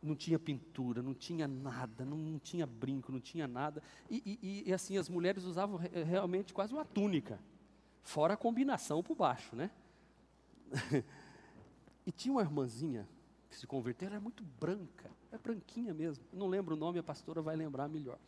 Não 0.00 0.14
tinha 0.14 0.38
pintura, 0.38 1.02
não 1.02 1.14
tinha 1.14 1.48
nada, 1.48 2.04
não, 2.04 2.16
não 2.16 2.38
tinha 2.38 2.66
brinco, 2.66 3.10
não 3.10 3.20
tinha 3.20 3.48
nada. 3.48 3.82
E, 4.08 4.38
e, 4.42 4.68
e, 4.68 4.72
assim, 4.72 4.96
as 4.96 5.08
mulheres 5.08 5.44
usavam 5.44 5.80
realmente 6.06 6.54
quase 6.54 6.72
uma 6.72 6.84
túnica, 6.84 7.40
fora 8.02 8.34
a 8.34 8.36
combinação 8.36 9.02
por 9.02 9.16
baixo, 9.16 9.56
né? 9.56 9.70
e 12.06 12.12
tinha 12.12 12.32
uma 12.32 12.42
irmãzinha 12.42 13.08
que 13.50 13.56
se 13.56 13.66
converteu, 13.66 14.06
ela 14.06 14.16
é 14.16 14.20
muito 14.20 14.44
branca, 14.60 15.10
é 15.32 15.38
branquinha 15.38 15.92
mesmo. 15.92 16.24
Não 16.32 16.46
lembro 16.46 16.76
o 16.76 16.78
nome, 16.78 16.98
a 16.98 17.02
pastora 17.02 17.42
vai 17.42 17.56
lembrar 17.56 17.88
melhor. 17.88 18.18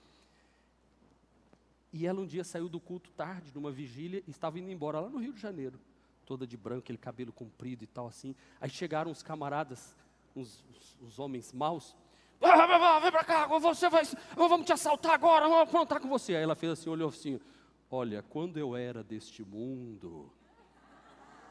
E 1.93 2.07
ela 2.07 2.21
um 2.21 2.27
dia 2.27 2.45
saiu 2.45 2.69
do 2.69 2.79
culto 2.79 3.11
tarde, 3.13 3.51
numa 3.55 3.71
vigília, 3.71 4.23
e 4.27 4.31
estava 4.31 4.59
indo 4.59 4.71
embora 4.71 5.01
lá 5.01 5.09
no 5.09 5.19
Rio 5.19 5.33
de 5.33 5.41
Janeiro, 5.41 5.79
toda 6.25 6.47
de 6.47 6.57
branco, 6.57 6.81
aquele 6.81 6.99
cabelo 6.99 7.33
comprido 7.33 7.83
e 7.83 7.87
tal 7.87 8.07
assim. 8.07 8.35
Aí 8.61 8.71
chegaram 8.71 9.11
os 9.11 9.23
camaradas, 9.23 9.97
os, 10.35 10.65
os, 10.71 10.99
os 11.01 11.19
homens 11.19 11.53
maus. 11.53 11.97
Vem 12.41 13.11
para 13.11 13.25
cá, 13.25 13.47
você 13.47 13.89
vai, 13.91 14.03
vamos 14.35 14.65
te 14.65 14.73
assaltar 14.73 15.13
agora, 15.13 15.49
vamos 15.49 15.69
aprontar 15.69 16.01
com 16.01 16.09
você. 16.09 16.37
Aí 16.37 16.43
ela 16.43 16.55
fez 16.55 16.73
assim, 16.73 16.89
olhou 16.89 17.09
assim, 17.09 17.41
olha, 17.91 18.23
quando 18.23 18.57
eu 18.57 18.77
era 18.77 19.03
deste 19.03 19.45
mundo, 19.45 20.33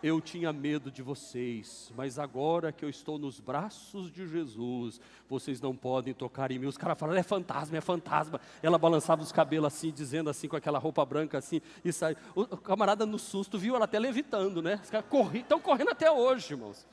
eu 0.02 0.22
tinha 0.22 0.54
medo 0.54 0.90
de 0.90 1.02
vocês, 1.02 1.92
mas 1.96 2.18
agora 2.18 2.72
que 2.72 2.86
eu 2.86 2.90
estou 2.90 3.18
nos 3.18 3.40
braços 3.40 4.12
de 4.12 4.28
Jesus, 4.28 5.00
vocês 5.30 5.60
não 5.60 5.76
podem 5.76 6.14
tocar 6.14 6.52
em 6.52 6.60
mim. 6.60 6.68
Os 6.68 6.78
caras 6.78 6.98
falaram, 6.98 7.20
é 7.20 7.24
fantasma, 7.24 7.78
é 7.78 7.82
fantasma. 7.82 8.40
Ela 8.64 8.78
balançava 8.78 9.22
os 9.22 9.32
cabelos 9.32 9.68
assim, 9.68 9.92
dizendo 9.92 10.30
assim, 10.30 10.48
com 10.48 10.56
aquela 10.56 10.80
roupa 10.80 11.06
branca 11.06 11.38
assim, 11.38 11.62
e 11.84 11.92
sai. 11.92 12.16
O 12.34 12.46
camarada 12.58 13.06
no 13.06 13.20
susto 13.20 13.60
viu 13.60 13.76
ela 13.76 13.86
até 13.86 14.00
levitando, 14.00 14.62
né? 14.62 14.80
Os 14.84 14.90
caras 14.90 15.06
estão 15.34 15.60
correndo 15.60 15.90
até 15.90 16.10
hoje, 16.10 16.54
irmãos. 16.54 16.88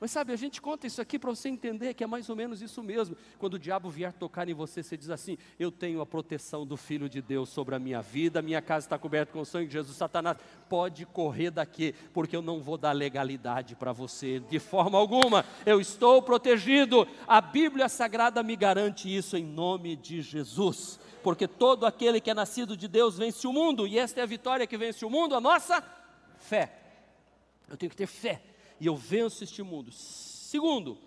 Mas 0.00 0.12
sabe, 0.12 0.32
a 0.32 0.36
gente 0.36 0.62
conta 0.62 0.86
isso 0.86 1.02
aqui 1.02 1.18
para 1.18 1.28
você 1.28 1.50
entender 1.50 1.92
que 1.92 2.02
é 2.02 2.06
mais 2.06 2.30
ou 2.30 2.34
menos 2.34 2.62
isso 2.62 2.82
mesmo. 2.82 3.14
Quando 3.38 3.54
o 3.54 3.58
diabo 3.58 3.90
vier 3.90 4.14
tocar 4.14 4.48
em 4.48 4.54
você, 4.54 4.82
você 4.82 4.96
diz 4.96 5.10
assim: 5.10 5.36
Eu 5.58 5.70
tenho 5.70 6.00
a 6.00 6.06
proteção 6.06 6.64
do 6.64 6.74
Filho 6.74 7.06
de 7.06 7.20
Deus 7.20 7.50
sobre 7.50 7.74
a 7.74 7.78
minha 7.78 8.00
vida, 8.00 8.40
minha 8.40 8.62
casa 8.62 8.86
está 8.86 8.98
coberta 8.98 9.30
com 9.30 9.40
o 9.40 9.44
sangue 9.44 9.66
de 9.66 9.74
Jesus. 9.74 9.94
Satanás 9.94 10.38
pode 10.70 11.04
correr 11.04 11.50
daqui, 11.50 11.94
porque 12.14 12.34
eu 12.34 12.40
não 12.40 12.62
vou 12.62 12.78
dar 12.78 12.92
legalidade 12.92 13.76
para 13.76 13.92
você 13.92 14.40
de 14.40 14.58
forma 14.58 14.96
alguma. 14.96 15.44
Eu 15.66 15.78
estou 15.82 16.22
protegido. 16.22 17.06
A 17.28 17.42
Bíblia 17.42 17.86
Sagrada 17.86 18.42
me 18.42 18.56
garante 18.56 19.14
isso 19.14 19.36
em 19.36 19.44
nome 19.44 19.96
de 19.96 20.22
Jesus. 20.22 20.98
Porque 21.22 21.46
todo 21.46 21.84
aquele 21.84 22.22
que 22.22 22.30
é 22.30 22.34
nascido 22.34 22.74
de 22.74 22.88
Deus 22.88 23.18
vence 23.18 23.46
o 23.46 23.52
mundo, 23.52 23.86
e 23.86 23.98
esta 23.98 24.20
é 24.20 24.22
a 24.22 24.26
vitória 24.26 24.66
que 24.66 24.78
vence 24.78 25.04
o 25.04 25.10
mundo, 25.10 25.34
a 25.34 25.40
nossa 25.42 25.84
fé. 26.38 26.72
Eu 27.68 27.76
tenho 27.76 27.90
que 27.90 27.96
ter 27.96 28.06
fé 28.06 28.40
e 28.80 28.86
eu 28.86 28.96
venço 28.96 29.44
este 29.44 29.62
mundo. 29.62 29.92
Segundo, 29.92 30.98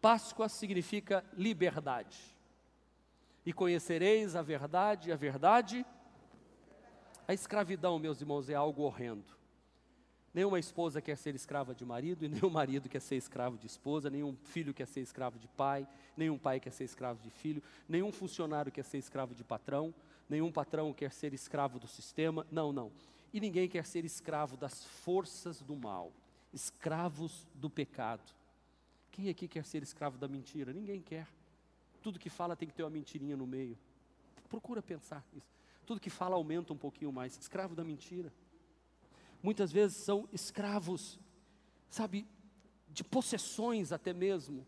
Páscoa 0.00 0.48
significa 0.50 1.24
liberdade. 1.32 2.18
E 3.46 3.52
conhecereis 3.52 4.36
a 4.36 4.42
verdade, 4.42 5.10
a 5.10 5.16
verdade. 5.16 5.84
A 7.26 7.32
escravidão, 7.32 7.98
meus 7.98 8.20
irmãos, 8.20 8.50
é 8.50 8.54
algo 8.54 8.82
horrendo. 8.82 9.24
Nenhuma 10.34 10.58
esposa 10.58 11.00
quer 11.00 11.16
ser 11.16 11.34
escrava 11.34 11.74
de 11.74 11.84
marido, 11.84 12.24
e 12.24 12.28
nenhum 12.28 12.50
marido 12.50 12.88
quer 12.88 13.00
ser 13.00 13.16
escravo 13.16 13.56
de 13.56 13.66
esposa, 13.66 14.10
nenhum 14.10 14.36
filho 14.36 14.74
quer 14.74 14.86
ser 14.86 15.00
escravo 15.00 15.38
de 15.38 15.48
pai, 15.48 15.88
nenhum 16.16 16.36
pai 16.36 16.60
quer 16.60 16.72
ser 16.72 16.84
escravo 16.84 17.22
de 17.22 17.30
filho, 17.30 17.62
nenhum 17.88 18.12
funcionário 18.12 18.70
quer 18.70 18.84
ser 18.84 18.98
escravo 18.98 19.34
de 19.34 19.44
patrão, 19.44 19.94
nenhum 20.28 20.50
patrão 20.52 20.92
quer 20.92 21.12
ser 21.12 21.32
escravo 21.32 21.78
do 21.78 21.86
sistema. 21.86 22.46
Não, 22.50 22.72
não. 22.72 22.92
E 23.32 23.40
ninguém 23.40 23.68
quer 23.68 23.86
ser 23.86 24.04
escravo 24.04 24.56
das 24.56 24.84
forças 24.84 25.62
do 25.62 25.76
mal 25.76 26.12
escravos 26.54 27.46
do 27.54 27.68
pecado. 27.68 28.32
Quem 29.10 29.28
aqui 29.28 29.48
quer 29.48 29.64
ser 29.64 29.82
escravo 29.82 30.16
da 30.16 30.28
mentira? 30.28 30.72
Ninguém 30.72 31.02
quer. 31.02 31.28
Tudo 32.02 32.18
que 32.18 32.30
fala 32.30 32.56
tem 32.56 32.68
que 32.68 32.74
ter 32.74 32.82
uma 32.82 32.90
mentirinha 32.90 33.36
no 33.36 33.46
meio. 33.46 33.76
Procura 34.48 34.80
pensar 34.80 35.24
isso. 35.34 35.52
Tudo 35.84 36.00
que 36.00 36.10
fala 36.10 36.36
aumenta 36.36 36.72
um 36.72 36.76
pouquinho 36.76 37.12
mais. 37.12 37.36
Escravo 37.36 37.74
da 37.74 37.84
mentira. 37.84 38.32
Muitas 39.42 39.70
vezes 39.70 39.98
são 39.98 40.28
escravos, 40.32 41.18
sabe, 41.90 42.26
de 42.88 43.04
possessões 43.04 43.92
até 43.92 44.12
mesmo. 44.12 44.66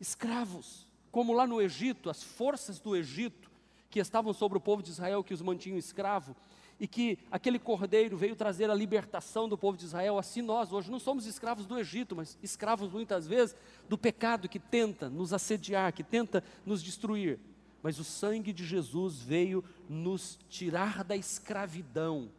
Escravos, 0.00 0.86
como 1.10 1.32
lá 1.32 1.46
no 1.46 1.62
Egito, 1.62 2.10
as 2.10 2.22
forças 2.22 2.78
do 2.78 2.94
Egito 2.94 3.50
que 3.90 3.98
estavam 3.98 4.32
sobre 4.32 4.58
o 4.58 4.60
povo 4.60 4.82
de 4.82 4.90
Israel 4.90 5.24
que 5.24 5.32
os 5.32 5.40
mantinham 5.40 5.78
escravo, 5.78 6.36
e 6.80 6.86
que 6.86 7.18
aquele 7.30 7.58
cordeiro 7.58 8.16
veio 8.16 8.36
trazer 8.36 8.70
a 8.70 8.74
libertação 8.74 9.48
do 9.48 9.58
povo 9.58 9.76
de 9.76 9.84
Israel, 9.84 10.18
assim 10.18 10.42
nós 10.42 10.72
hoje 10.72 10.90
não 10.90 11.00
somos 11.00 11.26
escravos 11.26 11.66
do 11.66 11.78
Egito, 11.78 12.14
mas 12.14 12.38
escravos 12.42 12.90
muitas 12.90 13.26
vezes 13.26 13.56
do 13.88 13.98
pecado 13.98 14.48
que 14.48 14.60
tenta 14.60 15.08
nos 15.08 15.32
assediar, 15.32 15.92
que 15.92 16.04
tenta 16.04 16.42
nos 16.64 16.82
destruir. 16.82 17.38
Mas 17.82 17.98
o 17.98 18.04
sangue 18.04 18.52
de 18.52 18.64
Jesus 18.64 19.20
veio 19.20 19.64
nos 19.88 20.38
tirar 20.48 21.02
da 21.02 21.16
escravidão, 21.16 22.30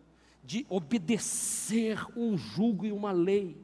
de 0.44 0.66
obedecer 0.70 2.00
um 2.16 2.38
jugo 2.38 2.86
e 2.86 2.92
uma 2.92 3.12
lei. 3.12 3.58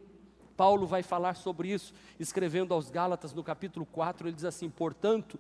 Paulo 0.57 0.87
vai 0.87 1.03
falar 1.03 1.35
sobre 1.35 1.73
isso, 1.73 1.93
escrevendo 2.19 2.73
aos 2.73 2.89
Gálatas 2.89 3.33
no 3.33 3.43
capítulo 3.43 3.85
4, 3.85 4.27
ele 4.27 4.35
diz 4.35 4.45
assim: 4.45 4.69
portanto, 4.69 5.39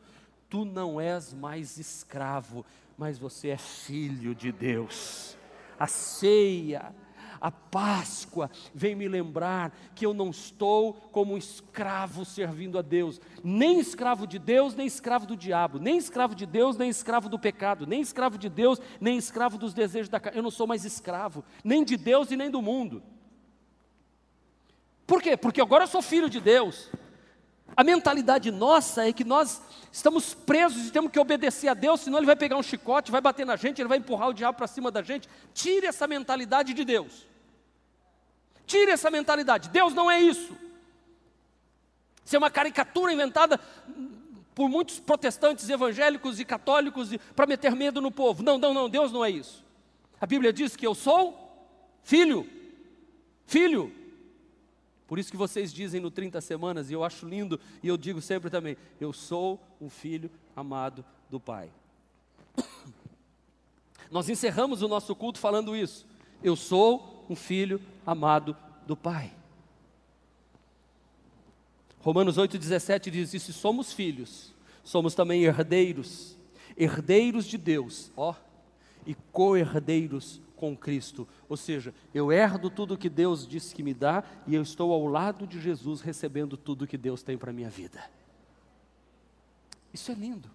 tu 0.49 0.65
não 0.65 0.99
és 0.99 1.33
mais 1.33 1.77
escravo, 1.77 2.65
mas 2.97 3.17
você 3.17 3.49
é 3.49 3.57
filho 3.57 4.33
de 4.33 4.51
Deus. 4.51 5.37
A 5.77 5.87
ceia, 5.87 6.93
a 7.39 7.51
Páscoa 7.51 8.49
vem 8.73 8.95
me 8.95 9.07
lembrar 9.07 9.71
que 9.93 10.05
eu 10.05 10.13
não 10.13 10.29
estou 10.29 10.93
como 10.93 11.33
um 11.33 11.37
escravo 11.37 12.23
servindo 12.23 12.79
a 12.79 12.81
Deus, 12.81 13.19
nem 13.43 13.79
escravo 13.79 14.25
de 14.25 14.39
Deus, 14.39 14.73
nem 14.73 14.87
escravo 14.87 15.25
do 15.25 15.35
diabo, 15.35 15.77
nem 15.77 15.97
escravo 15.97 16.33
de 16.33 16.45
Deus, 16.45 16.77
nem 16.77 16.89
escravo 16.89 17.29
do 17.29 17.37
pecado, 17.37 17.85
nem 17.85 18.01
escravo 18.01 18.37
de 18.37 18.49
Deus, 18.49 18.79
nem 18.99 19.17
escravo 19.17 19.57
dos 19.57 19.73
desejos 19.73 20.09
da 20.09 20.19
carne. 20.19 20.39
Eu 20.39 20.43
não 20.43 20.51
sou 20.51 20.65
mais 20.65 20.85
escravo, 20.85 21.43
nem 21.63 21.83
de 21.83 21.97
Deus 21.97 22.31
e 22.31 22.37
nem 22.37 22.49
do 22.49 22.61
mundo. 22.61 23.03
Por 25.05 25.21
quê? 25.21 25.37
Porque 25.37 25.61
agora 25.61 25.83
eu 25.83 25.87
sou 25.87 26.01
filho 26.01 26.29
de 26.29 26.39
Deus. 26.39 26.89
A 27.77 27.83
mentalidade 27.83 28.51
nossa 28.51 29.07
é 29.07 29.11
que 29.11 29.23
nós 29.23 29.61
estamos 29.91 30.33
presos 30.33 30.87
e 30.87 30.91
temos 30.91 31.11
que 31.11 31.19
obedecer 31.19 31.67
a 31.67 31.73
Deus, 31.73 32.01
senão 32.01 32.19
Ele 32.19 32.25
vai 32.25 32.35
pegar 32.35 32.55
um 32.57 32.63
chicote, 32.63 33.11
vai 33.11 33.19
bater 33.19 33.45
na 33.45 33.55
gente, 33.55 33.81
Ele 33.81 33.89
vai 33.89 33.97
empurrar 33.97 34.29
o 34.29 34.33
diabo 34.33 34.57
para 34.57 34.67
cima 34.67 34.89
da 34.89 35.01
gente. 35.01 35.27
Tire 35.53 35.85
essa 35.85 36.07
mentalidade 36.07 36.73
de 36.73 36.85
Deus. 36.85 37.27
Tire 38.65 38.91
essa 38.91 39.11
mentalidade. 39.11 39.69
Deus 39.69 39.93
não 39.93 40.09
é 40.09 40.19
isso. 40.19 40.55
Isso 42.23 42.35
é 42.35 42.39
uma 42.39 42.49
caricatura 42.49 43.11
inventada 43.11 43.59
por 44.55 44.69
muitos 44.69 44.99
protestantes 44.99 45.69
evangélicos 45.69 46.39
e 46.39 46.45
católicos 46.45 47.09
para 47.35 47.45
meter 47.45 47.75
medo 47.75 48.01
no 48.01 48.09
povo. 48.09 48.41
Não, 48.41 48.57
não, 48.57 48.73
não, 48.73 48.89
Deus 48.89 49.11
não 49.11 49.23
é 49.23 49.29
isso. 49.29 49.63
A 50.19 50.25
Bíblia 50.25 50.53
diz 50.53 50.77
que 50.77 50.87
eu 50.87 50.95
sou 50.95 51.69
filho. 52.03 52.49
Filho. 53.45 53.93
Por 55.07 55.19
isso 55.19 55.29
que 55.29 55.37
vocês 55.37 55.71
dizem 55.71 56.01
no 56.01 56.09
30 56.09 56.41
semanas, 56.41 56.89
e 56.89 56.93
eu 56.93 57.03
acho 57.03 57.27
lindo, 57.27 57.59
e 57.83 57.87
eu 57.87 57.97
digo 57.97 58.21
sempre 58.21 58.49
também: 58.49 58.75
eu 58.99 59.13
sou 59.13 59.61
um 59.79 59.89
filho 59.89 60.31
amado 60.55 61.05
do 61.29 61.39
Pai. 61.39 61.69
Nós 64.09 64.29
encerramos 64.29 64.81
o 64.81 64.87
nosso 64.87 65.15
culto 65.15 65.39
falando 65.39 65.75
isso. 65.75 66.05
Eu 66.43 66.55
sou 66.55 67.25
um 67.29 67.35
filho 67.35 67.81
amado 68.05 68.55
do 68.85 68.95
Pai. 68.95 69.31
Romanos 71.99 72.37
8,17 72.37 73.09
diz: 73.09 73.33
E 73.33 73.39
se 73.39 73.53
somos 73.53 73.93
filhos, 73.93 74.53
somos 74.83 75.13
também 75.15 75.43
herdeiros, 75.43 76.35
herdeiros 76.77 77.45
de 77.45 77.57
Deus, 77.57 78.11
ó, 78.15 78.35
e 79.05 79.15
co-herdeiros 79.31 80.39
com 80.55 80.75
Cristo. 80.75 81.27
Ou 81.47 81.57
seja, 81.57 81.93
eu 82.13 82.31
herdo 82.31 82.69
tudo 82.69 82.97
que 82.97 83.09
Deus 83.09 83.47
disse 83.47 83.73
que 83.73 83.83
me 83.83 83.93
dá 83.93 84.23
e 84.47 84.55
eu 84.55 84.61
estou 84.61 84.91
ao 84.91 85.05
lado 85.05 85.45
de 85.45 85.59
Jesus 85.59 86.01
recebendo 86.01 86.57
tudo 86.57 86.87
que 86.87 86.97
Deus 86.97 87.21
tem 87.21 87.37
para 87.37 87.51
a 87.51 87.53
minha 87.53 87.69
vida. 87.69 88.03
Isso 89.93 90.11
é 90.11 90.15
lindo. 90.15 90.49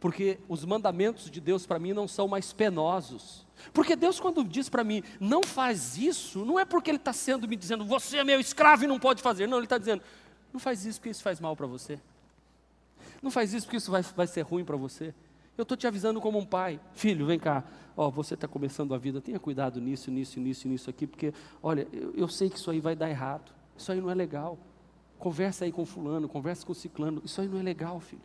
Porque 0.00 0.38
os 0.48 0.64
mandamentos 0.64 1.30
de 1.30 1.40
Deus 1.40 1.66
para 1.66 1.78
mim 1.78 1.94
não 1.94 2.06
são 2.06 2.28
mais 2.28 2.52
penosos. 2.52 3.46
Porque 3.72 3.96
Deus, 3.96 4.20
quando 4.20 4.44
diz 4.44 4.68
para 4.68 4.84
mim, 4.84 5.02
não 5.18 5.42
faz 5.42 5.96
isso, 5.96 6.44
não 6.44 6.60
é 6.60 6.64
porque 6.64 6.90
Ele 6.90 6.98
está 6.98 7.12
sendo 7.12 7.48
me 7.48 7.56
dizendo, 7.56 7.84
você 7.84 8.18
é 8.18 8.24
meu 8.24 8.38
escravo 8.38 8.84
e 8.84 8.86
não 8.86 8.98
pode 8.98 9.22
fazer. 9.22 9.46
Não, 9.46 9.56
Ele 9.56 9.64
está 9.64 9.78
dizendo, 9.78 10.02
não 10.52 10.60
faz 10.60 10.84
isso 10.84 10.98
porque 10.98 11.10
isso 11.10 11.22
faz 11.22 11.40
mal 11.40 11.56
para 11.56 11.66
você. 11.66 11.98
Não 13.22 13.30
faz 13.30 13.54
isso 13.54 13.66
porque 13.66 13.78
isso 13.78 13.90
vai, 13.90 14.02
vai 14.02 14.26
ser 14.26 14.42
ruim 14.42 14.64
para 14.64 14.76
você. 14.76 15.14
Eu 15.56 15.62
estou 15.62 15.76
te 15.76 15.86
avisando 15.86 16.20
como 16.20 16.38
um 16.38 16.44
pai. 16.44 16.80
Filho, 16.94 17.26
vem 17.26 17.38
cá. 17.38 17.62
Ó, 17.96 18.10
você 18.10 18.34
está 18.34 18.48
começando 18.48 18.92
a 18.92 18.98
vida, 18.98 19.20
tenha 19.20 19.38
cuidado 19.38 19.80
nisso, 19.80 20.10
nisso, 20.10 20.40
nisso, 20.40 20.66
nisso 20.66 20.90
aqui, 20.90 21.06
porque, 21.06 21.32
olha, 21.62 21.86
eu, 21.92 22.12
eu, 22.16 22.28
sei 22.28 22.50
que 22.50 22.56
isso 22.56 22.70
aí 22.70 22.80
vai 22.80 22.96
dar 22.96 23.08
errado. 23.08 23.52
Isso 23.76 23.92
aí 23.92 24.00
não 24.00 24.10
é 24.10 24.14
legal. 24.14 24.58
Conversa 25.18 25.64
aí 25.64 25.70
com 25.70 25.86
fulano, 25.86 26.28
conversa 26.28 26.66
com 26.66 26.74
ciclano. 26.74 27.22
Isso 27.24 27.40
aí 27.40 27.46
não 27.46 27.58
é 27.58 27.62
legal, 27.62 28.00
filho. 28.00 28.22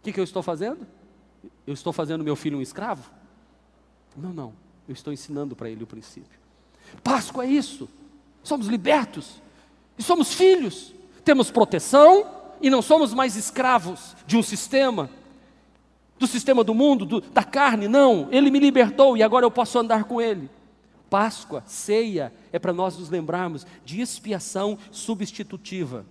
O 0.00 0.04
que, 0.04 0.12
que 0.12 0.20
eu 0.20 0.24
estou 0.24 0.42
fazendo? 0.42 0.86
Eu 1.66 1.74
estou 1.74 1.92
fazendo 1.92 2.24
meu 2.24 2.34
filho 2.34 2.58
um 2.58 2.62
escravo? 2.62 3.10
Não, 4.16 4.32
não. 4.32 4.54
Eu 4.88 4.92
estou 4.92 5.12
ensinando 5.12 5.54
para 5.54 5.68
ele 5.68 5.84
o 5.84 5.86
princípio. 5.86 6.38
Páscoa 7.02 7.44
é 7.44 7.48
isso. 7.48 7.88
Somos 8.42 8.66
libertos 8.66 9.40
e 9.98 10.02
somos 10.02 10.32
filhos. 10.32 10.94
Temos 11.24 11.50
proteção 11.50 12.26
e 12.60 12.70
não 12.70 12.82
somos 12.82 13.12
mais 13.12 13.36
escravos 13.36 14.14
de 14.26 14.36
um 14.36 14.42
sistema, 14.42 15.10
do 16.18 16.26
sistema 16.26 16.62
do 16.62 16.74
mundo, 16.74 17.04
do, 17.04 17.20
da 17.20 17.42
carne. 17.42 17.88
Não, 17.88 18.28
Ele 18.30 18.50
me 18.50 18.58
libertou 18.58 19.16
e 19.16 19.22
agora 19.22 19.44
eu 19.44 19.50
posso 19.50 19.78
andar 19.78 20.04
com 20.04 20.20
Ele. 20.20 20.48
Páscoa, 21.10 21.62
ceia, 21.66 22.32
é 22.52 22.58
para 22.58 22.72
nós 22.72 22.98
nos 22.98 23.08
lembrarmos 23.08 23.66
de 23.84 24.00
expiação 24.00 24.78
substitutiva. 24.90 26.04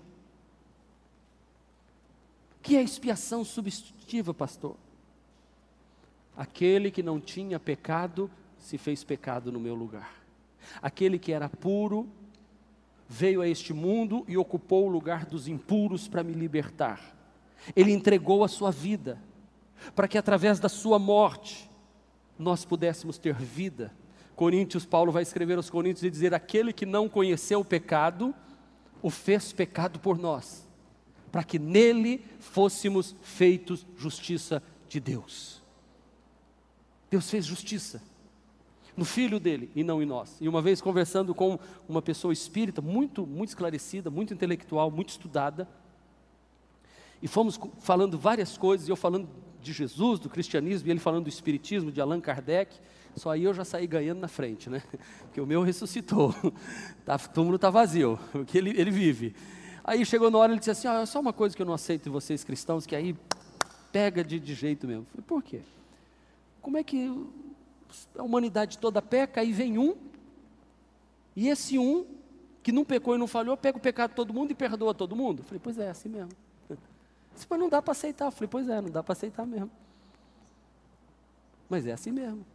O 2.59 2.63
que 2.63 2.77
é 2.77 2.81
expiação 2.81 3.43
substitutiva, 3.43 4.33
pastor? 4.33 4.77
Aquele 6.37 6.89
que 6.89 7.03
não 7.03 7.19
tinha 7.19 7.59
pecado 7.59 8.29
se 8.57 8.77
fez 8.77 9.03
pecado 9.03 9.51
no 9.51 9.59
meu 9.59 9.75
lugar. 9.75 10.23
Aquele 10.81 11.19
que 11.19 11.33
era 11.33 11.49
puro 11.49 12.07
veio 13.07 13.41
a 13.41 13.47
este 13.47 13.73
mundo 13.73 14.23
e 14.27 14.37
ocupou 14.37 14.87
o 14.87 14.91
lugar 14.91 15.25
dos 15.25 15.47
impuros 15.47 16.07
para 16.07 16.23
me 16.23 16.33
libertar. 16.33 17.13
Ele 17.75 17.91
entregou 17.91 18.43
a 18.43 18.47
sua 18.47 18.71
vida 18.71 19.19
para 19.95 20.07
que 20.07 20.17
através 20.17 20.59
da 20.59 20.69
sua 20.69 20.97
morte 20.97 21.69
nós 22.37 22.65
pudéssemos 22.65 23.17
ter 23.17 23.35
vida. 23.35 23.93
Coríntios, 24.35 24.85
Paulo 24.85 25.11
vai 25.11 25.23
escrever 25.23 25.57
aos 25.57 25.69
Coríntios 25.69 26.03
e 26.03 26.09
dizer: 26.09 26.33
aquele 26.33 26.73
que 26.73 26.85
não 26.85 27.07
conheceu 27.07 27.59
o 27.59 27.65
pecado, 27.65 28.33
o 29.01 29.09
fez 29.09 29.53
pecado 29.53 29.99
por 29.99 30.17
nós, 30.17 30.67
para 31.31 31.43
que 31.43 31.59
nele 31.59 32.25
fôssemos 32.39 33.15
feitos 33.21 33.85
justiça 33.97 34.61
de 34.87 34.99
Deus. 34.99 35.61
Deus 37.09 37.29
fez 37.29 37.45
justiça 37.45 38.01
no 38.95 39.05
filho 39.05 39.39
dele 39.39 39.71
e 39.75 39.83
não 39.83 40.01
em 40.01 40.05
nós. 40.05 40.37
E 40.39 40.47
uma 40.47 40.61
vez 40.61 40.81
conversando 40.81 41.33
com 41.33 41.59
uma 41.87 42.01
pessoa 42.01 42.33
espírita, 42.33 42.81
muito, 42.81 43.25
muito 43.25 43.49
esclarecida, 43.49 44.09
muito 44.09 44.33
intelectual, 44.33 44.89
muito 44.89 45.09
estudada, 45.09 45.67
e 47.21 47.27
fomos 47.27 47.59
falando 47.79 48.17
várias 48.17 48.57
coisas, 48.57 48.87
e 48.87 48.91
eu 48.91 48.95
falando 48.95 49.29
de 49.63 49.73
Jesus, 49.73 50.19
do 50.19 50.29
cristianismo, 50.29 50.87
e 50.87 50.91
ele 50.91 50.99
falando 50.99 51.23
do 51.23 51.29
espiritismo, 51.29 51.91
de 51.91 51.99
Allan 51.99 52.19
Kardec, 52.19 52.79
só 53.15 53.31
aí 53.31 53.43
eu 53.43 53.53
já 53.53 53.63
saí 53.63 53.87
ganhando 53.87 54.19
na 54.19 54.27
frente, 54.27 54.69
né? 54.69 54.83
Porque 55.23 55.39
o 55.39 55.45
meu 55.45 55.61
ressuscitou, 55.61 56.35
tá, 57.05 57.15
o 57.15 57.29
túmulo 57.29 57.55
está 57.55 57.69
vazio, 57.69 58.19
porque 58.31 58.57
ele, 58.57 58.69
ele 58.79 58.91
vive. 58.91 59.35
Aí 59.83 60.05
chegou 60.05 60.31
na 60.31 60.37
hora, 60.37 60.51
ele 60.51 60.59
disse 60.59 60.71
assim, 60.71 60.87
ah, 60.87 61.01
é 61.01 61.05
só 61.05 61.19
uma 61.19 61.33
coisa 61.33 61.55
que 61.55 61.61
eu 61.61 61.65
não 61.65 61.73
aceito 61.73 62.03
de 62.03 62.09
vocês 62.09 62.43
cristãos, 62.43 62.85
que 62.85 62.95
aí 62.95 63.15
pega 63.91 64.23
de, 64.23 64.39
de 64.39 64.53
jeito 64.53 64.87
mesmo. 64.87 65.03
Eu 65.03 65.07
falei, 65.11 65.25
por 65.27 65.43
quê? 65.43 65.61
Como 66.61 66.77
é 66.77 66.83
que 66.83 67.11
a 68.17 68.23
humanidade 68.23 68.77
toda 68.77 69.01
peca, 69.01 69.41
aí 69.41 69.51
vem 69.51 69.77
um, 69.77 69.95
e 71.35 71.49
esse 71.49 71.77
um, 71.77 72.05
que 72.61 72.71
não 72.71 72.85
pecou 72.85 73.15
e 73.15 73.17
não 73.17 73.27
falhou, 73.27 73.57
pega 73.57 73.77
o 73.77 73.81
pecado 73.81 74.11
de 74.11 74.15
todo 74.15 74.33
mundo 74.33 74.51
e 74.51 74.55
perdoa 74.55 74.93
todo 74.93 75.15
mundo? 75.15 75.39
Eu 75.39 75.43
falei, 75.43 75.59
pois 75.61 75.77
é, 75.77 75.89
assim 75.89 76.09
mesmo. 76.09 76.31
Disse, 77.33 77.47
mas 77.49 77.59
não 77.59 77.69
dá 77.69 77.81
para 77.81 77.91
aceitar. 77.91 78.25
Eu 78.25 78.31
falei, 78.31 78.47
pois 78.47 78.69
é, 78.69 78.81
não 78.81 78.89
dá 78.89 79.03
para 79.03 79.13
aceitar 79.13 79.45
mesmo. 79.45 79.71
Mas 81.69 81.87
é 81.87 81.93
assim 81.93 82.11
mesmo. 82.11 82.45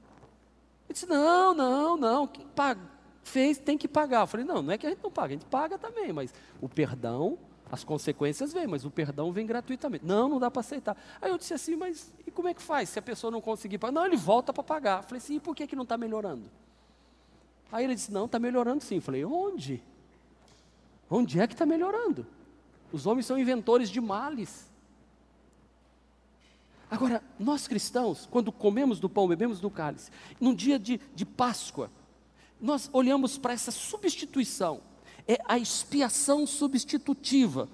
Ele 0.89 0.95
disse, 0.95 1.07
não, 1.07 1.55
não, 1.55 1.97
não, 1.97 2.27
quem 2.27 2.47
paga, 2.47 2.81
fez 3.23 3.59
tem 3.59 3.77
que 3.77 3.89
pagar. 3.89 4.23
Eu 4.23 4.27
falei, 4.27 4.47
não, 4.47 4.63
não 4.63 4.73
é 4.73 4.79
que 4.79 4.87
a 4.87 4.91
gente 4.91 5.03
não 5.03 5.11
paga, 5.11 5.29
a 5.29 5.37
gente 5.37 5.47
paga 5.47 5.79
também, 5.79 6.13
mas 6.13 6.33
o 6.61 6.69
perdão 6.69 7.39
as 7.71 7.85
consequências 7.85 8.53
vêm, 8.53 8.67
mas 8.67 8.85
o 8.85 8.91
perdão 8.91 9.31
vem 9.31 9.47
gratuitamente. 9.47 10.05
Não, 10.05 10.29
não 10.29 10.39
dá 10.39 10.51
para 10.51 10.61
aceitar. 10.61 10.97
Aí 11.21 11.31
eu 11.31 11.37
disse 11.37 11.53
assim, 11.53 11.77
mas 11.77 12.13
e 12.27 12.31
como 12.31 12.49
é 12.49 12.55
que 12.55 12.63
faz 12.63 12.89
se 12.89 12.99
a 12.99 13.03
pessoa 13.03 13.31
não 13.31 13.41
conseguir 13.41 13.79
pagar? 13.79 13.93
Não, 13.93 14.07
ele 14.07 14.17
volta 14.17 14.53
para 14.53 14.63
pagar. 14.63 15.01
Eu 15.01 15.03
falei 15.03 15.19
assim, 15.19 15.37
e 15.37 15.41
por 15.41 15.55
que, 15.55 15.67
que 15.67 15.77
não 15.77 15.83
está 15.83 15.99
melhorando? 15.99 16.51
Aí 17.71 17.85
ele 17.85 17.95
disse, 17.95 18.11
não, 18.11 18.25
está 18.25 18.39
melhorando 18.39 18.83
sim. 18.83 18.97
Eu 18.97 19.03
falei, 19.03 19.25
onde? 19.25 19.83
Onde 21.11 21.39
é 21.39 21.47
que 21.47 21.53
está 21.53 21.67
melhorando? 21.67 22.27
Os 22.93 23.07
homens 23.07 23.27
são 23.27 23.39
inventores 23.39 23.91
de 23.91 24.01
males. 24.01 24.71
Agora, 26.91 27.23
nós 27.39 27.69
cristãos, 27.69 28.27
quando 28.31 28.51
comemos 28.51 28.99
do 28.99 29.09
pão, 29.09 29.29
bebemos 29.29 29.61
do 29.61 29.71
cálice, 29.71 30.11
num 30.41 30.55
dia 30.55 30.79
de, 30.79 30.99
de 31.15 31.27
Páscoa, 31.27 31.91
nós 32.61 32.89
olhamos 32.93 33.37
para 33.37 33.53
essa 33.53 33.71
substituição 33.71 34.81
é 35.29 35.39
a 35.47 35.59
expiação 35.59 36.47
substitutiva. 36.47 37.69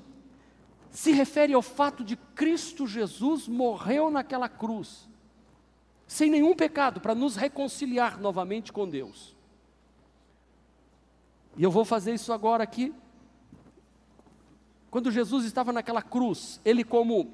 Se 0.90 1.12
refere 1.12 1.54
ao 1.54 1.62
fato 1.62 2.02
de 2.02 2.16
Cristo 2.16 2.86
Jesus 2.86 3.46
morreu 3.46 4.10
naquela 4.10 4.48
cruz, 4.48 5.08
sem 6.06 6.28
nenhum 6.28 6.54
pecado, 6.54 7.00
para 7.00 7.14
nos 7.14 7.36
reconciliar 7.36 8.20
novamente 8.20 8.72
com 8.72 8.88
Deus. 8.88 9.36
E 11.56 11.62
eu 11.62 11.70
vou 11.70 11.84
fazer 11.84 12.12
isso 12.12 12.32
agora 12.32 12.64
aqui. 12.64 12.92
Quando 14.94 15.10
Jesus 15.10 15.44
estava 15.44 15.72
naquela 15.72 16.00
cruz, 16.00 16.60
ele, 16.64 16.84
como 16.84 17.32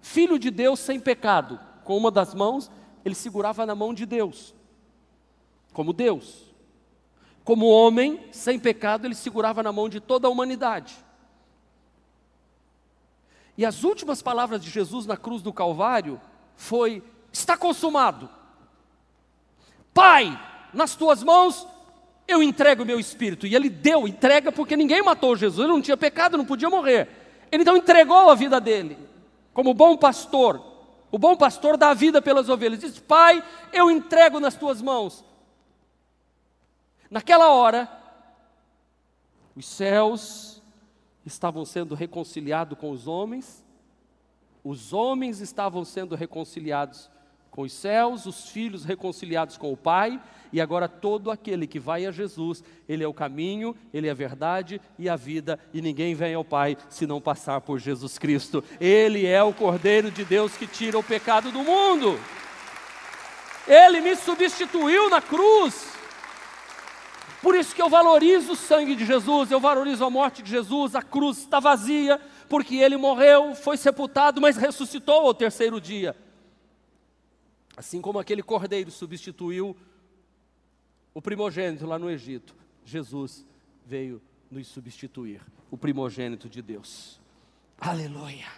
filho 0.00 0.38
de 0.38 0.50
Deus 0.50 0.80
sem 0.80 0.98
pecado, 0.98 1.60
com 1.84 1.98
uma 1.98 2.10
das 2.10 2.32
mãos, 2.32 2.70
ele 3.04 3.14
segurava 3.14 3.66
na 3.66 3.74
mão 3.74 3.92
de 3.92 4.06
Deus, 4.06 4.54
como 5.74 5.92
Deus. 5.92 6.44
Como 7.44 7.68
homem, 7.68 8.26
sem 8.32 8.58
pecado, 8.58 9.06
ele 9.06 9.14
segurava 9.14 9.62
na 9.62 9.70
mão 9.70 9.86
de 9.86 10.00
toda 10.00 10.28
a 10.28 10.30
humanidade. 10.30 10.96
E 13.54 13.66
as 13.66 13.84
últimas 13.84 14.22
palavras 14.22 14.64
de 14.64 14.70
Jesus 14.70 15.04
na 15.04 15.18
cruz 15.18 15.42
do 15.42 15.52
Calvário 15.52 16.18
foi: 16.56 17.02
está 17.30 17.54
consumado. 17.54 18.30
Pai, 19.92 20.40
nas 20.72 20.96
tuas 20.96 21.22
mãos 21.22 21.68
eu 22.26 22.42
entrego 22.42 22.82
o 22.82 22.86
meu 22.86 22.98
espírito. 22.98 23.46
E 23.46 23.54
ele 23.54 23.68
deu, 23.68 24.08
entrega, 24.08 24.50
porque 24.50 24.76
ninguém 24.76 25.02
matou 25.02 25.36
Jesus, 25.36 25.64
ele 25.64 25.72
não 25.72 25.82
tinha 25.82 25.96
pecado, 25.96 26.36
não 26.36 26.44
podia 26.44 26.70
morrer. 26.70 27.08
Ele 27.50 27.62
então 27.62 27.76
entregou 27.76 28.30
a 28.30 28.34
vida 28.34 28.60
dele, 28.60 28.98
como 29.52 29.74
bom 29.74 29.96
pastor. 29.96 30.72
O 31.10 31.18
bom 31.18 31.36
pastor 31.36 31.76
dá 31.76 31.90
a 31.90 31.94
vida 31.94 32.20
pelas 32.20 32.48
ovelhas. 32.48 32.80
Diz: 32.80 32.98
Pai, 32.98 33.42
eu 33.72 33.90
entrego 33.90 34.40
nas 34.40 34.56
tuas 34.56 34.82
mãos. 34.82 35.24
Naquela 37.08 37.52
hora, 37.52 37.88
os 39.54 39.66
céus 39.66 40.60
estavam 41.24 41.64
sendo 41.64 41.94
reconciliados 41.94 42.76
com 42.76 42.90
os 42.90 43.06
homens, 43.06 43.64
os 44.64 44.92
homens 44.92 45.40
estavam 45.40 45.84
sendo 45.84 46.16
reconciliados 46.16 47.08
com 47.50 47.62
os 47.62 47.72
céus, 47.72 48.26
os 48.26 48.48
filhos 48.48 48.84
reconciliados 48.84 49.56
com 49.56 49.72
o 49.72 49.76
Pai, 49.76 50.20
e 50.54 50.60
agora 50.60 50.86
todo 50.86 51.32
aquele 51.32 51.66
que 51.66 51.80
vai 51.80 52.06
a 52.06 52.12
Jesus, 52.12 52.62
ele 52.88 53.02
é 53.02 53.08
o 53.08 53.12
caminho, 53.12 53.74
ele 53.92 54.06
é 54.06 54.12
a 54.12 54.14
verdade 54.14 54.80
e 54.96 55.08
a 55.08 55.16
vida, 55.16 55.58
e 55.72 55.82
ninguém 55.82 56.14
vem 56.14 56.32
ao 56.32 56.44
Pai 56.44 56.76
se 56.88 57.08
não 57.08 57.20
passar 57.20 57.60
por 57.60 57.80
Jesus 57.80 58.18
Cristo. 58.18 58.62
Ele 58.80 59.26
é 59.26 59.42
o 59.42 59.52
Cordeiro 59.52 60.12
de 60.12 60.24
Deus 60.24 60.56
que 60.56 60.68
tira 60.68 60.96
o 60.96 61.02
pecado 61.02 61.50
do 61.50 61.58
mundo. 61.58 62.16
Ele 63.66 64.00
me 64.00 64.14
substituiu 64.14 65.10
na 65.10 65.20
cruz. 65.20 65.88
Por 67.42 67.56
isso 67.56 67.74
que 67.74 67.82
eu 67.82 67.90
valorizo 67.90 68.52
o 68.52 68.56
sangue 68.56 68.94
de 68.94 69.04
Jesus, 69.04 69.50
eu 69.50 69.58
valorizo 69.58 70.04
a 70.04 70.08
morte 70.08 70.40
de 70.40 70.50
Jesus, 70.50 70.94
a 70.94 71.02
cruz 71.02 71.38
está 71.38 71.58
vazia, 71.58 72.20
porque 72.48 72.76
ele 72.76 72.96
morreu, 72.96 73.56
foi 73.56 73.76
sepultado, 73.76 74.40
mas 74.40 74.56
ressuscitou 74.56 75.26
ao 75.26 75.34
terceiro 75.34 75.80
dia. 75.80 76.14
Assim 77.76 78.00
como 78.00 78.20
aquele 78.20 78.40
cordeiro 78.40 78.92
substituiu 78.92 79.76
o 81.14 81.22
primogênito 81.22 81.86
lá 81.86 81.98
no 81.98 82.10
Egito, 82.10 82.54
Jesus 82.84 83.46
veio 83.86 84.20
nos 84.50 84.66
substituir, 84.66 85.40
o 85.70 85.78
primogênito 85.78 86.48
de 86.48 86.60
Deus. 86.60 87.20
Aleluia! 87.78 88.48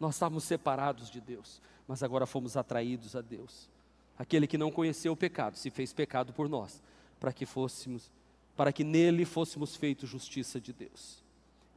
Nós 0.00 0.14
estávamos 0.14 0.44
separados 0.44 1.10
de 1.10 1.20
Deus, 1.20 1.60
mas 1.86 2.02
agora 2.02 2.24
fomos 2.24 2.56
atraídos 2.56 3.16
a 3.16 3.20
Deus. 3.20 3.68
Aquele 4.16 4.46
que 4.46 4.58
não 4.58 4.70
conheceu 4.70 5.12
o 5.12 5.16
pecado 5.16 5.56
se 5.56 5.70
fez 5.70 5.92
pecado 5.92 6.32
por 6.32 6.48
nós, 6.48 6.82
para 7.18 7.32
que 7.32 7.44
fôssemos 7.44 8.10
para 8.56 8.72
que 8.72 8.82
nele 8.82 9.24
fôssemos 9.24 9.76
feitos 9.76 10.10
justiça 10.10 10.60
de 10.60 10.72
Deus. 10.72 11.22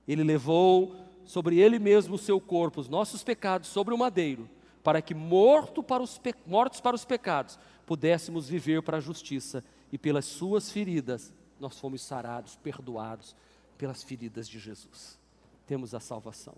Ele 0.07 0.23
levou 0.23 0.95
sobre 1.25 1.60
ele 1.60 1.77
mesmo 1.77 2.15
o 2.15 2.17
seu 2.17 2.41
corpo, 2.41 2.81
os 2.81 2.89
nossos 2.89 3.23
pecados, 3.23 3.69
sobre 3.69 3.93
o 3.93 3.97
madeiro, 3.99 4.49
para 4.84 4.99
que 4.99 5.13
morto 5.13 5.84
para 5.84 6.01
os 6.01 6.19
mortos 6.43 6.81
para 6.81 6.95
os 6.95 7.05
pecados, 7.05 7.60
pudéssemos 7.86 8.49
viver 8.49 8.81
para 8.81 8.97
a 8.97 8.99
justiça, 8.99 9.63
e 9.91 9.97
pelas 9.97 10.25
suas 10.25 10.71
feridas 10.71 11.34
nós 11.60 11.77
fomos 11.77 12.01
sarados, 12.01 12.56
perdoados 12.56 13.36
pelas 13.77 14.04
feridas 14.04 14.47
de 14.47 14.60
Jesus. 14.60 15.19
Temos 15.67 15.93
a 15.93 15.99
salvação. 15.99 16.56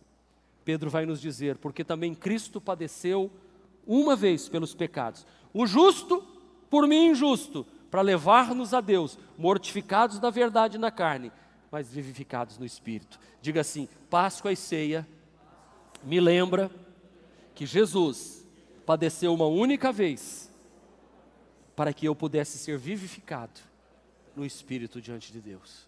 Pedro 0.63 0.89
vai 0.89 1.05
nos 1.05 1.19
dizer, 1.19 1.57
porque 1.57 1.83
também 1.83 2.15
Cristo 2.15 2.61
padeceu 2.61 3.29
uma 3.85 4.15
vez 4.15 4.47
pelos 4.47 4.73
pecados, 4.73 5.25
o 5.53 5.67
justo 5.67 6.25
por 6.69 6.87
mim 6.87 7.07
injusto, 7.07 7.65
para 7.91 8.01
levar-nos 8.01 8.73
a 8.73 8.81
Deus, 8.81 9.19
mortificados 9.37 10.17
da 10.19 10.29
verdade 10.31 10.77
na 10.77 10.89
carne, 10.89 11.31
mas 11.69 11.91
vivificados 11.91 12.57
no 12.57 12.65
espírito. 12.65 13.19
Diga 13.41 13.61
assim: 13.61 13.87
Páscoa 14.09 14.51
e 14.51 14.55
ceia 14.55 15.07
me 16.03 16.19
lembra 16.19 16.71
que 17.53 17.65
Jesus 17.65 18.47
padeceu 18.85 19.33
uma 19.33 19.45
única 19.45 19.91
vez 19.91 20.51
para 21.75 21.93
que 21.93 22.07
eu 22.07 22.15
pudesse 22.15 22.57
ser 22.57 22.77
vivificado 22.77 23.59
no 24.35 24.45
espírito 24.45 25.01
diante 25.01 25.31
de 25.31 25.41
Deus. 25.41 25.87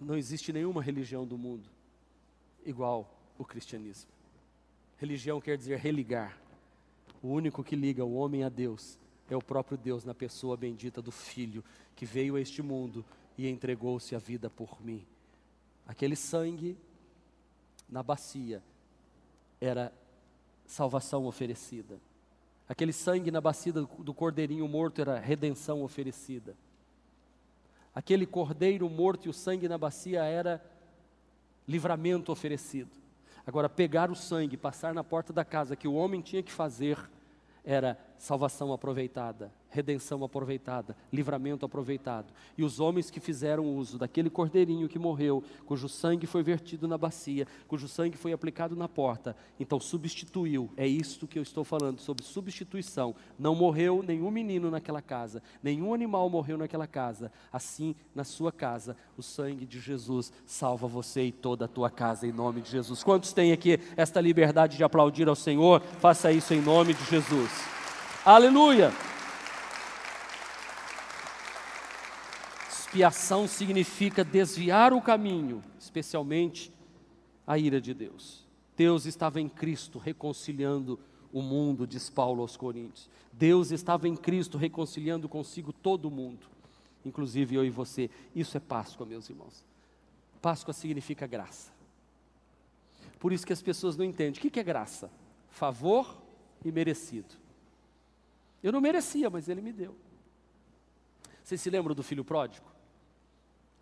Não 0.00 0.16
existe 0.16 0.52
nenhuma 0.52 0.82
religião 0.82 1.26
do 1.26 1.36
mundo 1.36 1.68
igual 2.64 3.12
o 3.38 3.44
cristianismo. 3.44 4.10
Religião 4.98 5.40
quer 5.40 5.56
dizer 5.56 5.78
religar. 5.78 6.36
O 7.22 7.28
único 7.28 7.64
que 7.64 7.74
liga 7.74 8.04
o 8.04 8.14
homem 8.14 8.44
a 8.44 8.48
Deus 8.48 8.98
é 9.28 9.36
o 9.36 9.42
próprio 9.42 9.76
Deus 9.76 10.04
na 10.04 10.14
pessoa 10.14 10.56
bendita 10.56 11.02
do 11.02 11.10
Filho 11.10 11.64
que 11.96 12.06
veio 12.06 12.36
a 12.36 12.40
este 12.40 12.62
mundo 12.62 13.04
e 13.36 13.48
entregou-se 13.48 14.14
a 14.14 14.18
vida 14.18 14.48
por 14.48 14.80
mim. 14.84 15.04
Aquele 15.86 16.14
sangue 16.14 16.76
na 17.88 18.02
bacia 18.02 18.62
era 19.60 19.92
salvação 20.66 21.26
oferecida. 21.26 21.98
Aquele 22.68 22.92
sangue 22.92 23.30
na 23.30 23.40
bacia 23.40 23.72
do 23.72 24.12
cordeirinho 24.12 24.68
morto 24.68 25.00
era 25.00 25.18
redenção 25.18 25.82
oferecida. 25.82 26.54
Aquele 27.94 28.26
cordeiro 28.26 28.88
morto 28.88 29.26
e 29.26 29.28
o 29.28 29.32
sangue 29.32 29.68
na 29.68 29.78
bacia 29.78 30.22
era 30.22 30.62
livramento 31.66 32.30
oferecido. 32.30 32.90
Agora, 33.46 33.68
pegar 33.68 34.10
o 34.10 34.14
sangue, 34.14 34.56
passar 34.56 34.92
na 34.92 35.02
porta 35.02 35.32
da 35.32 35.44
casa, 35.44 35.74
que 35.74 35.88
o 35.88 35.94
homem 35.94 36.20
tinha 36.20 36.42
que 36.42 36.52
fazer, 36.52 36.98
era 37.64 37.98
salvação 38.18 38.72
aproveitada, 38.72 39.50
redenção 39.70 40.24
aproveitada, 40.24 40.96
livramento 41.12 41.64
aproveitado. 41.64 42.32
E 42.56 42.64
os 42.64 42.80
homens 42.80 43.10
que 43.10 43.20
fizeram 43.20 43.64
uso 43.66 43.98
daquele 43.98 44.30
cordeirinho 44.30 44.88
que 44.88 44.98
morreu, 44.98 45.42
cujo 45.66 45.88
sangue 45.88 46.26
foi 46.26 46.42
vertido 46.42 46.88
na 46.88 46.96
bacia, 46.96 47.46
cujo 47.66 47.88
sangue 47.88 48.16
foi 48.16 48.32
aplicado 48.32 48.74
na 48.74 48.88
porta, 48.88 49.36
então 49.58 49.78
substituiu. 49.78 50.70
É 50.76 50.86
isto 50.86 51.26
que 51.26 51.38
eu 51.38 51.42
estou 51.42 51.64
falando 51.64 52.00
sobre 52.00 52.24
substituição. 52.24 53.14
Não 53.38 53.54
morreu 53.54 54.02
nenhum 54.02 54.30
menino 54.30 54.70
naquela 54.70 55.02
casa, 55.02 55.42
nenhum 55.62 55.92
animal 55.92 56.28
morreu 56.30 56.56
naquela 56.56 56.86
casa. 56.86 57.30
Assim, 57.52 57.94
na 58.14 58.24
sua 58.24 58.50
casa, 58.50 58.96
o 59.16 59.22
sangue 59.22 59.66
de 59.66 59.80
Jesus 59.80 60.32
salva 60.46 60.86
você 60.86 61.24
e 61.24 61.32
toda 61.32 61.66
a 61.66 61.68
tua 61.68 61.90
casa 61.90 62.26
em 62.26 62.32
nome 62.32 62.60
de 62.60 62.70
Jesus. 62.70 63.02
Quantos 63.02 63.32
têm 63.32 63.52
aqui 63.52 63.78
esta 63.96 64.20
liberdade 64.20 64.76
de 64.76 64.84
aplaudir 64.84 65.28
ao 65.28 65.36
Senhor? 65.36 65.80
Faça 65.80 66.32
isso 66.32 66.54
em 66.54 66.60
nome 66.60 66.94
de 66.94 67.04
Jesus. 67.04 67.50
Aleluia! 68.24 68.92
Expiação 72.88 73.46
significa 73.46 74.24
desviar 74.24 74.94
o 74.94 75.02
caminho, 75.02 75.62
especialmente 75.78 76.72
a 77.46 77.58
ira 77.58 77.82
de 77.82 77.92
Deus. 77.92 78.46
Deus 78.74 79.04
estava 79.04 79.38
em 79.38 79.46
Cristo 79.46 79.98
reconciliando 79.98 80.98
o 81.30 81.42
mundo, 81.42 81.86
diz 81.86 82.08
Paulo 82.08 82.40
aos 82.40 82.56
Coríntios. 82.56 83.10
Deus 83.30 83.72
estava 83.72 84.08
em 84.08 84.16
Cristo 84.16 84.56
reconciliando 84.56 85.28
consigo 85.28 85.70
todo 85.70 86.06
o 86.06 86.10
mundo, 86.10 86.46
inclusive 87.04 87.56
eu 87.56 87.64
e 87.64 87.68
você. 87.68 88.08
Isso 88.34 88.56
é 88.56 88.60
Páscoa, 88.60 89.04
meus 89.04 89.28
irmãos. 89.28 89.66
Páscoa 90.40 90.72
significa 90.72 91.26
graça. 91.26 91.70
Por 93.18 93.34
isso 93.34 93.46
que 93.46 93.52
as 93.52 93.60
pessoas 93.60 93.98
não 93.98 94.04
entendem. 94.04 94.40
O 94.40 94.50
que 94.50 94.58
é 94.58 94.64
graça? 94.64 95.10
Favor 95.50 96.16
e 96.64 96.72
merecido. 96.72 97.34
Eu 98.62 98.72
não 98.72 98.80
merecia, 98.80 99.28
mas 99.28 99.46
ele 99.46 99.60
me 99.60 99.74
deu. 99.74 99.94
Vocês 101.44 101.60
se 101.60 101.68
lembram 101.68 101.94
do 101.94 102.02
filho 102.02 102.24
pródigo? 102.24 102.77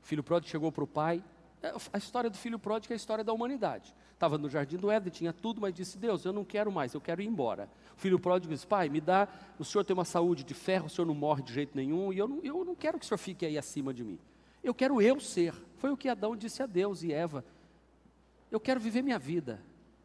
Filho 0.07 0.23
pródigo 0.23 0.49
chegou 0.49 0.71
para 0.71 0.85
o 0.85 0.87
pai. 0.87 1.23
É, 1.61 1.73
a 1.93 1.99
história 1.99 2.31
do 2.31 2.37
filho 2.37 2.61
pródigo 2.61 2.93
é 2.93 2.95
a 2.95 2.97
história 2.97 3.25
da 3.25 3.33
humanidade. 3.33 3.93
Estava 4.13 4.39
no 4.39 4.49
jardim 4.49 4.77
do 4.77 4.89
Éden, 4.89 5.13
tinha 5.13 5.33
tudo, 5.33 5.61
mas 5.61 5.75
disse: 5.75 5.99
Deus, 5.99 6.25
eu 6.25 6.33
não 6.33 6.45
quero 6.45 6.71
mais, 6.71 6.95
eu 6.95 7.01
quero 7.01 7.21
ir 7.21 7.27
embora. 7.27 7.69
O 7.97 8.01
filho 8.01 8.17
pródigo 8.17 8.55
disse: 8.55 8.65
Pai, 8.65 8.89
me 8.89 9.01
dá. 9.01 9.27
O 9.59 9.65
senhor 9.65 9.83
tem 9.83 9.95
uma 9.95 10.05
saúde 10.05 10.45
de 10.45 10.55
ferro, 10.55 10.87
o 10.87 10.89
senhor 10.89 11.07
não 11.07 11.15
morre 11.15 11.43
de 11.43 11.53
jeito 11.53 11.77
nenhum, 11.77 12.13
e 12.13 12.19
eu 12.19 12.29
não, 12.29 12.39
eu 12.45 12.65
não 12.65 12.77
quero 12.77 13.01
que 13.01 13.05
o 13.05 13.09
senhor 13.09 13.19
fique 13.19 13.45
aí 13.45 13.59
acima 13.59 13.93
de 13.93 14.05
mim. 14.05 14.17
Eu 14.63 14.73
quero 14.73 15.03
eu 15.03 15.19
ser. 15.19 15.53
Foi 15.79 15.91
o 15.91 15.97
que 15.97 16.09
Adão 16.09 16.37
disse 16.37 16.63
a 16.63 16.67
Deus 16.67 17.03
e 17.03 17.13
Eva. 17.13 17.45
Eu 18.49 18.61
quero 18.61 18.79
viver 18.79 19.03
minha 19.03 19.19
vida. 19.19 19.61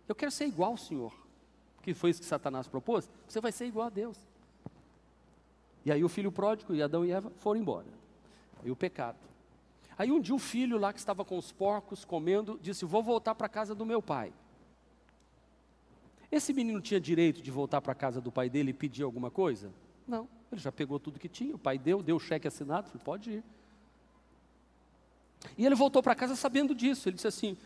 Eu 0.10 0.16
quero 0.16 0.32
ser 0.32 0.46
igual 0.46 0.72
ao 0.72 0.78
Senhor. 0.78 1.14
Que 1.84 1.94
foi 1.94 2.10
isso 2.10 2.22
que 2.22 2.26
Satanás 2.26 2.68
propôs? 2.68 3.10
Você 3.28 3.40
vai 3.40 3.52
ser 3.52 3.68
igual 3.68 3.86
a 3.86 3.90
Deus. 3.90 4.18
E 5.86 5.92
aí 5.92 6.04
o 6.04 6.10
filho 6.10 6.32
pródigo 6.32 6.74
e 6.74 6.82
Adão 6.82 7.06
e 7.06 7.12
Eva 7.12 7.32
foram 7.38 7.60
embora. 7.60 7.88
E 8.64 8.72
o 8.72 8.76
pecado. 8.76 9.31
Aí 9.98 10.12
um 10.12 10.20
dia 10.20 10.34
o 10.34 10.40
filho 10.40 10.78
lá 10.78 10.94
que 10.94 11.00
estava 11.00 11.24
com 11.26 11.38
os 11.38 11.52
porcos 11.52 12.06
comendo 12.06 12.60
disse: 12.62 12.86
Vou 12.86 13.04
voltar 13.04 13.36
para 13.36 13.48
a 13.48 13.50
casa 13.50 13.76
do 13.76 13.86
meu 13.86 14.02
pai. 14.02 14.34
Esse 16.32 16.54
menino 16.54 16.80
tinha 16.80 17.00
direito 17.00 17.42
de 17.42 17.52
voltar 17.52 17.82
para 17.82 17.92
a 17.92 17.96
casa 17.96 18.22
do 18.22 18.32
pai 18.32 18.50
dele 18.50 18.72
e 18.72 18.74
pedir 18.74 19.04
alguma 19.04 19.30
coisa? 19.30 19.70
Não, 20.08 20.30
ele 20.50 20.62
já 20.62 20.72
pegou 20.72 20.98
tudo 20.98 21.20
que 21.20 21.28
tinha, 21.28 21.54
o 21.54 21.60
pai 21.60 21.78
deu, 21.78 22.02
deu 22.02 22.16
o 22.16 22.20
cheque 22.20 22.48
assinado, 22.48 22.88
falou, 22.88 23.04
pode 23.04 23.32
ir. 23.32 23.44
E 25.58 25.66
ele 25.66 25.76
voltou 25.76 26.02
para 26.02 26.16
casa 26.16 26.36
sabendo 26.36 26.74
disso, 26.74 27.10
ele 27.10 27.16
disse 27.16 27.28
assim, 27.28 27.58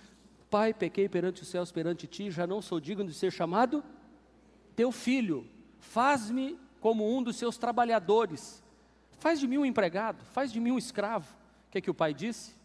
pai, 0.49 0.73
pequei 0.73 1.07
perante 1.07 1.43
os 1.43 1.47
céus, 1.47 1.71
perante 1.71 2.07
ti, 2.07 2.31
já 2.31 2.47
não 2.47 2.61
sou 2.61 2.79
digno 2.79 3.05
de 3.05 3.13
ser 3.13 3.31
chamado 3.31 3.83
teu 4.75 4.91
filho, 4.91 5.47
faz-me 5.79 6.59
como 6.81 7.15
um 7.15 7.21
dos 7.21 7.35
seus 7.35 7.57
trabalhadores, 7.57 8.63
faz 9.19 9.39
de 9.39 9.47
mim 9.47 9.57
um 9.57 9.65
empregado, 9.65 10.23
faz 10.25 10.51
de 10.51 10.59
mim 10.59 10.71
um 10.71 10.77
escravo 10.77 11.35
que, 11.75 11.81
que 11.81 11.91
o 11.91 11.93
pai 11.93 12.13
disse? 12.13 12.55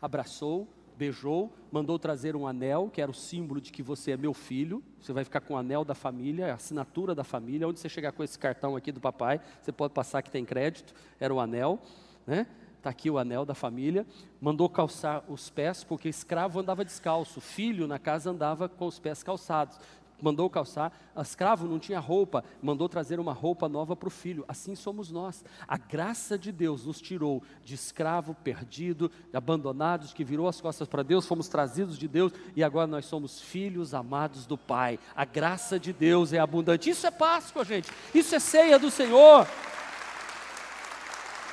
Abraçou, 0.00 0.66
beijou, 0.96 1.52
mandou 1.70 1.98
trazer 1.98 2.34
um 2.34 2.46
anel, 2.46 2.88
que 2.90 3.02
era 3.02 3.10
o 3.10 3.14
símbolo 3.14 3.60
de 3.60 3.70
que 3.70 3.82
você 3.82 4.12
é 4.12 4.16
meu 4.16 4.32
filho. 4.32 4.82
Você 5.00 5.12
vai 5.12 5.22
ficar 5.22 5.42
com 5.42 5.52
o 5.52 5.56
anel 5.58 5.84
da 5.84 5.94
família, 5.94 6.52
a 6.52 6.54
assinatura 6.54 7.14
da 7.14 7.24
família. 7.24 7.68
Onde 7.68 7.78
você 7.78 7.90
chegar 7.90 8.12
com 8.12 8.24
esse 8.24 8.38
cartão 8.38 8.74
aqui 8.74 8.90
do 8.90 9.00
papai, 9.00 9.38
você 9.60 9.70
pode 9.70 9.92
passar 9.92 10.22
que 10.22 10.30
tem 10.30 10.46
crédito. 10.46 10.94
Era 11.20 11.34
o 11.34 11.38
anel, 11.38 11.78
né? 12.26 12.46
Está 12.78 12.88
aqui 12.88 13.10
o 13.10 13.18
anel 13.18 13.44
da 13.44 13.54
família. 13.54 14.06
Mandou 14.40 14.66
calçar 14.70 15.22
os 15.28 15.50
pés, 15.50 15.84
porque 15.84 16.08
escravo 16.08 16.58
andava 16.58 16.86
descalço, 16.86 17.38
filho 17.38 17.86
na 17.86 17.98
casa 17.98 18.30
andava 18.30 18.66
com 18.66 18.86
os 18.86 18.98
pés 18.98 19.22
calçados 19.22 19.78
mandou 20.20 20.48
calçar, 20.48 20.92
escravo 21.20 21.66
não 21.66 21.78
tinha 21.78 22.00
roupa, 22.00 22.44
mandou 22.62 22.88
trazer 22.88 23.20
uma 23.20 23.32
roupa 23.32 23.68
nova 23.68 23.94
para 23.94 24.08
o 24.08 24.10
filho. 24.10 24.44
Assim 24.48 24.74
somos 24.74 25.10
nós. 25.10 25.44
A 25.66 25.76
graça 25.76 26.38
de 26.38 26.50
Deus 26.50 26.86
nos 26.86 27.00
tirou 27.00 27.42
de 27.64 27.74
escravo, 27.74 28.34
perdido, 28.34 29.10
abandonados, 29.32 30.12
que 30.12 30.24
virou 30.24 30.48
as 30.48 30.60
costas 30.60 30.88
para 30.88 31.02
Deus, 31.02 31.26
fomos 31.26 31.48
trazidos 31.48 31.98
de 31.98 32.08
Deus 32.08 32.32
e 32.54 32.62
agora 32.62 32.86
nós 32.86 33.06
somos 33.06 33.40
filhos 33.40 33.94
amados 33.94 34.46
do 34.46 34.56
Pai. 34.56 34.98
A 35.14 35.24
graça 35.24 35.78
de 35.78 35.92
Deus 35.92 36.32
é 36.32 36.38
abundante. 36.38 36.90
Isso 36.90 37.06
é 37.06 37.10
Páscoa, 37.10 37.64
gente. 37.64 37.90
Isso 38.14 38.34
é 38.34 38.38
ceia 38.38 38.78
do 38.78 38.90
Senhor. 38.90 39.46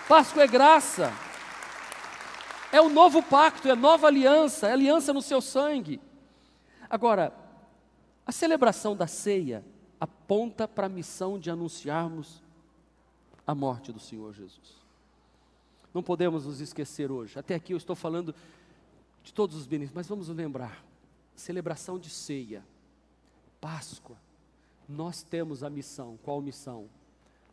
Páscoa 0.08 0.44
é 0.44 0.48
graça. 0.48 1.12
É 2.72 2.82
o 2.82 2.90
novo 2.90 3.22
pacto, 3.22 3.70
é 3.70 3.76
nova 3.76 4.08
aliança, 4.08 4.68
é 4.68 4.72
aliança 4.72 5.14
no 5.14 5.22
seu 5.22 5.40
sangue. 5.40 6.02
Agora, 6.90 7.32
a 8.26 8.32
celebração 8.32 8.96
da 8.96 9.08
ceia 9.08 9.64
aponta 10.00 10.68
para 10.68 10.88
a 10.88 10.90
missão 10.90 11.40
de 11.40 11.50
anunciarmos 11.50 12.42
a 13.46 13.54
morte 13.54 13.92
do 13.92 14.00
Senhor 14.00 14.34
Jesus. 14.34 14.84
Não 15.94 16.02
podemos 16.02 16.46
nos 16.46 16.60
esquecer 16.60 17.12
hoje. 17.12 17.38
Até 17.38 17.56
aqui 17.56 17.74
eu 17.74 17.78
estou 17.78 17.96
falando 17.96 18.34
de 19.24 19.34
todos 19.34 19.56
os 19.56 19.68
benefícios, 19.68 19.96
mas 19.96 20.08
vamos 20.08 20.28
lembrar: 20.30 20.84
celebração 21.36 22.00
de 22.00 22.10
ceia, 22.10 22.66
Páscoa. 23.62 24.18
Nós 24.88 25.24
temos 25.24 25.64
a 25.64 25.70
missão. 25.70 26.18
Qual 26.24 26.42
missão? 26.42 26.90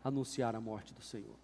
Anunciar 0.03 0.57
a 0.57 0.61
morte 0.61 0.93
do 0.95 1.03
Senhor. 1.03 1.37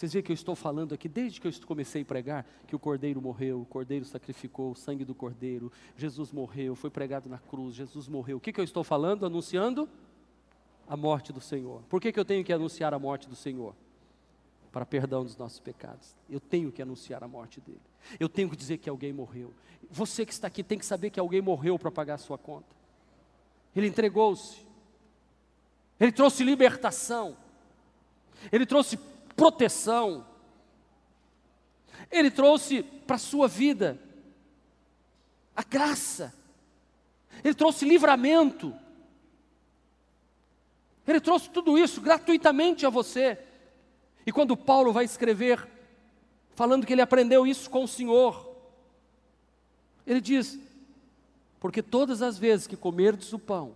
Vocês 0.00 0.14
veem 0.14 0.22
que 0.22 0.32
eu 0.32 0.34
estou 0.34 0.56
falando 0.56 0.94
aqui, 0.94 1.06
desde 1.10 1.38
que 1.38 1.46
eu 1.46 1.52
comecei 1.66 2.00
a 2.00 2.04
pregar, 2.06 2.46
que 2.66 2.74
o 2.74 2.78
cordeiro 2.78 3.20
morreu, 3.20 3.60
o 3.60 3.66
cordeiro 3.66 4.02
sacrificou, 4.06 4.70
o 4.70 4.74
sangue 4.74 5.04
do 5.04 5.14
cordeiro, 5.14 5.70
Jesus 5.94 6.32
morreu, 6.32 6.74
foi 6.74 6.88
pregado 6.88 7.28
na 7.28 7.36
cruz, 7.36 7.74
Jesus 7.74 8.08
morreu. 8.08 8.38
O 8.38 8.40
que, 8.40 8.50
que 8.50 8.58
eu 8.58 8.64
estou 8.64 8.82
falando? 8.82 9.26
Anunciando 9.26 9.86
a 10.88 10.96
morte 10.96 11.34
do 11.34 11.40
Senhor. 11.42 11.82
Por 11.82 12.00
que, 12.00 12.10
que 12.12 12.18
eu 12.18 12.24
tenho 12.24 12.42
que 12.42 12.50
anunciar 12.50 12.94
a 12.94 12.98
morte 12.98 13.28
do 13.28 13.36
Senhor? 13.36 13.74
Para 14.72 14.86
perdão 14.86 15.22
dos 15.22 15.36
nossos 15.36 15.60
pecados. 15.60 16.16
Eu 16.30 16.40
tenho 16.40 16.72
que 16.72 16.80
anunciar 16.80 17.22
a 17.22 17.28
morte 17.28 17.60
dele. 17.60 17.82
Eu 18.18 18.30
tenho 18.30 18.48
que 18.48 18.56
dizer 18.56 18.78
que 18.78 18.88
alguém 18.88 19.12
morreu. 19.12 19.52
Você 19.90 20.24
que 20.24 20.32
está 20.32 20.46
aqui 20.46 20.62
tem 20.62 20.78
que 20.78 20.86
saber 20.86 21.10
que 21.10 21.20
alguém 21.20 21.42
morreu 21.42 21.78
para 21.78 21.90
pagar 21.90 22.14
a 22.14 22.18
sua 22.18 22.38
conta. 22.38 22.74
Ele 23.76 23.86
entregou-se. 23.86 24.66
Ele 26.00 26.10
trouxe 26.10 26.42
libertação. 26.42 27.36
Ele 28.50 28.64
trouxe 28.64 28.98
proteção. 29.40 30.26
Ele 32.10 32.30
trouxe 32.30 32.82
para 32.82 33.16
a 33.16 33.18
sua 33.18 33.48
vida 33.48 33.98
a 35.56 35.62
graça. 35.62 36.34
Ele 37.42 37.54
trouxe 37.54 37.86
livramento. 37.86 38.74
Ele 41.06 41.20
trouxe 41.22 41.48
tudo 41.48 41.78
isso 41.78 42.02
gratuitamente 42.02 42.84
a 42.84 42.90
você. 42.90 43.38
E 44.26 44.30
quando 44.30 44.54
Paulo 44.54 44.92
vai 44.92 45.06
escrever, 45.06 45.66
falando 46.50 46.86
que 46.86 46.92
ele 46.92 47.00
aprendeu 47.00 47.46
isso 47.46 47.70
com 47.70 47.84
o 47.84 47.88
Senhor, 47.88 48.46
ele 50.06 50.20
diz: 50.20 50.58
Porque 51.58 51.82
todas 51.82 52.20
as 52.20 52.36
vezes 52.36 52.66
que 52.66 52.76
comerdes 52.76 53.32
o 53.32 53.38
pão, 53.38 53.74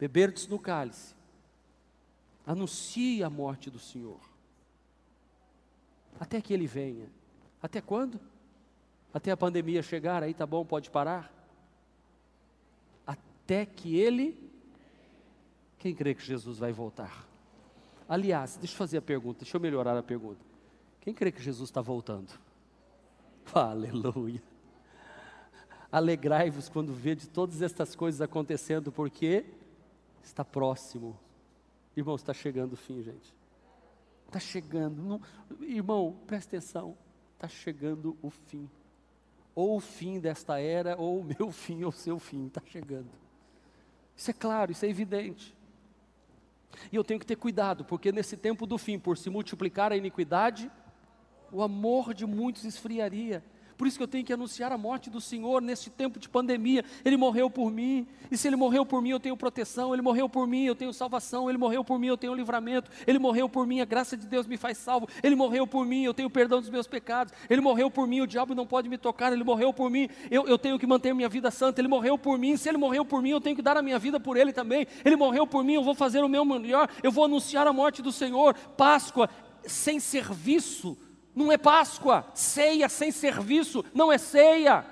beberdes 0.00 0.48
no 0.48 0.58
cálice, 0.58 1.14
anuncie 2.44 3.22
a 3.22 3.30
morte 3.30 3.70
do 3.70 3.78
Senhor 3.78 4.35
até 6.18 6.40
que 6.40 6.52
ele 6.52 6.66
venha. 6.66 7.08
Até 7.62 7.80
quando? 7.80 8.20
Até 9.12 9.30
a 9.30 9.36
pandemia 9.36 9.82
chegar, 9.82 10.22
aí 10.22 10.34
tá 10.34 10.46
bom, 10.46 10.64
pode 10.64 10.90
parar? 10.90 11.32
Até 13.06 13.64
que 13.64 13.96
ele. 13.98 14.50
Quem 15.78 15.94
crê 15.94 16.14
que 16.14 16.24
Jesus 16.24 16.58
vai 16.58 16.72
voltar? 16.72 17.26
Aliás, 18.08 18.56
deixa 18.56 18.74
eu 18.74 18.78
fazer 18.78 18.98
a 18.98 19.02
pergunta, 19.02 19.40
deixa 19.40 19.56
eu 19.56 19.60
melhorar 19.60 19.96
a 19.96 20.02
pergunta. 20.02 20.40
Quem 21.00 21.14
crê 21.14 21.30
que 21.30 21.42
Jesus 21.42 21.68
está 21.68 21.80
voltando? 21.80 22.32
Aleluia. 23.54 24.42
Alegrai-vos 25.90 26.68
quando 26.68 26.92
vede 26.92 27.28
todas 27.28 27.62
estas 27.62 27.94
coisas 27.94 28.20
acontecendo, 28.20 28.90
porque 28.90 29.44
está 30.22 30.44
próximo. 30.44 31.18
Irmão, 31.96 32.16
está 32.16 32.34
chegando 32.34 32.74
o 32.74 32.76
fim, 32.76 33.02
gente. 33.02 33.35
Está 34.26 34.40
chegando. 34.40 35.02
Não, 35.02 35.20
irmão, 35.60 36.16
presta 36.26 36.56
atenção. 36.56 36.96
Está 37.34 37.48
chegando 37.48 38.16
o 38.22 38.30
fim. 38.30 38.68
Ou 39.54 39.76
o 39.76 39.80
fim 39.80 40.20
desta 40.20 40.60
era, 40.60 40.96
ou 40.96 41.20
o 41.20 41.24
meu 41.24 41.50
fim, 41.52 41.82
ou 41.84 41.90
o 41.90 41.92
seu 41.92 42.18
fim. 42.18 42.46
Está 42.46 42.60
chegando. 42.66 43.10
Isso 44.16 44.30
é 44.30 44.34
claro, 44.34 44.72
isso 44.72 44.84
é 44.84 44.88
evidente. 44.88 45.54
E 46.90 46.96
eu 46.96 47.04
tenho 47.04 47.20
que 47.20 47.26
ter 47.26 47.36
cuidado, 47.36 47.84
porque 47.84 48.12
nesse 48.12 48.36
tempo 48.36 48.66
do 48.66 48.76
fim, 48.76 48.98
por 48.98 49.16
se 49.16 49.30
multiplicar 49.30 49.92
a 49.92 49.96
iniquidade, 49.96 50.70
o 51.52 51.62
amor 51.62 52.12
de 52.12 52.26
muitos 52.26 52.64
esfriaria. 52.64 53.42
Por 53.76 53.86
isso 53.86 53.98
que 53.98 54.02
eu 54.02 54.08
tenho 54.08 54.24
que 54.24 54.32
anunciar 54.32 54.72
a 54.72 54.78
morte 54.78 55.10
do 55.10 55.20
Senhor 55.20 55.60
neste 55.60 55.90
tempo 55.90 56.18
de 56.18 56.28
pandemia. 56.28 56.84
Ele 57.04 57.16
morreu 57.16 57.50
por 57.50 57.70
mim. 57.70 58.06
E 58.30 58.36
se 58.36 58.48
ele 58.48 58.56
morreu 58.56 58.86
por 58.86 59.02
mim, 59.02 59.10
eu 59.10 59.20
tenho 59.20 59.36
proteção. 59.36 59.92
Ele 59.92 60.02
morreu 60.02 60.28
por 60.28 60.46
mim, 60.46 60.64
eu 60.64 60.74
tenho 60.74 60.92
salvação. 60.92 61.48
Ele 61.48 61.58
morreu 61.58 61.84
por 61.84 61.98
mim, 61.98 62.06
eu 62.06 62.16
tenho 62.16 62.34
livramento. 62.34 62.90
Ele 63.06 63.18
morreu 63.18 63.48
por 63.48 63.66
mim, 63.66 63.80
a 63.80 63.84
graça 63.84 64.16
de 64.16 64.26
Deus 64.26 64.46
me 64.46 64.56
faz 64.56 64.78
salvo. 64.78 65.08
Ele 65.22 65.36
morreu 65.36 65.66
por 65.66 65.84
mim, 65.84 66.04
eu 66.04 66.14
tenho 66.14 66.30
perdão 66.30 66.60
dos 66.60 66.70
meus 66.70 66.86
pecados. 66.86 67.32
Ele 67.50 67.60
morreu 67.60 67.90
por 67.90 68.06
mim, 68.06 68.22
o 68.22 68.26
diabo 68.26 68.54
não 68.54 68.66
pode 68.66 68.88
me 68.88 68.96
tocar. 68.96 69.32
Ele 69.32 69.44
morreu 69.44 69.72
por 69.72 69.90
mim, 69.90 70.08
eu, 70.30 70.46
eu 70.48 70.58
tenho 70.58 70.78
que 70.78 70.86
manter 70.86 71.14
minha 71.14 71.28
vida 71.28 71.50
santa. 71.50 71.80
Ele 71.80 71.88
morreu 71.88 72.16
por 72.16 72.38
mim. 72.38 72.56
Se 72.56 72.68
ele 72.68 72.78
morreu 72.78 73.04
por 73.04 73.20
mim, 73.22 73.30
eu 73.30 73.40
tenho 73.40 73.54
que 73.54 73.62
dar 73.62 73.76
a 73.76 73.82
minha 73.82 73.98
vida 73.98 74.18
por 74.18 74.36
ele 74.36 74.52
também. 74.52 74.86
Ele 75.04 75.16
morreu 75.16 75.46
por 75.46 75.62
mim, 75.62 75.74
eu 75.74 75.84
vou 75.84 75.94
fazer 75.94 76.24
o 76.24 76.28
meu 76.28 76.44
melhor. 76.44 76.88
Eu 77.02 77.12
vou 77.12 77.24
anunciar 77.24 77.66
a 77.66 77.72
morte 77.72 78.00
do 78.00 78.10
Senhor. 78.10 78.54
Páscoa 78.76 79.28
sem 79.66 80.00
serviço 80.00 80.96
não 81.36 81.52
é 81.52 81.58
Páscoa, 81.58 82.26
ceia 82.32 82.88
sem 82.88 83.12
serviço 83.12 83.84
não 83.94 84.10
é 84.10 84.16
ceia. 84.16 84.84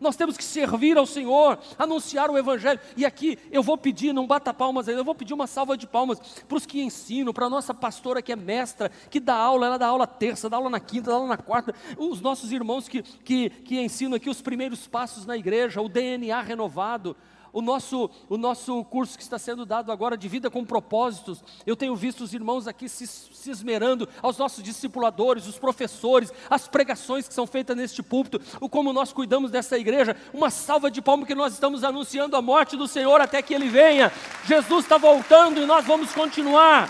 Nós 0.00 0.14
temos 0.14 0.36
que 0.36 0.44
servir 0.44 0.96
ao 0.96 1.06
Senhor, 1.06 1.58
anunciar 1.76 2.30
o 2.30 2.38
Evangelho. 2.38 2.78
E 2.96 3.04
aqui 3.04 3.36
eu 3.50 3.62
vou 3.62 3.76
pedir, 3.76 4.12
não 4.12 4.26
bata 4.26 4.54
palmas 4.54 4.88
ainda, 4.88 5.00
eu 5.00 5.04
vou 5.04 5.14
pedir 5.14 5.34
uma 5.34 5.48
salva 5.48 5.76
de 5.76 5.88
palmas 5.88 6.20
para 6.46 6.56
os 6.56 6.64
que 6.64 6.80
ensinam, 6.80 7.32
para 7.32 7.46
a 7.46 7.50
nossa 7.50 7.74
pastora 7.74 8.22
que 8.22 8.30
é 8.30 8.36
mestra, 8.36 8.90
que 9.10 9.18
dá 9.18 9.34
aula, 9.34 9.66
ela 9.66 9.78
dá 9.78 9.88
aula 9.88 10.06
terça, 10.06 10.48
dá 10.48 10.56
aula 10.56 10.70
na 10.70 10.78
quinta, 10.78 11.10
dá 11.10 11.16
aula 11.16 11.28
na 11.28 11.36
quarta, 11.36 11.74
os 11.96 12.20
nossos 12.20 12.52
irmãos 12.52 12.88
que, 12.88 13.02
que, 13.02 13.50
que 13.50 13.80
ensinam 13.80 14.16
aqui 14.16 14.30
os 14.30 14.40
primeiros 14.40 14.86
passos 14.86 15.26
na 15.26 15.36
igreja, 15.36 15.80
o 15.82 15.88
DNA 15.88 16.40
renovado 16.42 17.16
o 17.52 17.60
nosso, 17.60 18.10
o 18.28 18.36
nosso 18.36 18.84
curso 18.84 19.16
que 19.16 19.22
está 19.22 19.38
sendo 19.38 19.64
dado 19.64 19.92
agora 19.92 20.16
de 20.16 20.28
vida 20.28 20.50
com 20.50 20.64
propósitos. 20.64 21.42
Eu 21.66 21.76
tenho 21.76 21.96
visto 21.96 22.22
os 22.22 22.34
irmãos 22.34 22.66
aqui 22.66 22.88
se, 22.88 23.06
se 23.06 23.50
esmerando, 23.50 24.08
aos 24.22 24.38
nossos 24.38 24.62
discipuladores, 24.62 25.46
os 25.46 25.58
professores, 25.58 26.32
as 26.48 26.68
pregações 26.68 27.28
que 27.28 27.34
são 27.34 27.46
feitas 27.46 27.76
neste 27.76 28.02
púlpito, 28.02 28.40
o 28.60 28.68
como 28.68 28.92
nós 28.92 29.12
cuidamos 29.12 29.50
dessa 29.50 29.78
igreja. 29.78 30.16
Uma 30.32 30.50
salva 30.50 30.90
de 30.90 31.02
palmas 31.02 31.26
que 31.26 31.34
nós 31.34 31.52
estamos 31.52 31.84
anunciando 31.84 32.36
a 32.36 32.42
morte 32.42 32.76
do 32.76 32.88
Senhor 32.88 33.20
até 33.20 33.42
que 33.42 33.54
Ele 33.54 33.68
venha. 33.68 34.12
Jesus 34.44 34.84
está 34.84 34.98
voltando 34.98 35.60
e 35.60 35.66
nós 35.66 35.86
vamos 35.86 36.12
continuar. 36.12 36.88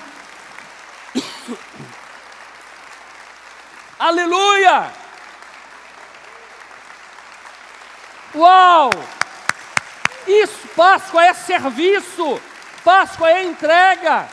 Aleluia! 3.98 4.92
Uau! 8.34 9.17
Isso, 10.28 10.68
Páscoa 10.76 11.24
é 11.24 11.32
serviço, 11.32 12.38
Páscoa 12.84 13.30
é 13.30 13.44
entrega. 13.44 14.28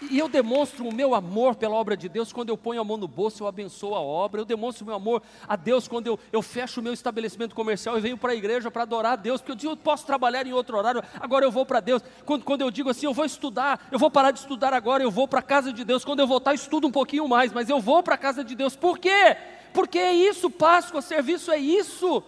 E 0.00 0.18
eu 0.18 0.28
demonstro 0.28 0.86
o 0.86 0.94
meu 0.94 1.14
amor 1.14 1.56
pela 1.56 1.74
obra 1.74 1.96
de 1.96 2.08
Deus 2.08 2.32
quando 2.32 2.50
eu 2.50 2.56
ponho 2.56 2.80
a 2.80 2.84
mão 2.84 2.96
no 2.96 3.08
bolso, 3.08 3.42
eu 3.42 3.48
abençoo 3.48 3.94
a 3.94 4.00
obra. 4.00 4.40
Eu 4.40 4.44
demonstro 4.44 4.84
o 4.84 4.86
meu 4.86 4.96
amor 4.96 5.22
a 5.46 5.56
Deus 5.56 5.88
quando 5.88 6.06
eu, 6.06 6.18
eu 6.32 6.40
fecho 6.40 6.80
o 6.80 6.82
meu 6.82 6.92
estabelecimento 6.92 7.54
comercial 7.54 7.96
e 7.96 8.00
venho 8.00 8.16
para 8.16 8.32
a 8.32 8.34
igreja 8.34 8.70
para 8.70 8.82
adorar 8.82 9.12
a 9.14 9.16
Deus, 9.16 9.40
porque 9.40 9.52
eu 9.52 9.56
digo, 9.56 9.72
eu 9.72 9.76
posso 9.76 10.06
trabalhar 10.06 10.46
em 10.46 10.52
outro 10.52 10.76
horário, 10.76 11.02
agora 11.18 11.44
eu 11.44 11.50
vou 11.50 11.66
para 11.66 11.80
Deus. 11.80 12.02
Quando, 12.24 12.44
quando 12.44 12.60
eu 12.62 12.70
digo 12.70 12.90
assim, 12.90 13.06
eu 13.06 13.14
vou 13.14 13.24
estudar, 13.24 13.88
eu 13.90 13.98
vou 13.98 14.10
parar 14.10 14.30
de 14.30 14.38
estudar 14.38 14.72
agora, 14.72 15.02
eu 15.02 15.10
vou 15.10 15.26
para 15.26 15.40
a 15.40 15.42
casa 15.42 15.72
de 15.72 15.84
Deus. 15.84 16.04
Quando 16.04 16.20
eu 16.20 16.26
voltar, 16.28 16.54
estudo 16.54 16.86
um 16.86 16.92
pouquinho 16.92 17.26
mais, 17.26 17.52
mas 17.52 17.68
eu 17.68 17.80
vou 17.80 18.02
para 18.02 18.14
a 18.14 18.18
casa 18.18 18.44
de 18.44 18.54
Deus. 18.54 18.76
Por 18.76 18.98
quê? 18.98 19.36
Porque 19.72 19.98
é 19.98 20.12
isso, 20.12 20.48
Páscoa, 20.48 21.02
serviço 21.02 21.50
é 21.50 21.58
isso. 21.58 22.22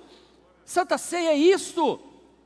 Santa 0.71 0.97
Ceia 0.97 1.31
é 1.31 1.37
isso, 1.37 1.99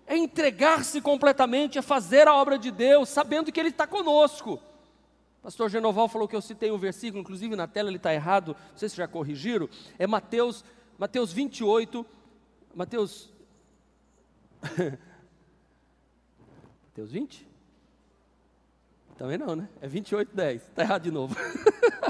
é 0.06 0.16
entregar-se 0.16 0.98
completamente, 1.02 1.76
é 1.76 1.82
fazer 1.82 2.26
a 2.26 2.34
obra 2.34 2.58
de 2.58 2.70
Deus, 2.70 3.10
sabendo 3.10 3.52
que 3.52 3.60
Ele 3.60 3.68
está 3.68 3.86
conosco. 3.86 4.58
Pastor 5.42 5.68
Genoval 5.68 6.08
falou 6.08 6.26
que 6.26 6.34
eu 6.34 6.40
citei 6.40 6.70
um 6.70 6.78
versículo, 6.78 7.20
inclusive 7.20 7.54
na 7.54 7.68
tela 7.68 7.90
ele 7.90 7.98
está 7.98 8.14
errado, 8.14 8.56
não 8.70 8.78
sei 8.78 8.88
se 8.88 8.96
já 8.96 9.06
corrigiram, 9.06 9.68
é 9.98 10.06
Mateus, 10.06 10.64
Mateus 10.98 11.34
28, 11.34 12.06
Mateus. 12.74 13.28
Mateus 16.88 17.12
20? 17.12 17.46
Também 19.18 19.36
não, 19.36 19.54
né? 19.54 19.68
É 19.82 19.86
28, 19.86 20.34
10. 20.34 20.62
Está 20.62 20.82
errado 20.82 21.02
de 21.02 21.10
novo. 21.10 21.36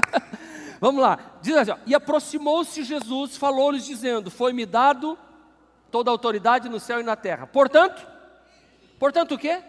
Vamos 0.79 1.01
lá. 1.01 1.37
Diz 1.41 1.57
assim: 1.57 1.71
ó, 1.71 1.77
E 1.85 1.93
aproximou-se 1.93 2.85
Jesus, 2.85 3.35
falou-lhes, 3.35 3.85
dizendo: 3.85 4.31
Foi-me 4.31 4.65
dado 4.65 5.19
toda 5.95 6.11
autoridade 6.11 6.67
no 6.67 6.77
céu 6.77 6.99
e 6.99 7.03
na 7.03 7.15
terra. 7.15 7.47
Portanto, 7.47 8.05
portanto 8.99 9.35
o 9.35 9.37
quê? 9.37 9.63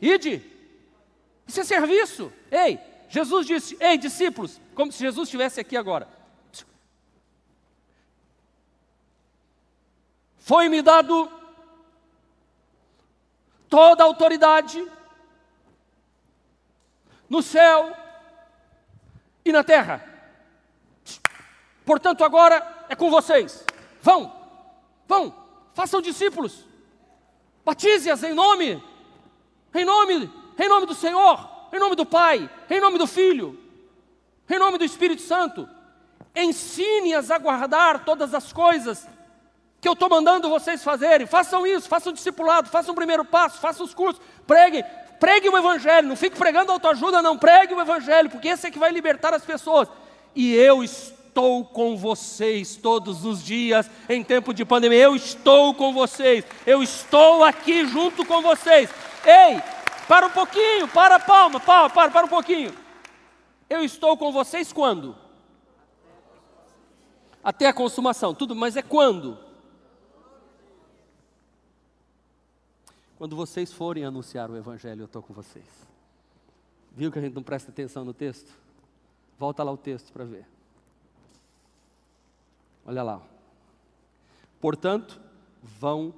Ide. 0.00 0.48
Isso 1.44 1.60
é 1.60 1.64
serviço. 1.64 2.32
Ei, 2.52 2.78
Jesus 3.08 3.44
disse: 3.44 3.76
Ei, 3.80 3.98
discípulos, 3.98 4.60
como 4.76 4.92
se 4.92 5.00
Jesus 5.00 5.26
estivesse 5.26 5.58
aqui 5.58 5.76
agora. 5.76 6.06
Foi-me 10.38 10.80
dado 10.82 11.28
toda 13.68 14.04
a 14.04 14.06
autoridade 14.06 14.88
no 17.28 17.42
céu 17.42 17.92
e 19.44 19.50
na 19.50 19.64
terra. 19.64 20.00
Portanto, 21.84 22.22
agora 22.22 22.84
é 22.88 22.94
com 22.94 23.10
vocês. 23.10 23.64
Vão, 24.00 24.43
Vão, 25.06 25.34
façam 25.72 26.00
discípulos. 26.00 26.64
Batize-as 27.64 28.22
em 28.22 28.34
nome, 28.34 28.82
em 29.74 29.84
nome, 29.84 30.30
em 30.58 30.68
nome 30.68 30.86
do 30.86 30.94
Senhor, 30.94 31.48
em 31.72 31.78
nome 31.78 31.96
do 31.96 32.04
Pai, 32.04 32.48
em 32.68 32.80
nome 32.80 32.98
do 32.98 33.06
Filho, 33.06 33.58
em 34.48 34.58
nome 34.58 34.78
do 34.78 34.84
Espírito 34.84 35.22
Santo. 35.22 35.68
Ensine-as 36.34 37.30
a 37.30 37.38
guardar 37.38 38.04
todas 38.04 38.34
as 38.34 38.52
coisas 38.52 39.06
que 39.80 39.88
eu 39.88 39.92
estou 39.92 40.08
mandando 40.08 40.48
vocês 40.48 40.82
fazerem. 40.82 41.26
Façam 41.26 41.66
isso, 41.66 41.88
façam 41.88 42.12
discipulado, 42.12 42.70
façam 42.70 42.92
o 42.92 42.96
primeiro 42.96 43.24
passo, 43.24 43.60
façam 43.60 43.84
os 43.84 43.94
cursos, 43.94 44.20
preguem, 44.46 44.84
pregue 45.20 45.48
o 45.48 45.56
Evangelho. 45.56 46.08
Não 46.08 46.16
fique 46.16 46.36
pregando 46.36 46.72
autoajuda, 46.72 47.20
não, 47.22 47.36
pregue 47.36 47.74
o 47.74 47.80
Evangelho, 47.80 48.30
porque 48.30 48.48
esse 48.48 48.66
é 48.66 48.70
que 48.70 48.78
vai 48.78 48.90
libertar 48.90 49.34
as 49.34 49.44
pessoas. 49.44 49.88
E 50.34 50.54
eu 50.54 50.82
estou 50.82 51.23
estou 51.34 51.64
com 51.64 51.96
vocês 51.96 52.76
todos 52.76 53.24
os 53.24 53.42
dias 53.42 53.90
em 54.08 54.22
tempo 54.22 54.54
de 54.54 54.64
pandemia. 54.64 55.02
Eu 55.02 55.16
estou 55.16 55.74
com 55.74 55.92
vocês. 55.92 56.44
Eu 56.64 56.80
estou 56.80 57.42
aqui 57.42 57.84
junto 57.88 58.24
com 58.24 58.40
vocês. 58.40 58.88
Ei, 59.26 59.60
para 60.06 60.26
um 60.26 60.30
pouquinho, 60.30 60.86
para 60.86 61.18
palma, 61.18 61.58
para, 61.58 61.90
para, 61.90 62.10
para 62.12 62.26
um 62.26 62.28
pouquinho. 62.28 62.72
Eu 63.68 63.82
estou 63.82 64.16
com 64.16 64.30
vocês 64.30 64.72
quando? 64.72 65.16
Até 67.42 67.66
a 67.66 67.74
consumação, 67.74 68.32
tudo, 68.32 68.54
mas 68.54 68.76
é 68.76 68.82
quando? 68.82 69.36
Quando 73.18 73.34
vocês 73.34 73.72
forem 73.72 74.04
anunciar 74.04 74.50
o 74.50 74.56
Evangelho, 74.56 75.02
eu 75.02 75.06
estou 75.06 75.22
com 75.22 75.34
vocês. 75.34 75.64
Viu 76.92 77.10
que 77.10 77.18
a 77.18 77.22
gente 77.22 77.34
não 77.34 77.42
presta 77.42 77.72
atenção 77.72 78.04
no 78.04 78.14
texto? 78.14 78.52
Volta 79.36 79.64
lá 79.64 79.72
o 79.72 79.76
texto 79.76 80.12
para 80.12 80.24
ver. 80.24 80.53
Olha 82.86 83.02
lá. 83.02 83.22
Portanto, 84.60 85.20
vão 85.62 86.14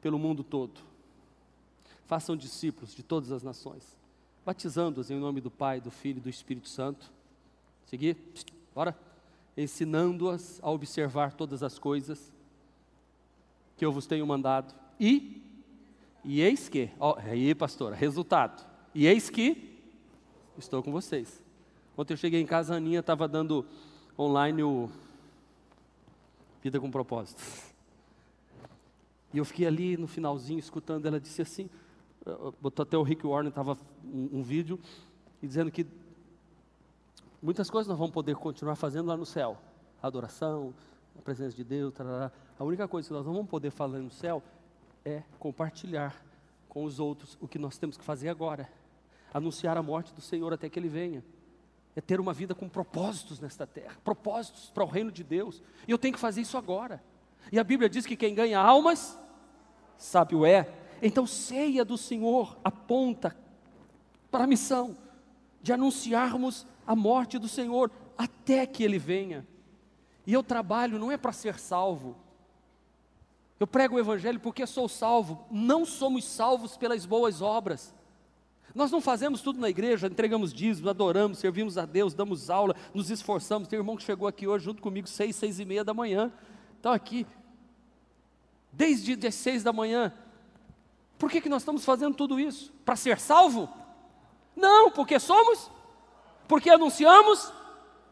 pelo 0.00 0.18
mundo 0.18 0.42
todo. 0.42 0.80
Façam 2.06 2.36
discípulos 2.36 2.94
de 2.94 3.02
todas 3.02 3.32
as 3.32 3.42
nações, 3.42 3.96
batizando-os 4.44 5.10
em 5.10 5.18
nome 5.18 5.40
do 5.40 5.50
Pai, 5.50 5.80
do 5.80 5.90
Filho 5.90 6.18
e 6.18 6.20
do 6.20 6.28
Espírito 6.28 6.68
Santo. 6.68 7.10
Seguir? 7.86 8.16
Bora? 8.74 8.96
Ensinando-as 9.56 10.60
a 10.62 10.70
observar 10.70 11.32
todas 11.32 11.62
as 11.62 11.78
coisas 11.78 12.32
que 13.76 13.84
eu 13.84 13.92
vos 13.92 14.06
tenho 14.06 14.26
mandado. 14.26 14.74
E, 15.00 15.42
e 16.24 16.40
eis 16.40 16.68
que, 16.68 16.90
ó, 16.98 17.16
aí 17.18 17.54
pastora, 17.54 17.94
resultado. 17.96 18.64
E 18.94 19.06
eis 19.06 19.30
que 19.30 19.74
Estou 20.56 20.82
com 20.82 20.92
vocês. 20.92 21.42
Ontem 21.96 22.14
eu 22.14 22.16
cheguei 22.16 22.40
em 22.40 22.46
casa, 22.46 22.74
a 22.74 22.76
Aninha 22.76 23.00
estava 23.00 23.26
dando 23.26 23.66
online 24.18 24.62
o 24.62 24.88
Vida 26.62 26.80
com 26.80 26.90
Propósito. 26.90 27.42
E 29.32 29.38
eu 29.38 29.44
fiquei 29.44 29.66
ali 29.66 29.96
no 29.96 30.06
finalzinho 30.06 30.58
escutando, 30.58 31.04
ela 31.06 31.20
disse 31.20 31.42
assim, 31.42 31.68
botou 32.60 32.84
até 32.84 32.96
o 32.96 33.02
Rick 33.02 33.26
Warren, 33.26 33.48
estava 33.48 33.76
um, 34.04 34.38
um 34.38 34.42
vídeo, 34.42 34.78
e 35.42 35.46
dizendo 35.46 35.70
que 35.70 35.86
muitas 37.42 37.68
coisas 37.68 37.88
nós 37.88 37.98
vamos 37.98 38.14
poder 38.14 38.36
continuar 38.36 38.76
fazendo 38.76 39.08
lá 39.08 39.16
no 39.16 39.26
céu. 39.26 39.58
A 40.00 40.06
adoração, 40.06 40.72
a 41.18 41.22
presença 41.22 41.56
de 41.56 41.64
Deus, 41.64 41.92
tarará. 41.92 42.30
a 42.58 42.64
única 42.64 42.86
coisa 42.86 43.08
que 43.08 43.14
nós 43.14 43.26
não 43.26 43.32
vamos 43.34 43.50
poder 43.50 43.70
fazer 43.70 43.98
no 43.98 44.10
céu 44.10 44.42
é 45.04 45.22
compartilhar 45.38 46.24
com 46.68 46.84
os 46.84 46.98
outros 46.98 47.36
o 47.40 47.48
que 47.48 47.58
nós 47.58 47.76
temos 47.76 47.96
que 47.96 48.04
fazer 48.04 48.28
agora. 48.28 48.70
Anunciar 49.34 49.76
a 49.76 49.82
morte 49.82 50.14
do 50.14 50.20
Senhor 50.20 50.52
até 50.52 50.68
que 50.70 50.78
Ele 50.78 50.88
venha 50.88 51.22
é 51.96 52.00
ter 52.00 52.18
uma 52.20 52.32
vida 52.32 52.54
com 52.54 52.68
propósitos 52.68 53.38
nesta 53.40 53.66
terra, 53.66 53.96
propósitos 54.02 54.70
para 54.70 54.84
o 54.84 54.88
reino 54.88 55.12
de 55.12 55.22
Deus. 55.22 55.62
E 55.86 55.90
eu 55.90 55.98
tenho 55.98 56.14
que 56.14 56.20
fazer 56.20 56.40
isso 56.40 56.58
agora. 56.58 57.02
E 57.52 57.58
a 57.58 57.64
Bíblia 57.64 57.88
diz 57.88 58.04
que 58.04 58.16
quem 58.16 58.34
ganha 58.34 58.58
almas, 58.58 59.18
sabe 59.96 60.34
o 60.34 60.44
é. 60.44 60.68
Então, 61.00 61.26
ceia 61.26 61.84
do 61.84 61.96
Senhor 61.96 62.56
aponta 62.64 63.36
para 64.30 64.44
a 64.44 64.46
missão 64.46 64.96
de 65.62 65.72
anunciarmos 65.72 66.66
a 66.86 66.96
morte 66.96 67.38
do 67.38 67.48
Senhor 67.48 67.90
até 68.18 68.66
que 68.66 68.82
Ele 68.82 68.98
venha. 68.98 69.46
E 70.26 70.32
eu 70.32 70.42
trabalho 70.42 70.98
não 70.98 71.12
é 71.12 71.16
para 71.16 71.32
ser 71.32 71.58
salvo. 71.58 72.16
Eu 73.60 73.66
prego 73.66 73.96
o 73.96 73.98
Evangelho 73.98 74.40
porque 74.40 74.66
sou 74.66 74.88
salvo. 74.88 75.44
Não 75.50 75.84
somos 75.84 76.24
salvos 76.24 76.76
pelas 76.76 77.06
boas 77.06 77.40
obras. 77.40 77.94
Nós 78.74 78.90
não 78.90 79.00
fazemos 79.00 79.40
tudo 79.40 79.60
na 79.60 79.70
igreja, 79.70 80.08
entregamos 80.08 80.52
dízimos, 80.52 80.90
adoramos, 80.90 81.38
servimos 81.38 81.78
a 81.78 81.86
Deus, 81.86 82.12
damos 82.12 82.50
aula, 82.50 82.74
nos 82.92 83.08
esforçamos. 83.08 83.68
Tem 83.68 83.78
um 83.78 83.82
irmão 83.82 83.96
que 83.96 84.02
chegou 84.02 84.26
aqui 84.26 84.48
hoje 84.48 84.64
junto 84.64 84.82
comigo, 84.82 85.06
seis, 85.06 85.36
seis 85.36 85.60
e 85.60 85.64
meia 85.64 85.84
da 85.84 85.94
manhã. 85.94 86.32
Então 86.80 86.92
aqui, 86.92 87.24
desde 88.72 89.26
as 89.26 89.34
seis 89.34 89.62
da 89.62 89.72
manhã. 89.72 90.12
Por 91.16 91.30
que, 91.30 91.40
que 91.40 91.48
nós 91.48 91.62
estamos 91.62 91.84
fazendo 91.84 92.16
tudo 92.16 92.40
isso? 92.40 92.72
Para 92.84 92.96
ser 92.96 93.20
salvo? 93.20 93.68
Não, 94.56 94.90
porque 94.90 95.20
somos, 95.20 95.70
porque 96.48 96.68
anunciamos 96.68 97.52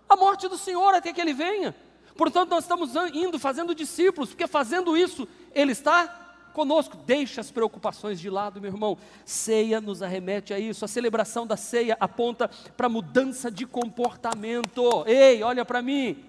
a 0.08 0.14
morte 0.14 0.46
do 0.48 0.56
Senhor 0.56 0.94
até 0.94 1.12
que 1.12 1.20
Ele 1.20 1.34
venha. 1.34 1.74
Portanto, 2.16 2.50
nós 2.50 2.64
estamos 2.64 2.94
indo 3.12 3.38
fazendo 3.38 3.74
discípulos, 3.74 4.30
porque 4.30 4.46
fazendo 4.46 4.96
isso, 4.96 5.26
Ele 5.52 5.72
está 5.72 6.21
conosco. 6.52 6.96
Deixa 6.96 7.40
as 7.40 7.50
preocupações 7.50 8.20
de 8.20 8.30
lado, 8.30 8.60
meu 8.60 8.70
irmão. 8.70 8.96
Ceia 9.24 9.80
nos 9.80 10.02
arremete 10.02 10.54
a 10.54 10.58
isso. 10.58 10.84
A 10.84 10.88
celebração 10.88 11.46
da 11.46 11.56
ceia 11.56 11.96
aponta 11.98 12.48
para 12.76 12.88
mudança 12.88 13.50
de 13.50 13.66
comportamento. 13.66 15.04
Ei, 15.06 15.42
olha 15.42 15.64
para 15.64 15.82
mim. 15.82 16.24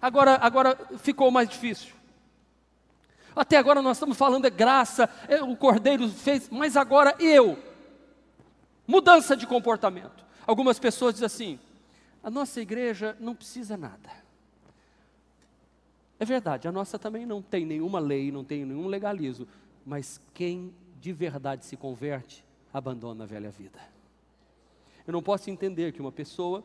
Agora, 0.00 0.38
agora 0.40 0.78
ficou 0.98 1.30
mais 1.30 1.48
difícil. 1.48 1.94
Até 3.34 3.56
agora 3.56 3.82
nós 3.82 3.96
estamos 3.96 4.16
falando 4.16 4.46
é 4.46 4.50
graça, 4.50 5.08
é, 5.28 5.42
o 5.42 5.56
Cordeiro 5.56 6.08
fez, 6.08 6.48
mas 6.50 6.76
agora 6.76 7.16
eu. 7.18 7.58
Mudança 8.86 9.36
de 9.36 9.46
comportamento. 9.46 10.24
Algumas 10.46 10.78
pessoas 10.78 11.14
dizem 11.14 11.26
assim: 11.26 11.58
a 12.22 12.30
nossa 12.30 12.60
igreja 12.60 13.16
não 13.18 13.34
precisa 13.34 13.76
nada. 13.76 14.24
É 16.18 16.24
verdade, 16.24 16.68
a 16.68 16.72
nossa 16.72 16.98
também 16.98 17.26
não 17.26 17.42
tem 17.42 17.66
nenhuma 17.66 17.98
lei, 17.98 18.30
não 18.30 18.44
tem 18.44 18.64
nenhum 18.64 18.86
legalismo 18.86 19.48
mas 19.84 20.20
quem 20.32 20.72
de 21.00 21.12
verdade 21.12 21.66
se 21.66 21.76
converte, 21.76 22.44
abandona 22.72 23.24
a 23.24 23.26
velha 23.26 23.50
vida. 23.50 23.78
Eu 25.06 25.12
não 25.12 25.22
posso 25.22 25.50
entender 25.50 25.92
que 25.92 26.00
uma 26.00 26.10
pessoa, 26.10 26.64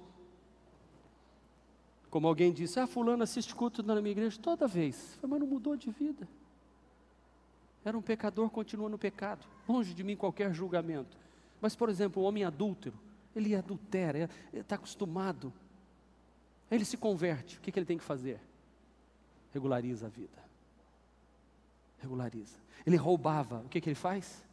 como 2.09 2.27
alguém 2.27 2.53
disse, 2.53 2.79
ah, 2.79 2.87
fulano 2.87 3.21
assiste 3.21 3.53
culto 3.53 3.83
na 3.83 3.95
minha 3.95 4.11
igreja 4.11 4.39
toda 4.41 4.67
vez, 4.67 5.19
mas 5.21 5.39
não 5.39 5.47
mudou 5.47 5.75
de 5.75 5.91
vida. 5.91 6.27
Era 7.83 7.97
um 7.97 8.01
pecador, 8.01 8.49
continua 8.49 8.89
no 8.89 8.97
pecado, 8.97 9.45
longe 9.67 9.93
de 9.93 10.03
mim 10.03 10.15
qualquer 10.15 10.53
julgamento. 10.53 11.17
Mas, 11.61 11.75
por 11.75 11.89
exemplo, 11.89 12.23
o 12.23 12.25
homem 12.25 12.43
adúltero, 12.43 12.97
ele 13.35 13.55
adultera, 13.55 14.29
está 14.53 14.75
acostumado. 14.75 15.51
Ele 16.71 16.85
se 16.85 16.97
converte, 16.97 17.57
o 17.57 17.61
que, 17.61 17.71
que 17.71 17.79
ele 17.79 17.85
tem 17.85 17.97
que 17.97 18.03
fazer? 18.03 18.39
Regulariza 19.53 20.05
a 20.05 20.09
vida. 20.09 20.48
Regulariza. 21.99 22.57
Ele 22.85 22.95
roubava. 22.95 23.59
O 23.59 23.69
que, 23.69 23.79
que 23.81 23.89
ele 23.89 23.95
faz? 23.95 24.43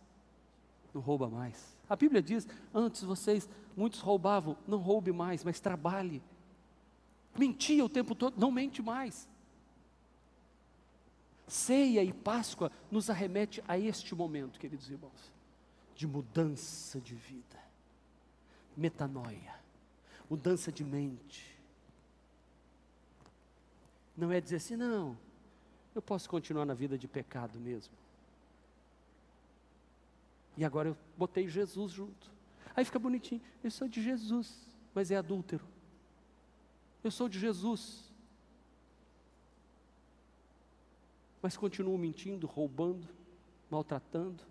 Não 0.92 1.00
rouba 1.00 1.28
mais. 1.28 1.76
A 1.88 1.96
Bíblia 1.96 2.22
diz: 2.22 2.46
antes 2.74 3.02
vocês, 3.02 3.48
muitos 3.76 4.00
roubavam, 4.00 4.56
não 4.66 4.78
roube 4.78 5.12
mais, 5.12 5.44
mas 5.44 5.60
trabalhe. 5.60 6.22
Mentia 7.38 7.84
o 7.84 7.88
tempo 7.88 8.14
todo, 8.14 8.38
não 8.38 8.50
mente 8.50 8.82
mais. 8.82 9.28
Ceia 11.46 12.02
e 12.02 12.12
Páscoa 12.12 12.72
nos 12.90 13.08
arremete 13.08 13.62
a 13.68 13.78
este 13.78 14.14
momento, 14.14 14.58
queridos 14.58 14.90
irmãos, 14.90 15.32
de 15.94 16.06
mudança 16.06 17.00
de 17.00 17.14
vida, 17.14 17.58
metanoia, 18.76 19.54
mudança 20.28 20.72
de 20.72 20.82
mente. 20.82 21.56
Não 24.16 24.32
é 24.32 24.40
dizer 24.40 24.56
assim, 24.56 24.76
não, 24.76 25.16
eu 25.96 26.02
posso 26.02 26.28
continuar 26.28 26.66
na 26.66 26.74
vida 26.74 26.98
de 26.98 27.08
pecado 27.08 27.58
mesmo. 27.58 27.94
E 30.56 30.64
agora 30.64 30.90
eu 30.90 30.96
botei 31.16 31.48
Jesus 31.48 31.92
junto. 31.92 32.30
Aí 32.74 32.84
fica 32.84 32.98
bonitinho. 32.98 33.40
Eu 33.64 33.70
sou 33.70 33.88
de 33.88 34.02
Jesus, 34.02 34.54
mas 34.94 35.10
é 35.10 35.16
adúltero. 35.16 35.64
Eu 37.02 37.10
sou 37.10 37.28
de 37.28 37.38
Jesus. 37.38 38.12
Mas 41.40 41.56
continuo 41.56 41.96
mentindo, 41.96 42.46
roubando, 42.46 43.08
maltratando. 43.70 44.42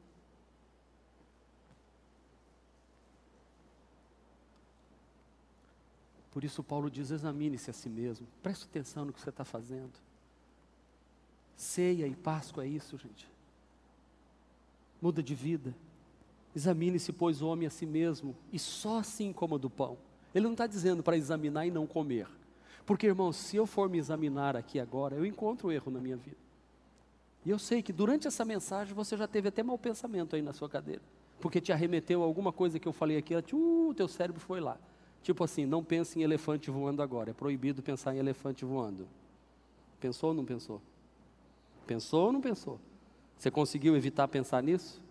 Por 6.32 6.44
isso 6.44 6.64
Paulo 6.64 6.90
diz: 6.90 7.12
examine-se 7.12 7.70
a 7.70 7.74
si 7.74 7.90
mesmo, 7.90 8.28
preste 8.42 8.66
atenção 8.66 9.06
no 9.06 9.14
que 9.14 9.22
você 9.22 9.30
está 9.30 9.46
fazendo. 9.46 10.05
Ceia 11.56 12.08
e 12.08 12.16
Páscoa 12.16 12.66
é 12.66 12.68
isso, 12.68 12.98
gente. 12.98 13.28
Muda 15.02 15.24
de 15.24 15.34
vida. 15.34 15.74
Examine-se, 16.56 17.12
pois, 17.12 17.42
o 17.42 17.48
homem 17.48 17.68
a 17.68 17.70
si 17.70 17.86
mesmo, 17.86 18.36
e 18.52 18.58
só 18.58 19.00
assim 19.00 19.34
coma 19.34 19.58
do 19.58 19.70
pão. 19.70 19.98
Ele 20.34 20.46
não 20.46 20.54
está 20.54 20.68
dizendo 20.68 21.04
para 21.04 21.18
examinar 21.18 21.66
e 21.66 21.72
não 21.72 21.86
comer. 21.86 22.28
Porque, 22.86 23.08
irmão, 23.08 23.32
se 23.32 23.56
eu 23.56 23.66
for 23.66 23.90
me 23.90 23.98
examinar 23.98 24.56
aqui 24.56 24.80
agora, 24.80 25.16
eu 25.16 25.26
encontro 25.26 25.72
erro 25.72 25.92
na 25.92 26.00
minha 26.00 26.18
vida. 26.18 26.38
E 27.46 27.50
eu 27.50 27.60
sei 27.60 27.82
que 27.82 27.94
durante 27.94 28.28
essa 28.28 28.44
mensagem 28.44 28.94
você 28.94 29.16
já 29.16 29.28
teve 29.28 29.50
até 29.50 29.62
mau 29.62 29.78
pensamento 29.78 30.36
aí 30.36 30.42
na 30.42 30.54
sua 30.54 30.68
cadeira. 30.68 31.02
Porque 31.40 31.62
te 31.62 31.72
arremeteu 31.72 32.24
alguma 32.24 32.52
coisa 32.52 32.80
que 32.80 32.88
eu 32.88 32.94
falei 32.94 33.18
aqui, 33.18 33.36
uh, 33.36 33.94
teu 33.96 34.08
cérebro 34.08 34.42
foi 34.42 34.60
lá. 34.60 34.78
Tipo 35.22 35.44
assim, 35.44 35.66
não 35.66 35.84
pense 35.84 36.20
em 36.20 36.24
elefante 36.24 36.72
voando 36.72 37.02
agora. 37.02 37.32
É 37.32 37.34
proibido 37.34 37.82
pensar 37.82 38.16
em 38.16 38.20
elefante 38.20 38.64
voando. 38.64 39.08
Pensou 40.00 40.30
ou 40.30 40.36
não 40.36 40.46
pensou? 40.46 40.82
Pensou 41.86 42.28
ou 42.28 42.32
não 42.32 42.42
pensou? 42.42 42.80
Você 43.38 43.52
conseguiu 43.52 43.96
evitar 43.96 44.28
pensar 44.28 44.64
nisso? 44.64 45.02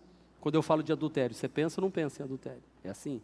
Quando 0.41 0.55
eu 0.55 0.61
falo 0.61 0.83
de 0.83 0.91
adultério, 0.91 1.35
você 1.35 1.47
pensa 1.47 1.79
ou 1.79 1.85
não 1.85 1.91
pensa 1.91 2.21
em 2.21 2.25
adultério? 2.25 2.61
É 2.83 2.89
assim? 2.89 3.21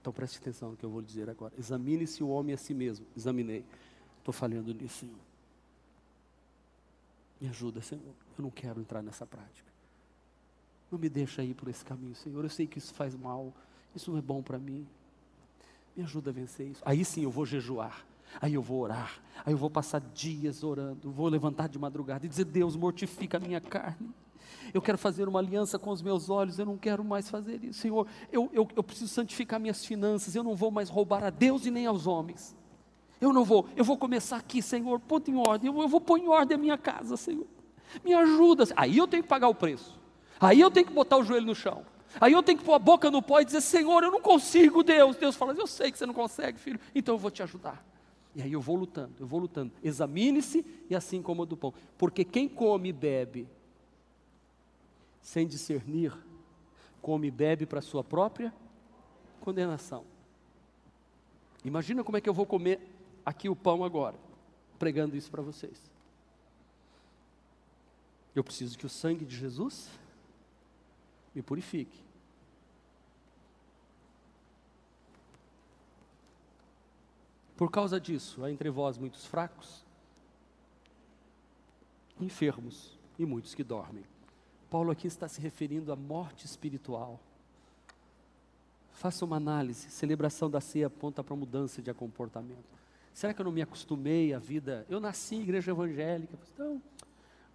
Então 0.00 0.12
preste 0.12 0.38
atenção 0.38 0.70
no 0.70 0.76
que 0.76 0.84
eu 0.84 0.90
vou 0.90 1.02
dizer 1.02 1.28
agora. 1.28 1.52
Examine-se 1.58 2.22
o 2.22 2.28
homem 2.28 2.54
a 2.54 2.56
si 2.56 2.72
mesmo. 2.72 3.04
Examinei. 3.16 3.64
Estou 4.18 4.32
falhando 4.32 4.72
nisso, 4.72 5.00
Senhor. 5.00 5.18
Me 7.40 7.48
ajuda, 7.48 7.80
Senhor. 7.80 8.14
Eu 8.38 8.42
não 8.42 8.50
quero 8.50 8.80
entrar 8.80 9.02
nessa 9.02 9.26
prática. 9.26 9.68
Não 10.90 10.98
me 10.98 11.08
deixa 11.08 11.42
ir 11.42 11.54
por 11.54 11.68
esse 11.68 11.84
caminho, 11.84 12.14
Senhor. 12.14 12.44
Eu 12.44 12.50
sei 12.50 12.66
que 12.66 12.78
isso 12.78 12.94
faz 12.94 13.14
mal. 13.16 13.52
Isso 13.94 14.10
não 14.10 14.18
é 14.18 14.22
bom 14.22 14.42
para 14.42 14.58
mim. 14.58 14.86
Me 15.96 16.04
ajuda 16.04 16.30
a 16.30 16.32
vencer 16.32 16.68
isso. 16.68 16.82
Aí 16.84 17.04
sim 17.04 17.24
eu 17.24 17.30
vou 17.30 17.44
jejuar. 17.44 18.06
Aí 18.40 18.54
eu 18.54 18.62
vou 18.62 18.80
orar. 18.80 19.20
Aí 19.44 19.52
eu 19.52 19.58
vou 19.58 19.70
passar 19.70 20.00
dias 20.00 20.62
orando. 20.62 21.10
Vou 21.10 21.28
levantar 21.28 21.68
de 21.68 21.78
madrugada 21.78 22.26
e 22.26 22.28
dizer: 22.28 22.44
Deus, 22.44 22.76
mortifica 22.76 23.36
a 23.36 23.40
minha 23.40 23.60
carne 23.60 24.14
eu 24.72 24.82
quero 24.82 24.98
fazer 24.98 25.28
uma 25.28 25.38
aliança 25.38 25.78
com 25.78 25.90
os 25.90 26.02
meus 26.02 26.28
olhos, 26.28 26.58
eu 26.58 26.66
não 26.66 26.76
quero 26.76 27.04
mais 27.04 27.28
fazer 27.28 27.62
isso, 27.64 27.80
Senhor, 27.80 28.06
eu, 28.32 28.50
eu, 28.52 28.68
eu 28.76 28.82
preciso 28.82 29.12
santificar 29.12 29.60
minhas 29.60 29.84
finanças, 29.84 30.34
eu 30.34 30.42
não 30.42 30.54
vou 30.54 30.70
mais 30.70 30.88
roubar 30.88 31.24
a 31.24 31.30
Deus 31.30 31.66
e 31.66 31.70
nem 31.70 31.86
aos 31.86 32.06
homens. 32.06 32.56
Eu 33.20 33.32
não 33.32 33.44
vou, 33.44 33.66
eu 33.74 33.84
vou 33.84 33.96
começar 33.96 34.36
aqui, 34.36 34.60
Senhor, 34.60 35.00
ponto 35.00 35.30
em 35.30 35.36
ordem, 35.36 35.72
eu, 35.72 35.80
eu 35.80 35.88
vou 35.88 36.00
pôr 36.00 36.18
em 36.18 36.28
ordem 36.28 36.54
a 36.54 36.58
minha 36.58 36.76
casa, 36.76 37.16
Senhor. 37.16 37.46
Me 38.04 38.12
ajuda. 38.12 38.64
Aí 38.76 38.98
eu 38.98 39.06
tenho 39.06 39.22
que 39.22 39.28
pagar 39.28 39.48
o 39.48 39.54
preço. 39.54 39.98
Aí 40.38 40.60
eu 40.60 40.70
tenho 40.70 40.86
que 40.86 40.92
botar 40.92 41.16
o 41.16 41.24
joelho 41.24 41.46
no 41.46 41.54
chão. 41.54 41.86
Aí 42.20 42.32
eu 42.32 42.42
tenho 42.42 42.58
que 42.58 42.64
pôr 42.64 42.74
a 42.74 42.78
boca 42.78 43.10
no 43.10 43.22
pó 43.22 43.40
e 43.40 43.44
dizer: 43.44 43.62
Senhor, 43.62 44.02
eu 44.02 44.10
não 44.10 44.20
consigo, 44.20 44.82
Deus. 44.82 45.16
Deus 45.16 45.34
fala: 45.34 45.54
Eu 45.56 45.66
sei 45.66 45.90
que 45.90 45.96
você 45.96 46.04
não 46.04 46.12
consegue, 46.12 46.58
filho, 46.58 46.78
então 46.94 47.14
eu 47.14 47.18
vou 47.18 47.30
te 47.30 47.42
ajudar. 47.42 47.82
E 48.36 48.42
aí 48.42 48.52
eu 48.52 48.60
vou 48.60 48.76
lutando, 48.76 49.14
eu 49.18 49.26
vou 49.26 49.40
lutando. 49.40 49.72
Examine-se 49.82 50.62
e 50.90 50.94
assim 50.94 51.22
coma 51.22 51.46
do 51.46 51.56
pão. 51.56 51.72
Porque 51.96 52.22
quem 52.22 52.46
come 52.46 52.90
e 52.90 52.92
bebe 52.92 53.48
sem 55.22 55.46
discernir, 55.46 56.12
come 57.00 57.28
e 57.28 57.30
bebe 57.30 57.64
para 57.64 57.80
sua 57.80 58.04
própria 58.04 58.52
condenação. 59.40 60.04
Imagina 61.64 62.04
como 62.04 62.18
é 62.18 62.20
que 62.20 62.28
eu 62.28 62.34
vou 62.34 62.44
comer 62.44 62.78
aqui 63.24 63.48
o 63.48 63.56
pão 63.56 63.82
agora, 63.82 64.18
pregando 64.78 65.16
isso 65.16 65.30
para 65.30 65.40
vocês. 65.40 65.90
Eu 68.34 68.44
preciso 68.44 68.76
que 68.76 68.84
o 68.84 68.90
sangue 68.90 69.24
de 69.24 69.34
Jesus 69.34 69.88
me 71.34 71.40
purifique. 71.40 72.05
Por 77.56 77.70
causa 77.70 78.00
disso, 78.00 78.44
há 78.44 78.50
entre 78.50 78.68
vós 78.70 78.98
muitos 78.98 79.24
fracos, 79.24 79.84
enfermos 82.20 82.98
e 83.18 83.24
muitos 83.24 83.54
que 83.54 83.64
dormem. 83.64 84.04
Paulo 84.68 84.90
aqui 84.90 85.06
está 85.06 85.26
se 85.28 85.40
referindo 85.40 85.92
à 85.92 85.96
morte 85.96 86.44
espiritual. 86.44 87.18
Faça 88.92 89.24
uma 89.24 89.36
análise. 89.36 89.90
Celebração 89.90 90.50
da 90.50 90.60
ceia 90.60 90.88
aponta 90.88 91.22
para 91.22 91.36
mudança 91.36 91.80
de 91.80 91.92
comportamento. 91.94 92.76
Será 93.14 93.32
que 93.32 93.40
eu 93.40 93.44
não 93.44 93.52
me 93.52 93.62
acostumei 93.62 94.34
à 94.34 94.38
vida? 94.38 94.84
Eu 94.90 95.00
nasci 95.00 95.36
em 95.36 95.42
igreja 95.42 95.70
evangélica, 95.70 96.36
então 96.52 96.82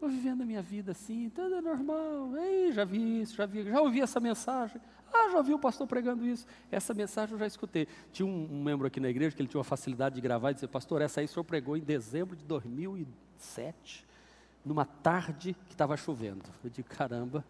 Estou 0.02 0.10
vivendo 0.10 0.42
a 0.42 0.46
minha 0.46 0.64
vida 0.64 0.94
assim, 0.94 1.30
tudo 1.30 1.54
é 1.54 1.62
normal. 1.62 2.36
Ei, 2.36 2.72
já 2.72 2.84
vi 2.84 3.22
isso, 3.22 3.36
já 3.36 3.46
vi, 3.46 3.62
já 3.62 3.80
ouvi 3.80 4.02
essa 4.02 4.20
mensagem. 4.20 4.82
Ah, 5.14 5.30
já 5.30 5.38
ouvi 5.38 5.54
o 5.54 5.60
pastor 5.60 5.88
pregando 5.88 6.26
isso. 6.26 6.46
Essa 6.72 6.94
mensagem 6.94 7.34
eu 7.34 7.40
já 7.40 7.46
escutei. 7.46 7.88
Tinha 8.12 8.26
um, 8.26 8.48
um 8.52 8.64
membro 8.64 8.88
aqui 8.88 9.00
na 9.00 9.10
igreja 9.10 9.36
que 9.36 9.42
ele 9.42 9.50
tinha 9.50 9.60
uma 9.60 9.64
facilidade 9.64 10.16
de 10.16 10.22
gravar 10.22 10.52
e 10.52 10.54
dizer, 10.54 10.68
pastor, 10.68 11.02
essa 11.02 11.20
aí 11.20 11.26
o 11.26 11.30
senhor 11.30 11.44
pregou 11.44 11.76
em 11.76 11.82
dezembro 11.82 12.36
de 12.36 12.46
2007, 12.46 14.06
numa 14.66 14.86
tarde 14.86 15.56
que 15.68 15.74
estava 15.74 15.98
chovendo. 15.98 16.44
Eu 16.64 16.70
disse, 16.70 16.84
caramba. 16.84 17.44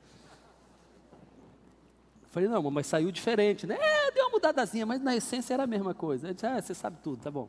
falei, 2.31 2.49
não, 2.49 2.71
mas 2.71 2.87
saiu 2.87 3.11
diferente, 3.11 3.67
né? 3.67 3.77
É, 3.79 4.11
deu 4.11 4.25
uma 4.25 4.31
mudadazinha, 4.31 4.85
mas 4.85 4.99
na 5.01 5.15
essência 5.15 5.53
era 5.53 5.63
a 5.63 5.67
mesma 5.67 5.93
coisa. 5.93 6.29
Eu 6.29 6.33
disse, 6.33 6.47
ah, 6.47 6.61
você 6.61 6.73
sabe 6.73 6.97
tudo, 7.03 7.21
tá 7.21 7.29
bom. 7.29 7.47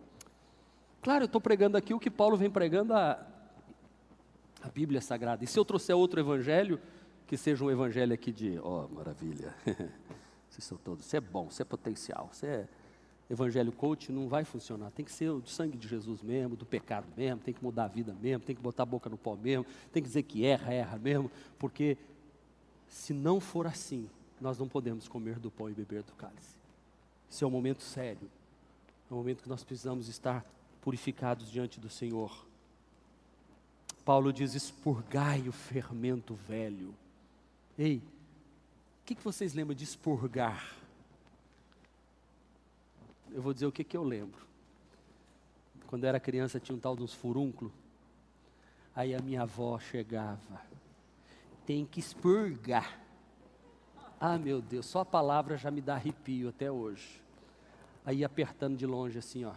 Claro, 1.01 1.25
eu 1.25 1.27
estou 1.27 1.41
pregando 1.41 1.77
aqui 1.77 1.95
o 1.95 1.99
que 1.99 2.11
Paulo 2.11 2.37
vem 2.37 2.51
pregando 2.51 2.95
há 2.95 3.27
a 4.63 4.69
Bíblia 4.69 5.01
sagrada. 5.01 5.43
E 5.43 5.47
se 5.47 5.59
eu 5.59 5.65
trouxer 5.65 5.97
outro 5.97 6.21
evangelho, 6.21 6.81
que 7.33 7.37
seja 7.39 7.65
um 7.65 7.71
evangelho 7.71 8.13
aqui 8.13 8.31
de, 8.31 8.59
ó, 8.63 8.85
oh, 8.85 8.95
maravilha. 8.95 9.55
Vocês 10.51 10.65
são 10.65 10.77
todos, 10.77 11.07
você 11.07 11.17
é 11.17 11.21
bom, 11.21 11.51
você 11.51 11.63
é 11.63 11.65
potencial, 11.65 12.29
você 12.31 12.47
é 12.47 12.69
evangelho 13.31 13.73
coach, 13.73 14.13
não 14.13 14.29
vai 14.29 14.45
funcionar. 14.45 14.91
Tem 14.91 15.03
que 15.03 15.11
ser 15.11 15.31
o 15.31 15.43
sangue 15.47 15.79
de 15.79 15.89
Jesus 15.89 16.21
mesmo, 16.21 16.57
do 16.57 16.67
pecado 16.67 17.07
mesmo, 17.17 17.41
tem 17.41 17.55
que 17.55 17.65
mudar 17.65 17.85
a 17.85 17.89
vida 17.89 18.15
mesmo, 18.21 18.45
tem 18.45 18.55
que 18.55 18.61
botar 18.61 18.83
a 18.83 18.85
boca 18.85 19.09
no 19.09 19.17
pó 19.17 19.35
mesmo, 19.35 19.65
tem 19.91 20.03
que 20.03 20.09
dizer 20.09 20.25
que 20.25 20.45
erra, 20.45 20.75
erra 20.75 20.99
mesmo, 20.99 21.31
porque 21.59 21.97
se 22.87 23.15
não 23.15 23.41
for 23.41 23.67
assim, 23.67 24.11
nós 24.39 24.59
não 24.59 24.69
podemos 24.69 25.09
comer 25.09 25.39
do 25.39 25.51
pão 25.51 25.71
e 25.71 25.73
beber 25.73 26.03
do 26.03 26.13
cálice. 26.13 26.55
Esse 27.31 27.45
é 27.45 27.47
um 27.47 27.51
momento 27.51 27.83
sério, 27.83 28.31
é 29.11 29.15
um 29.15 29.17
momento 29.17 29.43
que 29.43 29.49
nós 29.49 29.65
precisamos 29.65 30.07
estar 30.07 30.45
purificados 30.83 31.51
diante 31.51 31.81
do 31.81 31.89
Senhor. 31.89 32.45
Paulo 34.05 34.35
diz: 34.35 34.55
expurgai 34.55 35.49
o 35.49 35.53
fermento 35.53 36.35
velho. 36.35 36.95
Ei, 37.85 37.97
o 37.97 39.05
que, 39.05 39.17
que 39.17 39.25
vocês 39.25 39.55
lembram 39.55 39.75
de 39.75 39.83
expurgar? 39.83 40.73
Eu 43.33 43.43
vou 43.43 43.53
dizer 43.53 43.67
o 43.67 43.73
que, 43.73 43.83
que 43.83 43.97
eu 43.97 44.05
lembro. 44.05 44.47
Quando 45.89 46.05
eu 46.05 46.09
era 46.09 46.21
criança 46.21 46.61
tinha 46.61 46.77
um 46.77 46.79
tal 46.79 46.95
de 46.95 47.03
uns 47.03 47.13
furúnculos. 47.13 47.73
Aí 48.95 49.13
a 49.13 49.19
minha 49.19 49.43
avó 49.43 49.81
chegava. 49.81 50.63
Tem 51.67 51.85
que 51.85 51.99
expurgar. 51.99 53.01
Ah, 54.21 54.39
meu 54.39 54.63
Deus, 54.63 54.87
só 54.87 55.01
a 55.01 55.05
palavra 55.05 55.57
já 55.57 55.69
me 55.69 55.81
dá 55.81 55.95
arrepio 55.97 56.51
até 56.51 56.71
hoje. 56.71 57.21
Aí 58.07 58.19
ia 58.19 58.27
apertando 58.27 58.77
de 58.77 58.87
longe 58.87 59.19
assim, 59.19 59.45
ó. 59.45 59.55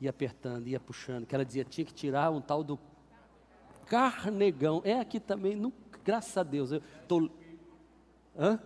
Ia 0.00 0.10
apertando, 0.10 0.66
ia 0.66 0.80
puxando. 0.80 1.24
Que 1.24 1.36
ela 1.36 1.44
dizia, 1.44 1.64
tinha 1.64 1.84
que 1.84 1.94
tirar 1.94 2.32
um 2.32 2.40
tal 2.40 2.64
do 2.64 2.76
carnegão. 3.86 4.82
É 4.84 4.98
aqui 4.98 5.20
também, 5.20 5.54
não, 5.54 5.72
graças 6.04 6.36
a 6.36 6.42
Deus. 6.42 6.72
Eu 6.72 6.82
tô, 7.06 7.30
hã? 8.36 8.58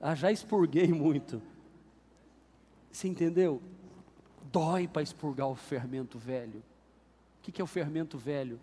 Ah, 0.00 0.14
já 0.14 0.30
expurguei 0.30 0.88
muito. 0.88 1.40
Você 2.92 3.08
entendeu? 3.08 3.62
Dói 4.52 4.86
para 4.86 5.02
expurgar 5.02 5.48
o 5.48 5.54
fermento 5.54 6.18
velho. 6.18 6.62
O 7.38 7.42
que, 7.42 7.50
que 7.50 7.60
é 7.60 7.64
o 7.64 7.66
fermento 7.66 8.18
velho? 8.18 8.60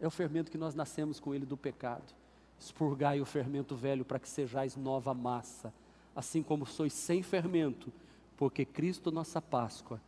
É 0.00 0.06
o 0.06 0.10
fermento 0.10 0.50
que 0.50 0.56
nós 0.56 0.74
nascemos 0.74 1.18
com 1.18 1.34
ele 1.34 1.44
do 1.44 1.56
pecado. 1.56 2.14
Expurgai 2.60 3.20
o 3.20 3.24
fermento 3.24 3.74
velho 3.74 4.04
para 4.04 4.18
que 4.18 4.28
sejais 4.28 4.76
nova 4.76 5.12
massa, 5.12 5.74
assim 6.14 6.42
como 6.42 6.64
sois 6.64 6.92
sem 6.92 7.22
fermento, 7.22 7.92
porque 8.36 8.64
Cristo, 8.64 9.10
nossa 9.10 9.42
Páscoa, 9.42 10.00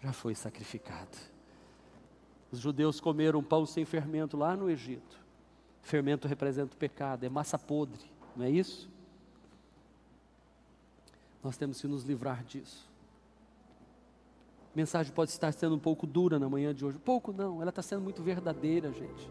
já 0.00 0.12
foi 0.12 0.34
sacrificado. 0.34 1.16
Os 2.52 2.60
judeus 2.60 3.00
comeram 3.00 3.42
pão 3.42 3.66
sem 3.66 3.84
fermento 3.84 4.36
lá 4.36 4.56
no 4.56 4.70
Egito. 4.70 5.23
Fermento 5.84 6.26
representa 6.26 6.74
o 6.74 6.76
pecado, 6.76 7.24
é 7.24 7.28
massa 7.28 7.56
podre, 7.56 8.04
não 8.34 8.44
é 8.44 8.50
isso? 8.50 8.90
Nós 11.42 11.56
temos 11.56 11.80
que 11.80 11.86
nos 11.86 12.02
livrar 12.02 12.42
disso. 12.42 12.90
A 14.74 14.76
mensagem 14.76 15.12
pode 15.12 15.30
estar 15.30 15.52
sendo 15.52 15.76
um 15.76 15.78
pouco 15.78 16.06
dura 16.06 16.38
na 16.38 16.48
manhã 16.48 16.74
de 16.74 16.84
hoje. 16.84 16.98
Pouco 16.98 17.32
não, 17.32 17.60
ela 17.60 17.68
está 17.68 17.82
sendo 17.82 18.02
muito 18.02 18.22
verdadeira, 18.22 18.92
gente. 18.92 19.30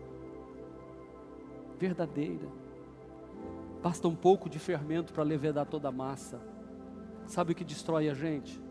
Verdadeira. 1.78 2.48
Basta 3.82 4.08
um 4.08 4.16
pouco 4.16 4.50
de 4.50 4.60
fermento 4.60 5.12
para 5.12 5.24
levedar 5.24 5.66
toda 5.66 5.90
a 5.90 5.92
massa. 5.92 6.40
Sabe 7.28 7.52
o 7.52 7.56
que 7.56 7.66
destrói 7.66 8.08
a 8.08 8.14
gente? 8.14 8.62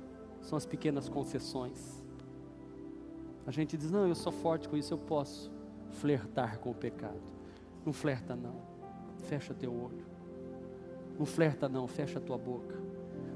são 0.43 0.57
as 0.57 0.66
pequenas 0.66 1.09
concessões. 1.09 2.03
A 3.47 3.51
gente 3.51 3.76
diz: 3.76 3.91
não, 3.91 4.07
eu 4.07 4.14
sou 4.14 4.33
forte 4.33 4.68
com 4.68 4.76
isso, 4.76 4.93
eu 4.93 4.99
posso 4.99 5.51
flertar 5.93 6.59
com 6.59 6.70
o 6.70 6.74
pecado. 6.74 7.20
Não 7.85 7.93
flerta, 7.93 8.37
não, 8.37 8.57
fecha 9.24 9.53
teu 9.53 9.72
olho. 9.72 10.05
Não 11.18 11.26
flerta, 11.26 11.68
não, 11.68 11.87
fecha 11.87 12.20
tua 12.20 12.39
boca. 12.39 12.80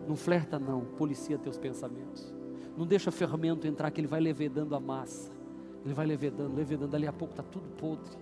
Não 0.07 0.17
flerta, 0.17 0.59
não, 0.59 0.85
policia 0.85 1.39
teus 1.39 1.59
pensamentos. 1.59 2.33
Não 2.77 2.87
deixa 2.87 3.11
fermento 3.11 3.67
entrar, 3.67 3.91
que 3.91 4.01
ele 4.01 4.09
vai 4.09 4.21
levedando 4.21 4.75
a 4.75 4.81
massa. 4.81 5.31
Ele 5.85 5.95
vai 5.95 6.07
levedando, 6.07 6.55
levedando, 6.55 6.91
dali 6.91 7.07
a 7.07 7.13
pouco 7.13 7.33
está 7.33 7.43
tudo 7.43 7.69
podre. 7.77 8.17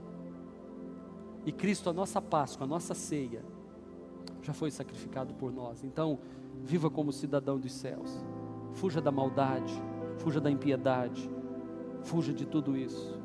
E 1.46 1.52
Cristo, 1.52 1.90
a 1.90 1.92
nossa 1.92 2.20
Páscoa, 2.20 2.64
a 2.64 2.66
nossa 2.66 2.94
ceia, 2.94 3.42
já 4.42 4.52
foi 4.52 4.70
sacrificado 4.70 5.34
por 5.34 5.52
nós. 5.52 5.84
Então, 5.84 6.18
viva 6.62 6.90
como 6.90 7.12
cidadão 7.12 7.58
dos 7.58 7.72
céus. 7.72 8.24
Fuja 8.74 9.00
da 9.00 9.10
maldade, 9.10 9.74
fuja 10.18 10.40
da 10.40 10.50
impiedade, 10.50 11.30
fuja 12.02 12.32
de 12.32 12.46
tudo 12.46 12.76
isso. 12.76 13.18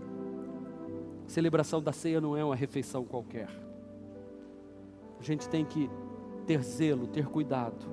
Celebração 1.30 1.80
da 1.80 1.92
ceia 1.92 2.20
não 2.20 2.36
é 2.36 2.44
uma 2.44 2.56
refeição 2.56 3.06
qualquer. 3.06 3.50
A 5.20 5.22
gente 5.22 5.48
tem 5.48 5.64
que 5.64 5.88
ter 6.48 6.64
zelo, 6.64 7.06
ter 7.06 7.28
cuidado. 7.28 7.86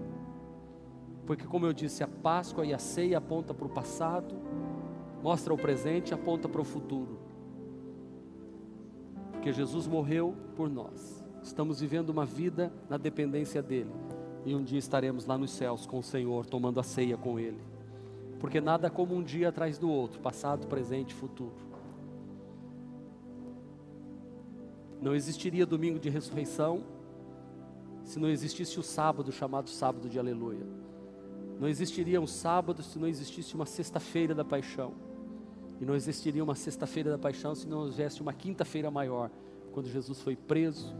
Porque, 1.26 1.44
como 1.44 1.66
eu 1.66 1.74
disse, 1.74 2.02
a 2.02 2.08
Páscoa 2.08 2.64
e 2.64 2.72
a 2.72 2.78
ceia 2.78 3.18
aponta 3.18 3.52
para 3.52 3.66
o 3.66 3.68
passado, 3.68 4.34
mostra 5.22 5.52
o 5.52 5.58
presente 5.58 6.12
e 6.12 6.14
aponta 6.14 6.48
para 6.48 6.62
o 6.62 6.64
futuro. 6.64 7.18
Porque 9.32 9.52
Jesus 9.52 9.86
morreu 9.86 10.34
por 10.54 10.70
nós. 10.70 11.22
Estamos 11.42 11.78
vivendo 11.78 12.08
uma 12.08 12.24
vida 12.24 12.72
na 12.88 12.96
dependência 12.96 13.62
dele 13.62 13.92
e 14.46 14.54
um 14.54 14.64
dia 14.64 14.78
estaremos 14.78 15.26
lá 15.26 15.36
nos 15.36 15.50
céus 15.50 15.84
com 15.84 15.98
o 15.98 16.02
Senhor, 16.02 16.46
tomando 16.46 16.80
a 16.80 16.82
ceia 16.82 17.18
com 17.18 17.38
Ele. 17.38 17.60
Porque 18.40 18.62
nada 18.62 18.88
como 18.88 19.14
um 19.14 19.22
dia 19.22 19.50
atrás 19.50 19.76
do 19.76 19.90
outro, 19.90 20.20
passado, 20.20 20.66
presente 20.66 21.12
futuro. 21.12 21.65
Não 25.00 25.14
existiria 25.14 25.66
domingo 25.66 25.98
de 25.98 26.08
ressurreição 26.08 26.84
se 28.04 28.18
não 28.18 28.28
existisse 28.28 28.78
o 28.78 28.82
sábado 28.82 29.32
chamado 29.32 29.68
sábado 29.68 30.08
de 30.08 30.18
aleluia. 30.18 30.66
Não 31.58 31.68
existiria 31.68 32.20
um 32.20 32.26
sábado 32.26 32.82
se 32.82 32.98
não 32.98 33.08
existisse 33.08 33.54
uma 33.54 33.66
sexta-feira 33.66 34.34
da 34.34 34.44
paixão. 34.44 34.94
E 35.80 35.84
não 35.84 35.94
existiria 35.94 36.42
uma 36.42 36.54
sexta-feira 36.54 37.10
da 37.10 37.18
paixão 37.18 37.54
se 37.54 37.66
não 37.66 37.78
houvesse 37.78 38.22
uma 38.22 38.32
quinta-feira 38.32 38.90
maior, 38.90 39.30
quando 39.72 39.88
Jesus 39.88 40.22
foi 40.22 40.36
preso, 40.36 40.94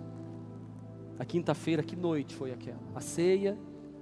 a 1.18 1.24
quinta-feira, 1.24 1.82
que 1.82 1.96
noite 1.96 2.34
foi 2.34 2.52
aquela? 2.52 2.80
A 2.94 3.00
ceia, 3.00 3.58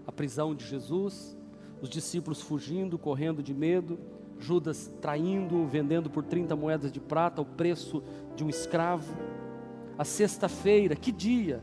a 0.06 0.10
prisão 0.10 0.54
de 0.54 0.66
Jesus, 0.66 1.36
os 1.80 1.88
discípulos 1.88 2.40
fugindo, 2.40 2.98
correndo 2.98 3.42
de 3.42 3.54
medo, 3.54 3.98
Judas 4.38 4.92
traindo, 5.00 5.64
vendendo 5.66 6.10
por 6.10 6.24
30 6.24 6.56
moedas 6.56 6.90
de 6.90 7.00
prata 7.00 7.40
o 7.40 7.44
preço 7.44 8.02
de 8.34 8.42
um 8.42 8.48
escravo. 8.48 9.14
A 9.98 10.04
sexta-feira, 10.04 10.96
que 10.96 11.12
dia? 11.12 11.62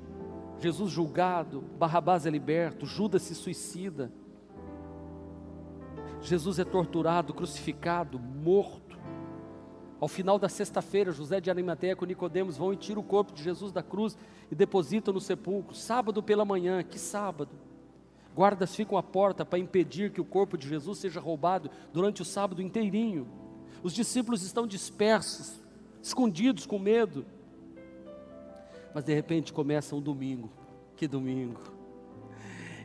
Jesus 0.59 0.91
julgado, 0.91 1.61
Barrabás 1.77 2.25
é 2.25 2.29
liberto, 2.29 2.85
Judas 2.85 3.23
se 3.23 3.35
suicida. 3.35 4.11
Jesus 6.21 6.59
é 6.59 6.63
torturado, 6.63 7.33
crucificado, 7.33 8.19
morto. 8.19 8.97
Ao 9.99 10.07
final 10.07 10.39
da 10.39 10.47
sexta-feira, 10.47 11.11
José 11.11 11.41
de 11.41 11.49
Arimateia 11.49 11.95
com 11.95 12.05
Nicodemos 12.05 12.57
vão 12.57 12.71
e 12.71 12.77
tiram 12.77 13.01
o 13.01 13.05
corpo 13.05 13.33
de 13.33 13.43
Jesus 13.43 13.71
da 13.71 13.83
cruz 13.83 14.17
e 14.51 14.55
depositam 14.55 15.13
no 15.13 15.19
sepulcro. 15.19 15.75
Sábado 15.75 16.23
pela 16.23 16.45
manhã, 16.45 16.83
que 16.83 16.99
sábado? 16.99 17.51
Guardas 18.35 18.75
ficam 18.75 18.97
à 18.97 19.03
porta 19.03 19.43
para 19.43 19.59
impedir 19.59 20.11
que 20.11 20.21
o 20.21 20.25
corpo 20.25 20.57
de 20.57 20.67
Jesus 20.67 20.99
seja 20.99 21.19
roubado 21.19 21.69
durante 21.91 22.21
o 22.21 22.25
sábado 22.25 22.61
inteirinho. 22.61 23.27
Os 23.83 23.93
discípulos 23.93 24.43
estão 24.43 24.65
dispersos, 24.65 25.59
escondidos 26.01 26.65
com 26.65 26.79
medo. 26.79 27.25
Mas 28.93 29.03
de 29.03 29.13
repente 29.13 29.53
começa 29.53 29.95
um 29.95 30.01
domingo. 30.01 30.49
Que 30.95 31.07
domingo! 31.07 31.59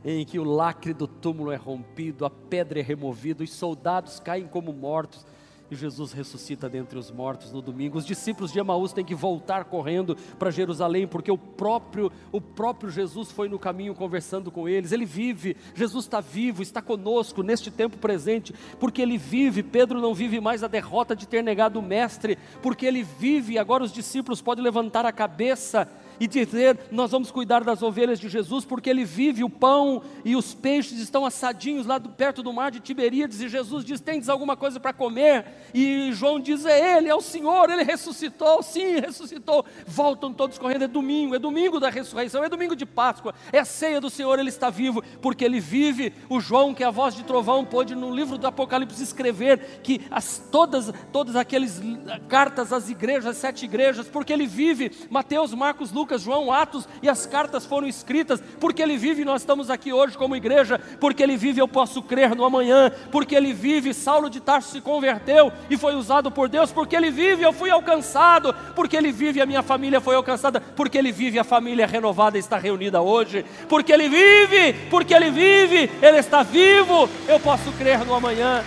Em 0.05 0.25
que 0.25 0.39
o 0.39 0.45
lacre 0.45 0.95
do 0.95 1.09
túmulo 1.09 1.51
é 1.51 1.57
rompido, 1.57 2.25
a 2.25 2.31
pedra 2.31 2.79
é 2.79 2.83
removida, 2.83 3.43
os 3.43 3.53
soldados 3.53 4.21
caem 4.21 4.47
como 4.47 4.73
mortos 4.73 5.27
e 5.71 5.77
Jesus 5.77 6.13
ressuscita 6.13 6.69
dentre 6.69 6.99
os 6.99 7.11
mortos 7.11 7.53
no 7.53 7.61
domingo. 7.61 7.99
Os 7.99 8.07
discípulos 8.07 8.53
de 8.53 8.59
Emaús 8.59 8.93
têm 8.93 9.05
que 9.05 9.15
voltar 9.15 9.65
correndo 9.65 10.17
para 10.39 10.51
Jerusalém, 10.51 11.07
porque 11.07 11.31
o 11.31 11.39
próprio, 11.39 12.11
o 12.31 12.41
próprio 12.41 12.91
Jesus 12.91 13.31
foi 13.31 13.49
no 13.49 13.59
caminho 13.59 13.95
conversando 13.95 14.51
com 14.51 14.69
eles. 14.69 14.93
Ele 14.93 15.05
vive, 15.05 15.57
Jesus 15.75 16.05
está 16.05 16.21
vivo, 16.21 16.63
está 16.63 16.81
conosco 16.81 17.43
neste 17.43 17.71
tempo 17.71 17.99
presente, 17.99 18.55
porque 18.79 19.03
ele 19.03 19.19
vive. 19.19 19.63
Pedro 19.63 20.01
não 20.01 20.15
vive 20.15 20.41
mais 20.41 20.63
a 20.63 20.69
derrota 20.69 21.17
de 21.17 21.27
ter 21.27 21.43
negado 21.43 21.79
o 21.79 21.83
Mestre, 21.83 22.39
porque 22.63 22.87
ele 22.87 23.03
vive. 23.03 23.59
Agora 23.59 23.85
os 23.85 23.93
discípulos 23.93 24.41
podem 24.41 24.65
levantar 24.65 25.05
a 25.05 25.13
cabeça 25.13 25.89
e 26.19 26.27
dizer: 26.27 26.79
Nós 26.91 27.11
vamos 27.11 27.31
cuidar 27.31 27.63
das 27.63 27.83
ovelhas 27.83 28.19
de 28.19 28.29
Jesus, 28.29 28.65
porque 28.65 28.91
ele 28.91 29.05
vive, 29.05 29.45
o 29.45 29.51
pão 29.51 30.03
e 30.25 30.37
os 30.37 30.55
peixes 30.55 30.99
estão 30.99 31.25
assadinhos 31.25 31.87
lá 31.87 31.99
do, 31.99 32.09
perto 32.09 32.43
do 32.43 32.53
mar 32.53 32.71
de 32.71 32.81
Tiberíades, 32.81 33.41
e 33.41 33.49
Jesus 33.49 33.85
diz: 33.85 34.01
Tendes 34.01 34.29
alguma 34.29 34.57
coisa 34.57 34.81
para 34.81 34.93
comer? 34.93 35.45
E 35.75 36.13
João 36.13 36.41
diz: 36.41 36.65
É 36.65 36.97
Ele, 36.97 37.09
é 37.09 37.15
o 37.15 37.21
Senhor, 37.21 37.71
ele 37.71 37.83
ressuscitou, 37.83 38.63
sim, 38.63 39.01
ressuscitou. 39.01 39.65
Voltam 39.87 40.33
todos 40.33 40.59
correndo, 40.59 40.85
é 40.85 40.89
domingo, 40.89 41.35
é 41.35 41.39
domingo 41.39 41.79
da 41.79 41.91
ressurreição, 41.91 42.43
é 42.45 42.49
domingo 42.49 42.75
de 42.75 42.87
Páscoa, 42.87 43.35
é 43.53 43.59
a 43.59 43.65
ceia 43.65 44.01
do 44.01 44.11
Senhor, 44.11 44.39
ele 44.39 44.49
está 44.49 44.71
vivo, 44.71 45.03
porque 45.21 45.45
ele 45.45 45.61
vive. 45.61 46.13
O 46.29 46.41
João, 46.41 46.75
que 46.75 46.83
é 46.83 46.87
a 46.87 46.91
voz 46.91 47.15
de 47.15 47.25
trovão, 47.25 47.65
pôde 47.65 47.95
no 47.95 48.15
livro 48.15 48.39
do 48.39 48.47
Apocalipse 48.47 49.03
escrever 49.03 49.81
que 49.83 50.01
as, 50.11 50.39
todas, 50.51 50.93
todas 51.13 51.37
aquelas 51.37 51.81
cartas 52.29 52.73
às 52.73 52.89
igrejas, 52.89 53.27
as 53.27 53.37
sete 53.37 53.65
igrejas, 53.65 54.09
porque 54.09 54.33
ele 54.33 54.47
vive. 54.47 54.91
Mateus, 55.11 55.53
Marcos, 55.53 55.93
Lucas, 55.93 56.06
Lucas, 56.07 56.23
João, 56.23 56.53
Atos 56.53 56.89
e 57.03 57.09
as 57.09 57.27
cartas 57.27 57.67
foram 57.67 57.89
escritas, 57.89 58.41
porque 58.61 58.81
ele 58.81 58.97
vive, 58.97 59.25
nós 59.25 59.43
estamos 59.43 59.69
aqui 59.69 59.93
hoje 59.93 60.17
como 60.17 60.37
igreja, 60.37 60.81
porque 61.01 61.21
ele 61.21 61.37
vive, 61.37 61.61
eu 61.61 61.67
posso 61.67 62.01
crer 62.01 62.33
no 62.33 62.45
amanhã, 62.45 62.93
porque 63.11 63.35
ele 63.35 63.53
vive, 63.53 63.93
Saulo 63.93 64.31
de 64.31 64.39
Tarso 64.39 64.71
se 64.71 64.81
converteu 64.81 65.53
e 65.69 65.77
foi 65.77 65.97
usado 65.97 66.31
por 66.31 66.49
Deus, 66.49 66.71
porque 66.71 66.95
ele 66.95 67.11
vive, 67.11 67.43
eu 67.43 67.53
fui 67.53 67.71
alcançado, 67.71 68.55
porque 68.77 68.97
ele 68.97 69.11
vive, 69.11 69.41
a 69.41 69.47
minha 69.47 69.65
família 69.65 70.01
foi 70.01 70.15
alcançada, 70.15 70.61
porque 70.61 70.97
ele 70.97 71.11
vive, 71.11 71.41
a 71.41 71.45
família 71.45 71.89
renovada 71.89 72.39
está 72.39 72.57
reunida 72.57 73.03
hoje, 73.03 73.45
porque 73.69 73.93
ele 73.93 74.09
vive, 74.09 74.75
porque 74.89 75.13
ele 75.13 75.33
vive, 75.33 75.91
ele 76.01 76.19
está 76.19 76.45
vivo, 76.45 77.11
eu 77.27 77.41
posso 77.41 77.73
crer 77.73 78.05
no 78.05 78.15
amanhã. 78.15 78.63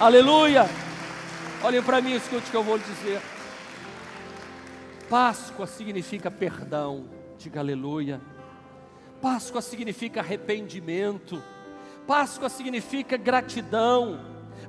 Aleluia. 0.00 0.68
Olhem 1.62 1.80
para 1.80 2.00
mim, 2.00 2.16
escute 2.16 2.48
o 2.48 2.50
que 2.50 2.56
eu 2.56 2.64
vou 2.64 2.76
lhe 2.76 2.82
dizer. 2.82 3.20
Páscoa 5.12 5.66
significa 5.66 6.30
perdão, 6.30 7.04
diga 7.36 7.60
aleluia. 7.60 8.18
Páscoa 9.20 9.60
significa 9.60 10.20
arrependimento. 10.20 11.42
Páscoa 12.06 12.48
significa 12.48 13.18
gratidão. 13.18 14.18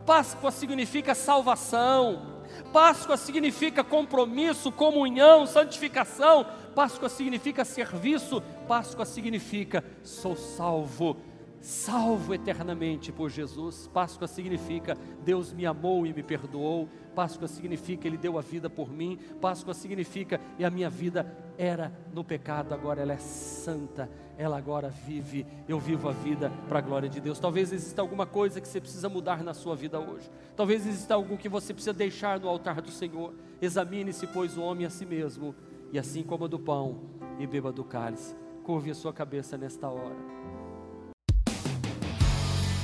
Páscoa 0.05 0.51
significa 0.51 1.15
salvação. 1.15 2.43
Páscoa 2.73 3.15
significa 3.15 3.85
compromisso, 3.85 4.69
comunhão, 4.69 5.47
santificação. 5.47 6.45
Páscoa 6.75 7.07
significa 7.07 7.63
serviço. 7.63 8.43
Páscoa 8.67 9.05
significa 9.05 9.81
sou 10.03 10.35
salvo 10.35 11.15
salvo 11.63 12.33
eternamente 12.33 13.09
por 13.09 13.29
Jesus. 13.29 13.89
Páscoa 13.93 14.27
significa 14.27 14.97
Deus 15.23 15.53
me 15.53 15.65
amou 15.65 16.05
e 16.05 16.13
me 16.13 16.21
perdoou. 16.21 16.89
Páscoa 17.15 17.47
significa 17.47 18.05
Ele 18.05 18.17
deu 18.17 18.37
a 18.37 18.41
vida 18.41 18.69
por 18.69 18.91
mim. 18.91 19.17
Páscoa 19.39 19.73
significa 19.73 20.41
e 20.59 20.65
a 20.65 20.69
minha 20.69 20.89
vida 20.89 21.25
era 21.57 21.93
no 22.13 22.23
pecado, 22.23 22.73
agora 22.73 23.01
ela 23.01 23.13
é 23.13 23.17
santa. 23.17 24.09
Ela 24.37 24.57
agora 24.57 24.89
vive, 24.89 25.45
eu 25.65 25.79
vivo 25.79 26.09
a 26.09 26.11
vida 26.11 26.51
para 26.67 26.79
a 26.79 26.81
glória 26.81 27.07
de 27.07 27.21
Deus. 27.21 27.39
Talvez 27.39 27.71
exista 27.71 28.01
alguma 28.01 28.25
coisa 28.25 28.59
que 28.59 28.67
você 28.67 28.81
precisa 28.81 29.07
mudar 29.07 29.41
na 29.41 29.53
sua 29.53 29.75
vida 29.75 29.99
hoje. 29.99 30.29
Talvez 30.57 30.85
exista 30.85 31.13
algo 31.13 31.37
que 31.37 31.47
você 31.47 31.73
precisa 31.73 31.93
deixar 31.93 32.41
no 32.41 32.49
altar 32.49 32.81
do 32.81 32.91
Senhor. 32.91 33.33
Examine-se, 33.61 34.27
pois, 34.27 34.57
o 34.57 34.61
homem 34.61 34.85
a 34.85 34.89
si 34.89 35.05
mesmo, 35.05 35.55
e 35.93 35.99
assim 35.99 36.23
coma 36.23 36.47
do 36.47 36.59
pão 36.59 36.99
e 37.39 37.47
beba 37.47 37.71
do 37.71 37.85
cálice. 37.85 38.35
Curve 38.63 38.91
a 38.91 38.95
sua 38.95 39.13
cabeça 39.13 39.57
nesta 39.57 39.87
hora. 39.87 40.42